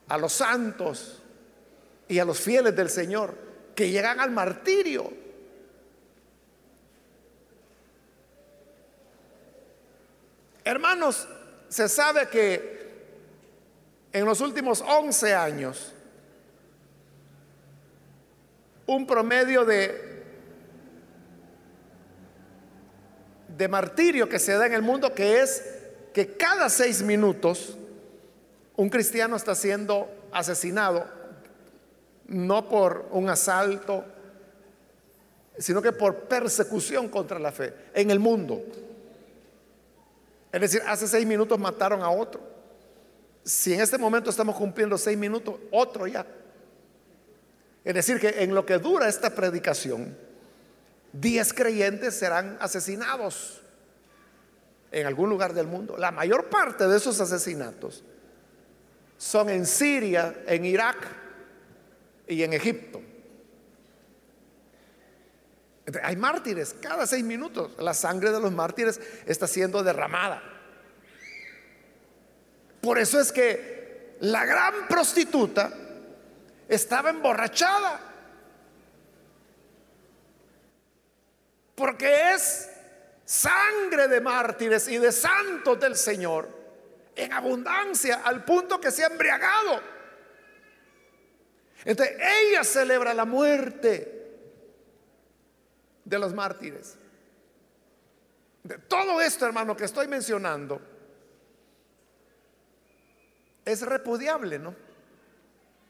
a 0.09 0.19
los 0.19 0.33
santos 0.33 1.23
y 2.09 2.19
a 2.19 2.25
los 2.25 2.41
fieles 2.41 2.75
del 2.75 2.91
Señor 2.91 3.37
que 3.75 3.91
llegan 3.91 4.21
al 4.21 4.31
martirio. 4.31 5.13
Hermanos, 10.65 11.29
se 11.69 11.89
sabe 11.89 12.29
que 12.29 12.75
en 14.13 14.25
los 14.25 14.41
últimos 14.41 14.81
11 14.81 15.35
años, 15.35 15.93
un 18.87 19.07
promedio 19.07 19.65
de, 19.65 20.23
de 23.49 23.69
martirio 23.69 24.29
que 24.29 24.39
se 24.39 24.53
da 24.53 24.67
en 24.67 24.75
el 24.75 24.83
mundo, 24.83 25.13
que 25.15 25.41
es 25.41 25.65
que 26.13 26.37
cada 26.37 26.69
seis 26.69 27.03
minutos 27.03 27.77
un 28.77 28.89
cristiano 28.89 29.37
está 29.37 29.55
siendo 29.55 30.09
asesinado, 30.33 31.07
no 32.27 32.69
por 32.69 33.09
un 33.11 33.29
asalto, 33.29 34.05
sino 35.59 35.81
que 35.83 35.93
por 35.93 36.21
persecución 36.21 37.09
contra 37.09 37.39
la 37.39 37.53
fe 37.53 37.75
en 37.95 38.11
el 38.11 38.19
mundo. 38.19 38.63
Es 40.55 40.61
decir, 40.61 40.83
hace 40.87 41.09
seis 41.09 41.27
minutos 41.27 41.59
mataron 41.59 42.01
a 42.01 42.09
otro. 42.09 42.41
Si 43.43 43.75
en 43.75 43.81
este 43.81 43.99
momento 43.99 44.31
estamos 44.31 44.55
cumpliendo 44.55 44.97
seis 44.97 45.19
minutos, 45.19 45.57
otro 45.73 46.07
ya. 46.07 46.25
Es 47.83 47.93
decir, 47.93 48.21
que 48.21 48.29
en 48.45 48.55
lo 48.55 48.65
que 48.65 48.79
dura 48.79 49.09
esta 49.09 49.35
predicación, 49.35 50.17
diez 51.13 51.53
creyentes 51.53 52.15
serán 52.15 52.57
asesinados 52.61 53.63
en 54.93 55.09
algún 55.09 55.29
lugar 55.29 55.55
del 55.55 55.67
mundo. 55.67 55.97
La 55.99 56.13
mayor 56.13 56.49
parte 56.49 56.87
de 56.87 56.99
esos 56.99 57.21
asesinatos 57.21 58.05
son 59.19 59.51
en 59.51 59.67
Siria, 59.67 60.45
en 60.47 60.67
Irak 60.67 60.99
y 62.29 62.45
en 62.45 62.53
Egipto. 62.53 63.03
Hay 66.03 66.17
mártires 66.17 66.75
cada 66.81 67.07
seis 67.07 67.25
minutos. 67.25 67.73
La 67.79 67.93
sangre 67.93 68.31
de 68.31 68.41
los 68.41 68.53
mártires 68.53 69.01
está 69.27 69.47
siendo 69.47 69.83
derramada. 69.83 70.43
Por 72.81 72.99
eso 72.99 73.21
es 73.21 73.33
que 73.33 74.17
la 74.21 74.45
gran 74.45 74.89
prostituta 74.89 75.73
estaba 76.69 77.11
emborrachada. 77.11 78.01
Porque 81.75 82.33
es 82.33 82.71
sangre 83.25 84.09
de 84.09 84.21
mártires 84.21 84.89
y 84.89 84.99
de 84.99 85.13
santos 85.13 85.81
del 85.81 85.97
Señor 85.97 86.49
en 87.17 87.33
abundancia 87.33 88.23
al 88.25 88.45
punto 88.45 88.81
que 88.81 88.91
se 88.91 89.05
ha 89.05 89.09
embriagado. 89.09 89.81
Entonces 91.85 92.17
ella 92.19 92.65
celebra 92.65 93.13
la 93.13 93.25
muerte 93.25 94.14
de 96.05 96.19
los 96.19 96.35
mártires. 96.35 96.97
De 98.63 98.79
todo 98.79 99.21
esto, 99.21 99.47
hermano, 99.47 99.77
que 99.77 99.85
estoy 99.85 100.09
mencionando, 100.09 100.81
es 103.65 103.83
repudiable, 103.83 104.59
¿no? 104.59 104.75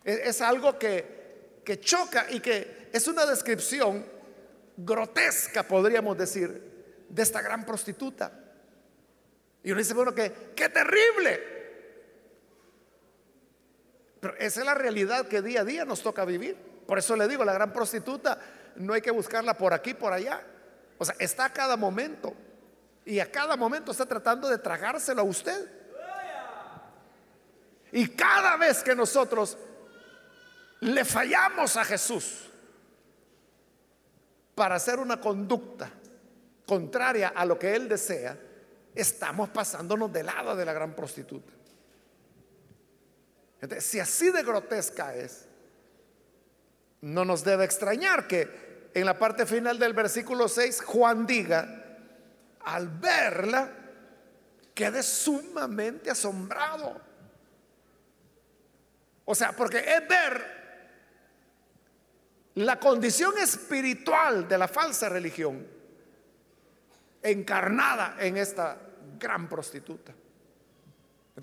Es, 0.05 0.41
algo 0.41 0.79
que, 0.79 1.61
que 1.65 1.81
choca 1.81 2.27
y 2.31 2.41
que 2.41 2.91
es 2.93 3.09
una 3.09 3.25
descripción 3.27 4.05
grotesca, 4.77 5.63
podríamos 5.63 6.19
decir, 6.19 7.07
de 7.09 7.23
esta 7.23 7.41
gran 7.41 7.65
prostituta. 7.65 8.33
Y 9.63 9.71
uno 9.71 9.79
dice, 9.79 9.95
bueno, 9.95 10.15
que 10.15 10.33
qué 10.55 10.69
terrible. 10.69 11.55
Pero 14.21 14.37
esa 14.37 14.61
es 14.61 14.67
la 14.67 14.75
realidad 14.75 15.27
que 15.27 15.43
día 15.43 15.63
a 15.63 15.65
día 15.65 15.85
nos 15.85 16.03
toca 16.03 16.25
vivir. 16.25 16.57
Por 16.87 16.99
eso 16.99 17.17
le 17.17 17.27
digo, 17.29 17.45
la 17.45 17.53
gran 17.53 17.73
prostituta 17.73 18.39
no 18.77 18.93
hay 18.93 19.01
que 19.01 19.11
buscarla 19.11 19.57
por 19.57 19.73
aquí, 19.73 19.95
por 19.95 20.13
allá. 20.13 20.41
O 20.99 21.05
sea, 21.05 21.15
está 21.19 21.47
a 21.47 21.53
cada 21.53 21.77
momento. 21.77 22.35
Y 23.05 23.21
a 23.21 23.31
cada 23.31 23.57
momento 23.57 23.93
está 23.93 24.07
tratando 24.07 24.49
de 24.49 24.59
tragárselo 24.59 25.23
a 25.23 25.25
usted. 25.25 25.71
Y 27.93 28.09
cada 28.09 28.57
vez 28.57 28.83
que 28.83 28.95
nosotros 28.95 29.57
le 30.81 31.05
fallamos 31.05 31.77
a 31.77 31.85
Jesús 31.85 32.51
para 34.55 34.75
hacer 34.77 34.99
una 34.99 35.21
conducta 35.21 35.91
contraria 36.67 37.29
a 37.29 37.45
lo 37.45 37.59
que 37.59 37.75
Él 37.75 37.89
desea, 37.89 38.37
estamos 38.95 39.49
pasándonos 39.51 40.13
de 40.13 40.23
lado 40.23 40.57
de 40.57 40.65
la 40.65 40.73
gran 40.73 40.95
prostituta. 40.95 41.53
Si 43.79 44.01
así 44.01 44.31
de 44.31 44.43
grotesca 44.43 45.15
es, 45.15 45.47
no 47.05 47.25
nos 47.25 47.45
debe 47.45 47.65
extrañar 47.65 48.27
que 48.27 48.89
en 48.95 49.05
la 49.05 49.19
parte 49.19 49.45
final 49.45 49.79
del 49.79 49.93
versículo 49.93 50.49
6 50.49 50.83
Juan 50.83 51.27
diga, 51.27 51.85
al 52.61 52.89
verla, 52.89 53.71
quede 54.73 55.03
sumamente 55.03 56.11
asombrado. 56.11 56.99
O 59.27 59.35
sea, 59.35 59.53
porque 59.53 59.79
es 59.79 60.09
ver 60.09 60.55
la 62.55 62.81
condición 62.81 63.37
espiritual 63.39 64.49
de 64.49 64.57
la 64.57 64.69
falsa 64.69 65.11
religión 65.11 65.67
encarnada 67.23 68.17
en 68.19 68.39
esta 68.39 68.79
gran 69.19 69.47
prostituta. 69.49 70.15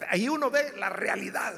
Ahí 0.08 0.28
uno 0.28 0.50
ve 0.50 0.74
la 0.76 0.90
realidad. 0.90 1.54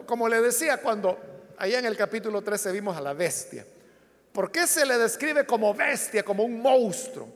Como 0.00 0.28
le 0.28 0.40
decía 0.40 0.78
cuando 0.78 1.18
allá 1.58 1.78
en 1.78 1.86
el 1.86 1.96
capítulo 1.96 2.42
13 2.42 2.72
vimos 2.72 2.96
a 2.96 3.00
la 3.00 3.12
bestia. 3.12 3.64
¿Por 4.32 4.50
qué 4.50 4.66
se 4.66 4.86
le 4.86 4.96
describe 4.96 5.44
como 5.44 5.74
bestia, 5.74 6.24
como 6.24 6.42
un 6.42 6.60
monstruo? 6.60 7.28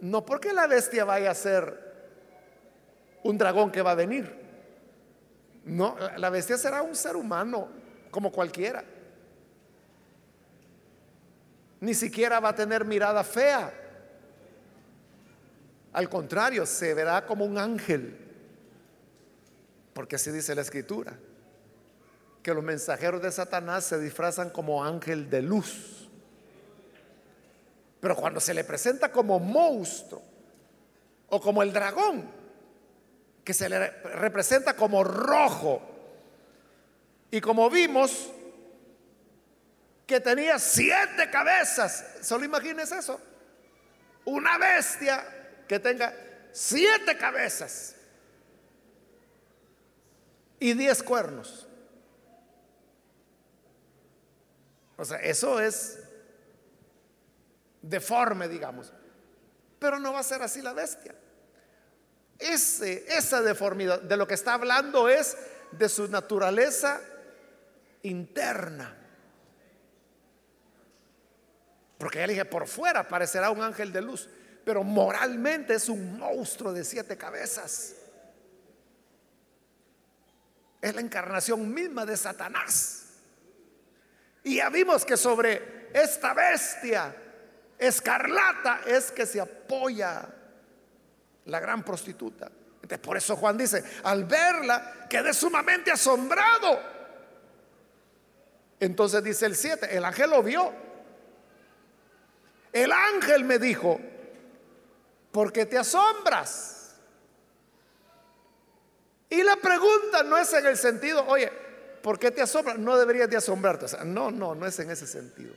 No 0.00 0.24
porque 0.24 0.52
la 0.52 0.66
bestia 0.66 1.04
vaya 1.04 1.30
a 1.30 1.34
ser 1.34 1.92
un 3.22 3.36
dragón 3.36 3.70
que 3.70 3.82
va 3.82 3.92
a 3.92 3.94
venir. 3.94 4.42
No, 5.64 5.96
la 6.16 6.30
bestia 6.30 6.58
será 6.58 6.82
un 6.82 6.94
ser 6.94 7.16
humano 7.16 7.68
como 8.10 8.32
cualquiera. 8.32 8.82
Ni 11.80 11.94
siquiera 11.94 12.40
va 12.40 12.50
a 12.50 12.54
tener 12.54 12.84
mirada 12.84 13.22
fea. 13.22 13.72
Al 15.92 16.08
contrario, 16.08 16.66
se 16.66 16.94
verá 16.94 17.24
como 17.24 17.44
un 17.44 17.58
ángel. 17.58 18.18
Porque 19.92 20.16
así 20.16 20.30
dice 20.30 20.54
la 20.54 20.62
escritura 20.62 21.16
que 22.44 22.52
los 22.52 22.62
mensajeros 22.62 23.22
de 23.22 23.32
Satanás 23.32 23.86
se 23.86 23.98
disfrazan 23.98 24.50
como 24.50 24.84
ángel 24.84 25.30
de 25.30 25.40
luz. 25.40 26.10
Pero 28.00 28.14
cuando 28.14 28.38
se 28.38 28.52
le 28.52 28.64
presenta 28.64 29.10
como 29.10 29.40
monstruo 29.40 30.22
o 31.30 31.40
como 31.40 31.62
el 31.62 31.72
dragón, 31.72 32.30
que 33.42 33.54
se 33.54 33.66
le 33.70 33.88
representa 34.02 34.76
como 34.76 35.02
rojo, 35.02 35.80
y 37.30 37.40
como 37.40 37.70
vimos 37.70 38.30
que 40.06 40.20
tenía 40.20 40.58
siete 40.58 41.30
cabezas, 41.30 42.04
solo 42.20 42.44
imagínense 42.44 42.98
eso, 42.98 43.18
una 44.26 44.58
bestia 44.58 45.64
que 45.66 45.78
tenga 45.78 46.14
siete 46.52 47.16
cabezas 47.16 47.96
y 50.60 50.74
diez 50.74 51.02
cuernos. 51.02 51.68
O 54.96 55.04
sea, 55.04 55.18
eso 55.18 55.60
es 55.60 55.98
deforme, 57.82 58.48
digamos. 58.48 58.92
Pero 59.78 59.98
no 59.98 60.12
va 60.12 60.20
a 60.20 60.24
ser 60.24 60.42
así 60.42 60.62
la 60.62 60.72
bestia. 60.72 61.14
Ese, 62.38 63.04
esa 63.16 63.42
deformidad 63.42 64.00
de 64.00 64.16
lo 64.16 64.26
que 64.26 64.34
está 64.34 64.54
hablando 64.54 65.08
es 65.08 65.36
de 65.72 65.88
su 65.88 66.08
naturaleza 66.08 67.00
interna. 68.02 68.96
Porque 71.98 72.18
ya 72.18 72.26
dije, 72.26 72.44
por 72.44 72.66
fuera 72.66 73.06
parecerá 73.08 73.50
un 73.50 73.62
ángel 73.62 73.92
de 73.92 74.02
luz, 74.02 74.28
pero 74.64 74.82
moralmente 74.82 75.74
es 75.74 75.88
un 75.88 76.18
monstruo 76.18 76.72
de 76.72 76.84
siete 76.84 77.16
cabezas. 77.16 77.94
Es 80.80 80.94
la 80.94 81.00
encarnación 81.00 81.72
misma 81.72 82.04
de 82.04 82.16
Satanás. 82.16 83.03
Y 84.44 84.56
ya 84.56 84.68
vimos 84.68 85.04
que 85.04 85.16
sobre 85.16 85.88
esta 85.92 86.34
bestia 86.34 87.14
escarlata 87.78 88.80
es 88.86 89.10
que 89.10 89.26
se 89.26 89.40
apoya 89.40 90.28
la 91.46 91.60
gran 91.60 91.82
prostituta. 91.82 92.50
Entonces, 92.74 92.98
por 92.98 93.16
eso 93.16 93.36
Juan 93.36 93.56
dice, 93.56 93.82
al 94.04 94.24
verla 94.24 95.06
quedé 95.08 95.32
sumamente 95.32 95.90
asombrado. 95.90 96.78
Entonces 98.78 99.24
dice 99.24 99.46
el 99.46 99.56
7, 99.56 99.96
el 99.96 100.04
ángel 100.04 100.30
lo 100.30 100.42
vio. 100.42 100.72
El 102.70 102.92
ángel 102.92 103.44
me 103.44 103.58
dijo, 103.58 103.98
¿por 105.32 105.52
qué 105.52 105.64
te 105.64 105.78
asombras? 105.78 106.96
Y 109.30 109.42
la 109.42 109.56
pregunta 109.56 110.22
no 110.22 110.36
es 110.36 110.52
en 110.52 110.66
el 110.66 110.76
sentido, 110.76 111.24
oye, 111.26 111.50
¿por 112.04 112.18
qué 112.18 112.30
te 112.30 112.42
asombra? 112.42 112.74
No 112.74 112.98
deberías 112.98 113.30
de 113.30 113.38
asombrarte. 113.38 113.86
no, 114.04 114.30
no, 114.30 114.54
no 114.54 114.66
es 114.66 114.78
en 114.78 114.90
ese 114.90 115.06
sentido. 115.06 115.54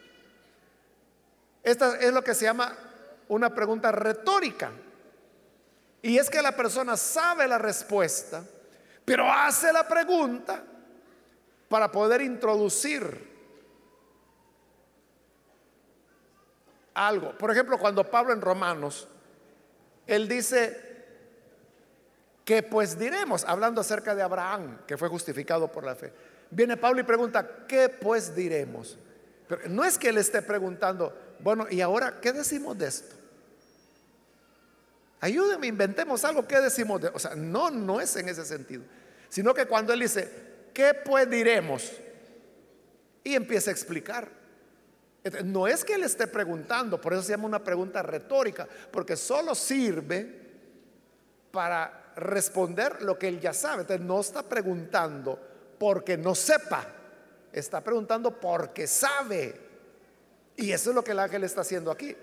Esta 1.62 1.98
es 1.98 2.14
lo 2.14 2.24
que 2.24 2.34
se 2.34 2.45
llama 2.45 2.74
una 3.28 3.54
pregunta 3.54 3.91
retórica. 3.91 4.72
Y 6.02 6.18
es 6.18 6.30
que 6.30 6.41
la 6.41 6.56
persona 6.56 6.95
sabe 6.95 7.50
la 7.50 7.58
respuesta, 7.58 8.45
pero 9.04 9.30
hace 9.30 9.74
la 9.74 9.86
pregunta 9.86 10.64
para 11.68 11.91
poder 11.91 12.22
introducir 12.22 13.28
algo. 16.93 17.38
Por 17.38 17.52
ejemplo, 17.52 17.78
cuando 17.78 18.10
Pablo 18.10 18.32
en 18.32 18.39
Romanos, 18.39 19.10
él 20.06 20.30
dice, 20.30 20.88
que 22.48 22.64
pues 22.64 22.98
diremos, 22.98 23.43
hablando 23.43 23.82
acerca 23.82 24.16
de 24.16 24.22
Abraham, 24.22 24.80
que 24.88 24.95
fue 24.95 25.10
justificado 25.10 25.70
por 25.70 25.84
la 25.84 25.95
fe. 25.95 26.36
Viene 26.50 26.78
Pablo 26.78 27.02
y 27.02 27.04
pregunta, 27.04 27.66
¿qué 27.68 27.89
pues 27.89 28.36
diremos? 28.36 28.98
Pero 29.48 29.62
no 29.70 29.84
es 29.84 29.98
que 29.98 30.10
él 30.10 30.18
esté 30.18 30.41
preguntando, 30.41 31.14
bueno, 31.39 31.68
¿y 31.70 31.82
ahora 31.82 32.20
qué 32.22 32.34
decimos 32.34 32.78
de 32.78 32.88
esto? 32.88 33.16
Ayúdenme, 35.20 35.68
inventemos 35.68 36.24
algo, 36.26 36.48
¿qué 36.48 36.60
decimos 36.62 37.02
de 37.02 37.08
O 37.08 37.20
sea, 37.20 37.34
no, 37.36 37.72
no 37.72 38.00
es 38.00 38.16
en 38.16 38.30
ese 38.30 38.45
sentido, 38.45 38.84
sino 39.30 39.54
que 39.54 39.66
cuando 39.66 39.93
él 39.93 40.02
dice, 40.02 40.30
¿qué 40.74 40.93
pues 40.93 41.30
diremos? 41.30 41.91
Y 43.24 43.36
empieza 43.36 43.72
a 43.72 43.74
explicar. 43.74 44.30
No 45.43 45.68
es 45.68 45.84
que 45.84 45.95
él 45.95 46.04
esté 46.04 46.28
preguntando, 46.28 47.02
por 47.02 47.14
eso 47.14 47.24
se 47.24 47.32
llama 47.32 47.45
una 47.45 47.64
pregunta 47.64 48.02
retórica, 48.02 48.68
porque 48.91 49.18
solo 49.18 49.56
sirve 49.56 50.48
para 51.52 52.14
responder 52.16 53.02
lo 53.02 53.18
que 53.18 53.28
él 53.28 53.39
ya 53.39 53.54
sabe. 53.54 53.82
Entonces 53.82 54.06
no 54.06 54.22
está 54.22 54.43
preguntando 54.43 55.47
porque 55.78 56.17
no 56.17 56.36
sepa, 56.36 56.86
está 57.51 57.82
preguntando 57.82 58.39
porque 58.39 58.88
sabe. 58.88 59.67
Y 60.55 60.71
eso 60.71 60.89
es 60.89 60.95
lo 60.95 61.03
que 61.03 61.11
el 61.11 61.19
ángel 61.19 61.43
está 61.43 61.61
haciendo 61.61 61.91
aquí. 61.91 62.15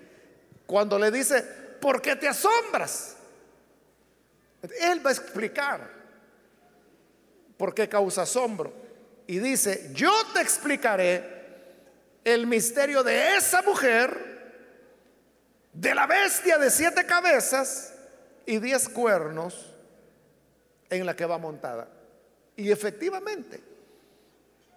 Cuando 0.67 0.99
le 0.99 1.11
dice, 1.11 1.43
¿por 1.81 2.01
qué 2.03 2.17
te 2.17 2.29
asombras? 2.29 3.17
Él 4.81 5.05
va 5.05 5.11
a 5.11 5.13
explicar 5.13 5.89
por 7.57 7.75
qué 7.75 7.89
causa 7.89 8.23
asombro. 8.23 8.73
Y 9.27 9.39
dice, 9.39 9.91
yo 9.93 10.13
te 10.33 10.41
explicaré 10.41 11.35
el 12.25 12.47
misterio 12.47 13.03
de 13.03 13.37
esa 13.37 13.63
mujer, 13.63 14.35
de 15.73 15.95
la 15.95 16.07
bestia 16.07 16.59
de 16.59 16.71
siete 16.71 17.05
cabezas 17.05 17.95
y 18.47 18.59
diez 18.59 18.89
cuernos 18.89 19.75
en 20.91 21.07
la 21.07 21.15
que 21.15 21.27
va 21.27 21.39
montada. 21.39 21.89
Y 22.57 22.71
efectivamente, 22.71 23.61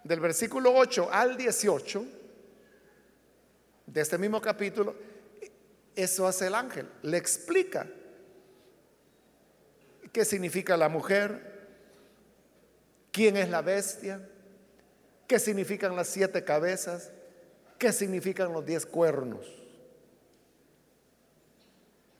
del 0.04 0.20
versículo 0.20 0.74
8 0.74 1.08
al 1.10 1.36
18 1.36 2.04
de 3.86 4.00
este 4.00 4.18
mismo 4.18 4.40
capítulo, 4.40 4.94
eso 5.94 6.26
hace 6.26 6.46
el 6.46 6.54
ángel, 6.54 6.88
le 7.02 7.16
explica 7.16 7.86
qué 10.12 10.24
significa 10.24 10.76
la 10.76 10.88
mujer, 10.88 11.68
quién 13.12 13.36
es 13.36 13.48
la 13.48 13.62
bestia, 13.62 14.28
qué 15.26 15.38
significan 15.38 15.94
las 15.96 16.08
siete 16.08 16.44
cabezas, 16.44 17.10
qué 17.78 17.92
significan 17.92 18.52
los 18.52 18.64
diez 18.64 18.86
cuernos. 18.86 19.46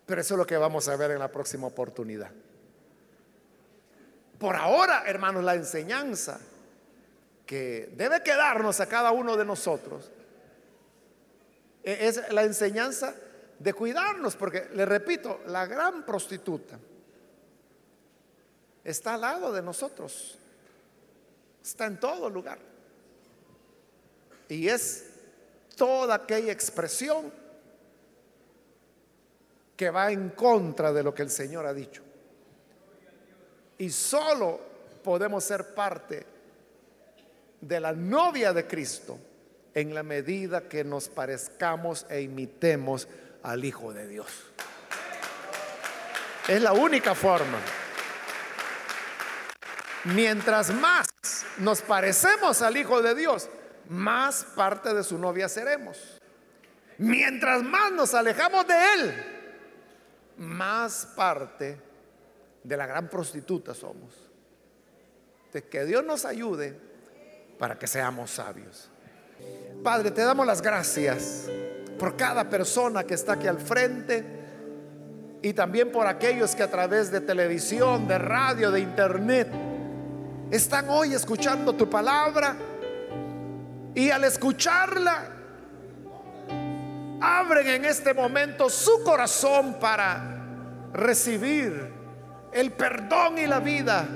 Pero 0.07 0.21
eso 0.21 0.35
es 0.35 0.39
lo 0.39 0.47
que 0.47 0.57
vamos 0.57 0.89
a 0.89 0.97
ver 0.97 1.11
en 1.11 1.19
la 1.19 1.31
próxima 1.31 1.67
oportunidad. 1.67 2.31
Por 4.39 4.55
ahora, 4.55 5.05
hermanos, 5.07 5.43
la 5.43 5.55
enseñanza 5.55 6.41
que 7.45 7.93
debe 7.97 8.23
quedarnos 8.23 8.79
a 8.81 8.87
cada 8.87 9.11
uno 9.11 9.37
de 9.37 9.45
nosotros 9.45 10.11
e-, 11.83 12.09
es 12.09 12.33
la 12.33 12.45
enseñanza 12.45 13.15
de 13.59 13.73
cuidarnos, 13.73 14.37
porque 14.37 14.69
le 14.75 14.85
repito, 14.85 15.41
la 15.47 15.67
gran 15.67 16.05
prostituta 16.05 16.79
está 18.85 19.15
al 19.15 19.23
lado 19.23 19.53
de 19.53 19.63
nosotros, 19.63 20.39
está 21.63 21.87
en 21.87 21.99
todo 21.99 22.31
lugar. 22.31 22.59
Y 24.49 24.69
es 24.69 25.11
toda 25.77 26.15
aquella 26.15 26.53
expresión 26.53 27.33
que 29.77 29.91
va 29.91 30.11
en 30.11 30.31
contra 30.31 30.93
de 30.93 31.03
lo 31.03 31.15
que 31.15 31.23
el 31.23 31.31
Señor 31.31 31.67
ha 31.67 31.75
dicho. 31.75 32.03
Y 33.79 33.91
solo 33.91 34.61
podemos 35.03 35.45
ser 35.45 35.75
parte 35.75 36.27
de 37.61 37.81
la 37.81 37.93
novia 37.93 38.53
de 38.53 38.67
Cristo 38.67 39.19
en 39.75 39.95
la 39.95 40.03
medida 40.03 40.69
que 40.69 40.85
nos 40.85 41.09
parezcamos 41.09 42.07
e 42.11 42.23
imitemos 42.23 43.09
al 43.43 43.65
Hijo 43.65 43.93
de 43.93 44.07
Dios. 44.09 44.27
Es 46.49 46.61
la 46.61 46.73
única 46.73 47.15
forma. 47.15 47.59
Mientras 50.05 50.71
más 50.71 51.07
nos 51.59 51.83
parecemos 51.83 52.63
al 52.63 52.77
Hijo 52.77 53.03
de 53.03 53.15
Dios, 53.15 53.49
más 53.89 54.45
parte 54.57 54.95
de 54.95 55.05
su 55.05 55.19
novia 55.19 55.49
seremos. 55.49 55.99
Mientras 56.99 57.63
más 57.63 57.93
nos 57.93 58.15
alejamos 58.15 58.67
de 58.67 58.75
Él, 58.95 59.25
más 60.39 61.07
parte 61.15 61.88
de 62.63 62.77
la 62.77 62.87
gran 62.87 63.09
prostituta 63.09 63.75
somos. 63.75 64.15
De 65.53 65.65
que 65.65 65.85
Dios 65.85 66.05
nos 66.05 66.25
ayude 66.25 66.79
para 67.59 67.79
que 67.79 67.87
seamos 67.87 68.31
sabios. 68.31 68.91
Padre, 69.83 70.11
te 70.11 70.23
damos 70.23 70.47
las 70.47 70.63
gracias 70.63 71.49
por 71.99 72.17
cada 72.17 72.49
persona 72.49 73.05
que 73.05 73.15
está 73.15 73.35
aquí 73.35 73.47
al 73.47 73.59
frente 73.59 74.25
y 75.43 75.53
también 75.53 75.93
por 75.93 76.07
aquellos 76.07 76.55
que 76.55 76.63
a 76.63 76.71
través 76.71 77.11
de 77.11 77.21
televisión, 77.21 78.09
de 78.09 78.19
radio, 78.19 78.71
de 78.71 78.81
internet 78.81 79.49
están 80.51 80.89
hoy 80.89 81.15
escuchando 81.15 81.75
tu 81.75 81.89
palabra 81.89 82.57
y 83.95 84.11
al 84.11 84.25
escucharla 84.25 85.35
abren 87.21 87.67
en 87.69 87.85
este 87.85 88.15
momento 88.15 88.71
su 88.71 89.03
corazón 89.05 89.79
para 89.81 90.39
recibir 90.93 91.98
el 92.59 92.73
perdón 92.73 93.39
y 93.39 93.47
la 93.47 93.61
vida 93.61 94.07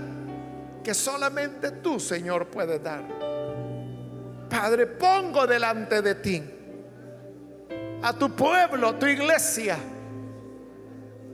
que 0.83 0.95
solamente 0.95 1.71
tú, 1.71 2.01
Señor, 2.01 2.49
puedes 2.49 2.83
dar. 2.83 3.03
Padre, 4.51 4.87
pongo 4.87 5.47
delante 5.47 6.03
de 6.03 6.15
ti 6.17 6.43
a 8.03 8.13
tu 8.13 8.35
pueblo, 8.35 8.89
a 8.89 8.99
tu 8.99 9.07
iglesia. 9.07 9.79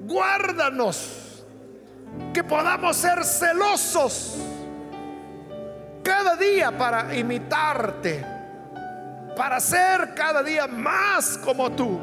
Guárdanos, 0.03 1.45
que 2.35 2.45
podamos 2.45 2.97
ser 2.97 3.25
celosos 3.25 4.37
cada 6.03 6.37
día 6.37 6.77
para 6.77 7.15
imitarte, 7.17 8.25
para 9.35 9.61
ser 9.61 10.15
cada 10.15 10.43
día 10.43 10.67
más 10.67 11.39
como 11.39 11.73
tú. 11.73 11.99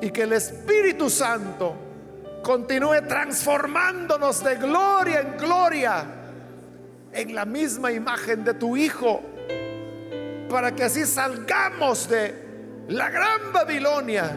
Y 0.00 0.10
que 0.10 0.22
el 0.22 0.32
Espíritu 0.32 1.10
Santo 1.10 1.89
continúe 2.42 3.02
transformándonos 3.06 4.42
de 4.42 4.56
gloria 4.56 5.20
en 5.20 5.36
gloria 5.36 6.04
en 7.12 7.34
la 7.34 7.44
misma 7.44 7.92
imagen 7.92 8.44
de 8.44 8.54
tu 8.54 8.76
Hijo, 8.76 9.20
para 10.48 10.74
que 10.74 10.84
así 10.84 11.04
salgamos 11.04 12.08
de 12.08 12.84
la 12.88 13.10
gran 13.10 13.52
Babilonia 13.52 14.30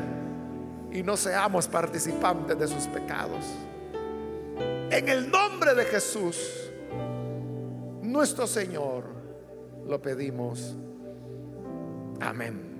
y 0.91 1.01
no 1.03 1.17
seamos 1.17 1.67
participantes 1.67 2.57
de 2.57 2.67
sus 2.67 2.87
pecados. 2.87 3.45
En 4.89 5.09
el 5.09 5.29
nombre 5.29 5.73
de 5.73 5.85
Jesús, 5.85 6.71
nuestro 8.01 8.45
Señor, 8.45 9.05
lo 9.87 10.01
pedimos. 10.01 10.75
Amén. 12.21 12.72